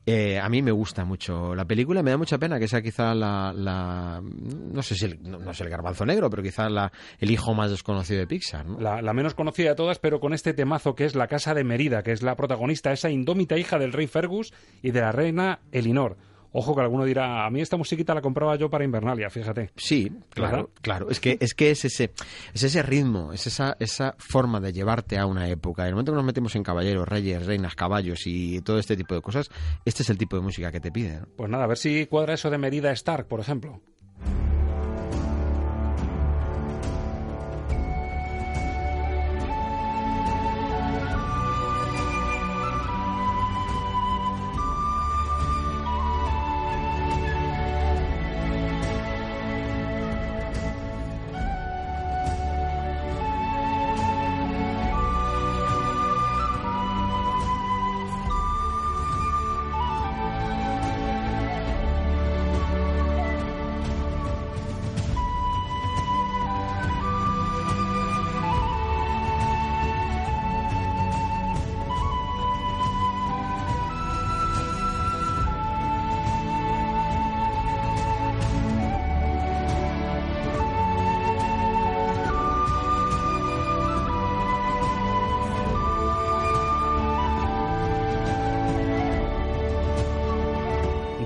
[0.06, 3.14] eh, a mí me gusta mucho la película, me da mucha pena que sea quizá
[3.14, 7.30] la, la- no sé si el, no, sé el garbanzo negro, pero quizá la, el
[7.32, 8.80] hijo más desconocido de Pixar, ¿no?
[8.80, 11.64] La, la menos conocida de todas, pero con este temazo que es La Casa de
[11.64, 15.60] Merida, que es la protagonista, esa indómita hija del rey Fergus y de la reina
[15.72, 16.18] Elinor.
[16.54, 19.72] Ojo que alguno dirá, a mí esta musiquita la compraba yo para Invernalia, fíjate.
[19.76, 20.70] Sí, claro, ¿Verdad?
[20.82, 21.10] claro.
[21.10, 22.12] Es que es que es ese
[22.54, 25.84] es ese ritmo, es esa esa forma de llevarte a una época.
[25.84, 29.16] En el momento que nos metemos en caballeros, reyes, reinas, caballos y todo este tipo
[29.16, 29.50] de cosas,
[29.86, 31.22] este es el tipo de música que te pide.
[31.22, 31.28] ¿no?
[31.38, 33.82] Pues nada, a ver si cuadra eso de Merida Stark, por ejemplo.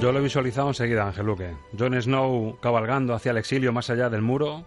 [0.05, 1.55] Yo lo he visualizado enseguida, Ángel Luque.
[1.75, 4.63] Jon Snow cabalgando hacia el exilio más allá del muro.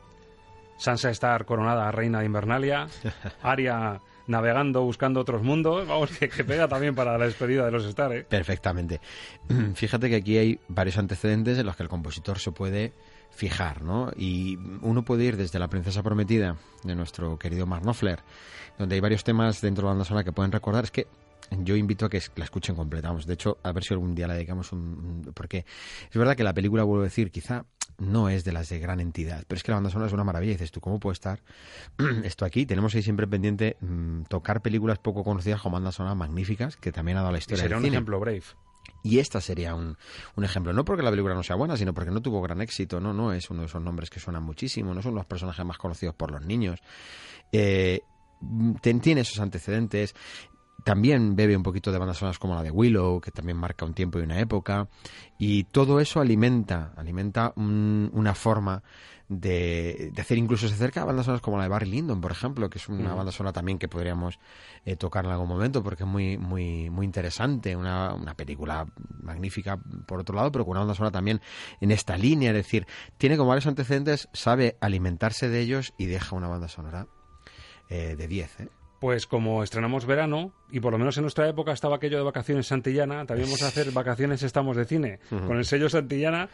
[0.79, 2.89] Sansa Stark coronada reina de Invernalia.
[3.43, 5.87] Arya navegando buscando otros mundos.
[5.87, 8.27] Vamos, que, que pega también para la despedida de los Stark, ¿eh?
[8.29, 9.01] Perfectamente.
[9.75, 12.93] Fíjate que aquí hay varios antecedentes en los que el compositor se puede
[13.31, 14.11] fijar, ¿no?
[14.17, 18.25] Y uno puede ir desde La princesa prometida de nuestro querido Mark Knopfler,
[18.77, 20.83] donde hay varios temas dentro de la banda sonora que pueden recordar.
[20.83, 21.07] Es que
[21.51, 23.09] yo invito a que la escuchen completa.
[23.09, 25.65] Vamos, de hecho, a ver si algún día la dedicamos un, Porque
[26.11, 27.65] es verdad que la película, vuelvo a decir, quizá
[27.99, 30.25] no es de las de gran entidad, pero es que la banda sonora es una
[30.25, 30.53] maravilla.
[30.53, 31.43] Y dices tú, ¿cómo puede estar
[32.25, 32.67] esto aquí?
[32.67, 37.19] Tenemos ahí siempre pendiente mm, tocar películas poco conocidas con bandas sonoras magníficas, que también
[37.19, 37.97] ha dado la Y historia sería del un cine.
[37.97, 38.43] ejemplo Brave.
[39.03, 39.97] Y esta sería un,
[40.37, 43.01] un ejemplo, no porque la película no sea buena, sino porque no tuvo gran éxito,
[43.01, 45.79] no, no es uno de esos nombres que suenan muchísimo, no son los personajes más
[45.79, 46.81] conocidos por los niños.
[47.53, 48.01] Eh,
[48.81, 50.15] ten- tiene esos antecedentes.
[50.85, 53.95] También bebe un poquito de bandas sonoras como la de Willow, que también marca un
[53.95, 54.89] tiempo y una época.
[55.37, 58.83] Y todo eso alimenta, alimenta un- una forma
[59.29, 62.31] de, de hacer incluso se acerca a bandas sonoras como la de Barry Lyndon, por
[62.33, 63.17] ejemplo, que es una Mm.
[63.17, 64.39] banda sonora también que podríamos
[64.87, 68.87] eh, tocar en algún momento porque es muy, muy, muy interesante, una, una película
[69.23, 69.77] magnífica
[70.07, 71.43] por otro lado, pero con una banda sonora también
[71.81, 72.87] en esta línea, es decir,
[73.19, 77.07] tiene como varios antecedentes, sabe alimentarse de ellos y deja una banda sonora
[77.91, 78.69] eh, de 10, ¿eh?
[79.01, 82.67] Pues como estrenamos verano, y por lo menos en nuestra época estaba aquello de vacaciones
[82.67, 86.49] Santillana, también vamos a hacer vacaciones estamos de cine, con el sello Santillana,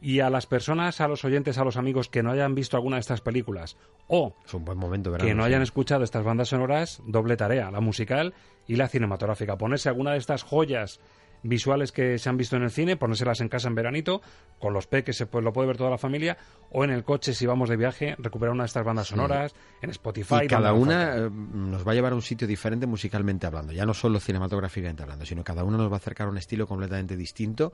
[0.00, 2.96] y a las personas, a los oyentes, a los amigos que no hayan visto alguna
[2.96, 3.76] de estas películas,
[4.08, 5.46] o Es un buen momento, verano, que no sí.
[5.46, 8.34] hayan escuchado estas bandas sonoras, doble tarea, la musical
[8.66, 9.56] y la cinematográfica.
[9.56, 11.00] Ponerse alguna de estas joyas
[11.44, 14.20] visuales que se han visto en el cine, ponérselas en casa en veranito,
[14.58, 16.36] con los peques se puede, lo puede ver toda la familia,
[16.72, 19.90] o en el coche si vamos de viaje, recuperar una de estas bandas sonoras, en
[19.90, 20.44] Spotify.
[20.44, 23.86] Y cada una eh, nos va a llevar a un sitio diferente musicalmente hablando, ya
[23.86, 27.16] no solo cinematográficamente hablando, sino cada una nos va a acercar a un estilo completamente
[27.16, 27.72] distinto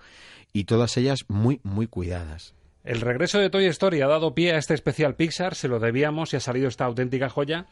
[0.52, 2.54] y todas ellas muy, muy cuidadas.
[2.82, 6.32] El regreso de Toy Story ha dado pie a este especial Pixar, se lo debíamos
[6.32, 7.66] y ha salido esta auténtica joya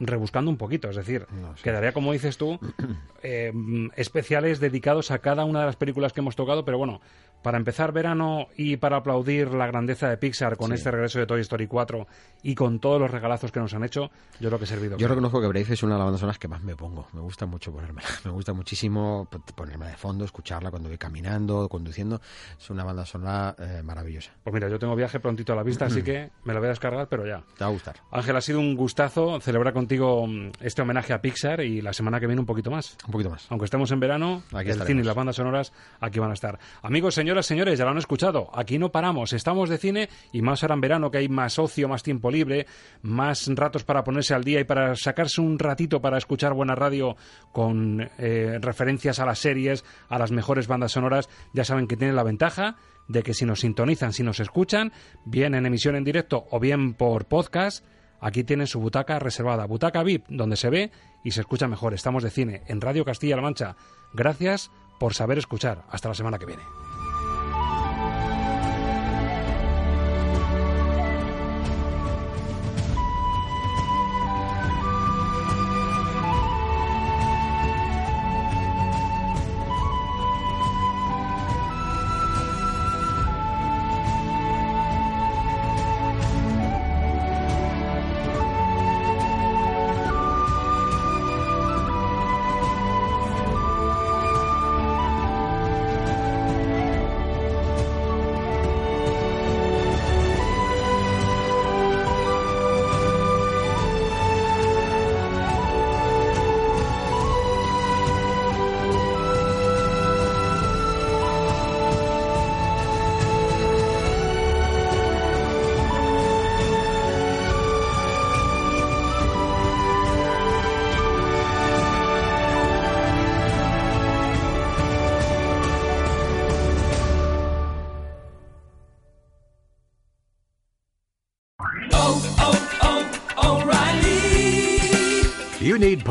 [0.00, 1.26] rebuscando un poquito, es decir,
[1.62, 2.58] quedaría como dices tú,
[3.22, 7.00] eh, mm, especiales dedicados a cada una de las películas que hemos tocado, pero bueno,
[7.42, 11.40] para empezar verano y para aplaudir la grandeza de Pixar con este regreso de Toy
[11.40, 12.06] Story 4
[12.42, 14.10] y con todos los regalazos que nos han hecho,
[14.40, 14.98] yo creo que he servido.
[14.98, 17.06] Yo reconozco que Brave es una de las bandas sonoras que más me pongo.
[17.12, 18.02] Me gusta mucho ponerme.
[18.24, 22.20] Me gusta muchísimo ponerme de fondo, escucharla cuando voy caminando, conduciendo.
[22.58, 24.32] Es una banda sonora eh, maravillosa.
[24.42, 26.70] Pues mira, yo tengo viaje prontito a la vista, así que me lo voy a
[26.70, 27.42] descargar, pero ya.
[27.56, 27.96] Te va a gustar.
[28.10, 32.20] Ángel, ha sido un gustazo celebrar contigo mm, este homenaje a Pixar y la semana
[32.20, 32.96] que viene un poquito más.
[33.06, 33.46] Un poquito más.
[33.50, 34.86] Aunque estemos en verano, Aquí el estaremos.
[34.86, 36.60] cine y las bandas sonoras aquí van a estar.
[36.82, 38.50] Amigos, señoras, señores, ya lo han escuchado.
[38.54, 39.32] Aquí no paramos.
[39.32, 42.66] Estamos de cine y más ahora en verano que hay más ocio, más tiempo libre,
[43.02, 47.16] más ratos para ponerse al día y para sacarse un ratito para escuchar buena radio
[47.50, 51.28] con eh, referencias a las series, a las mejores bandas sonoras.
[51.52, 52.76] Ya saben que tienen la ventaja
[53.08, 54.92] de que si nos sintonizan, si nos escuchan,
[55.24, 57.84] bien en emisión en directo o bien por podcast,
[58.20, 60.90] aquí tienen su butaca reservada, butaca VIP, donde se ve
[61.24, 61.94] y se escucha mejor.
[61.94, 63.76] Estamos de cine en Radio Castilla-La Mancha.
[64.12, 65.84] Gracias por saber escuchar.
[65.90, 66.62] Hasta la semana que viene.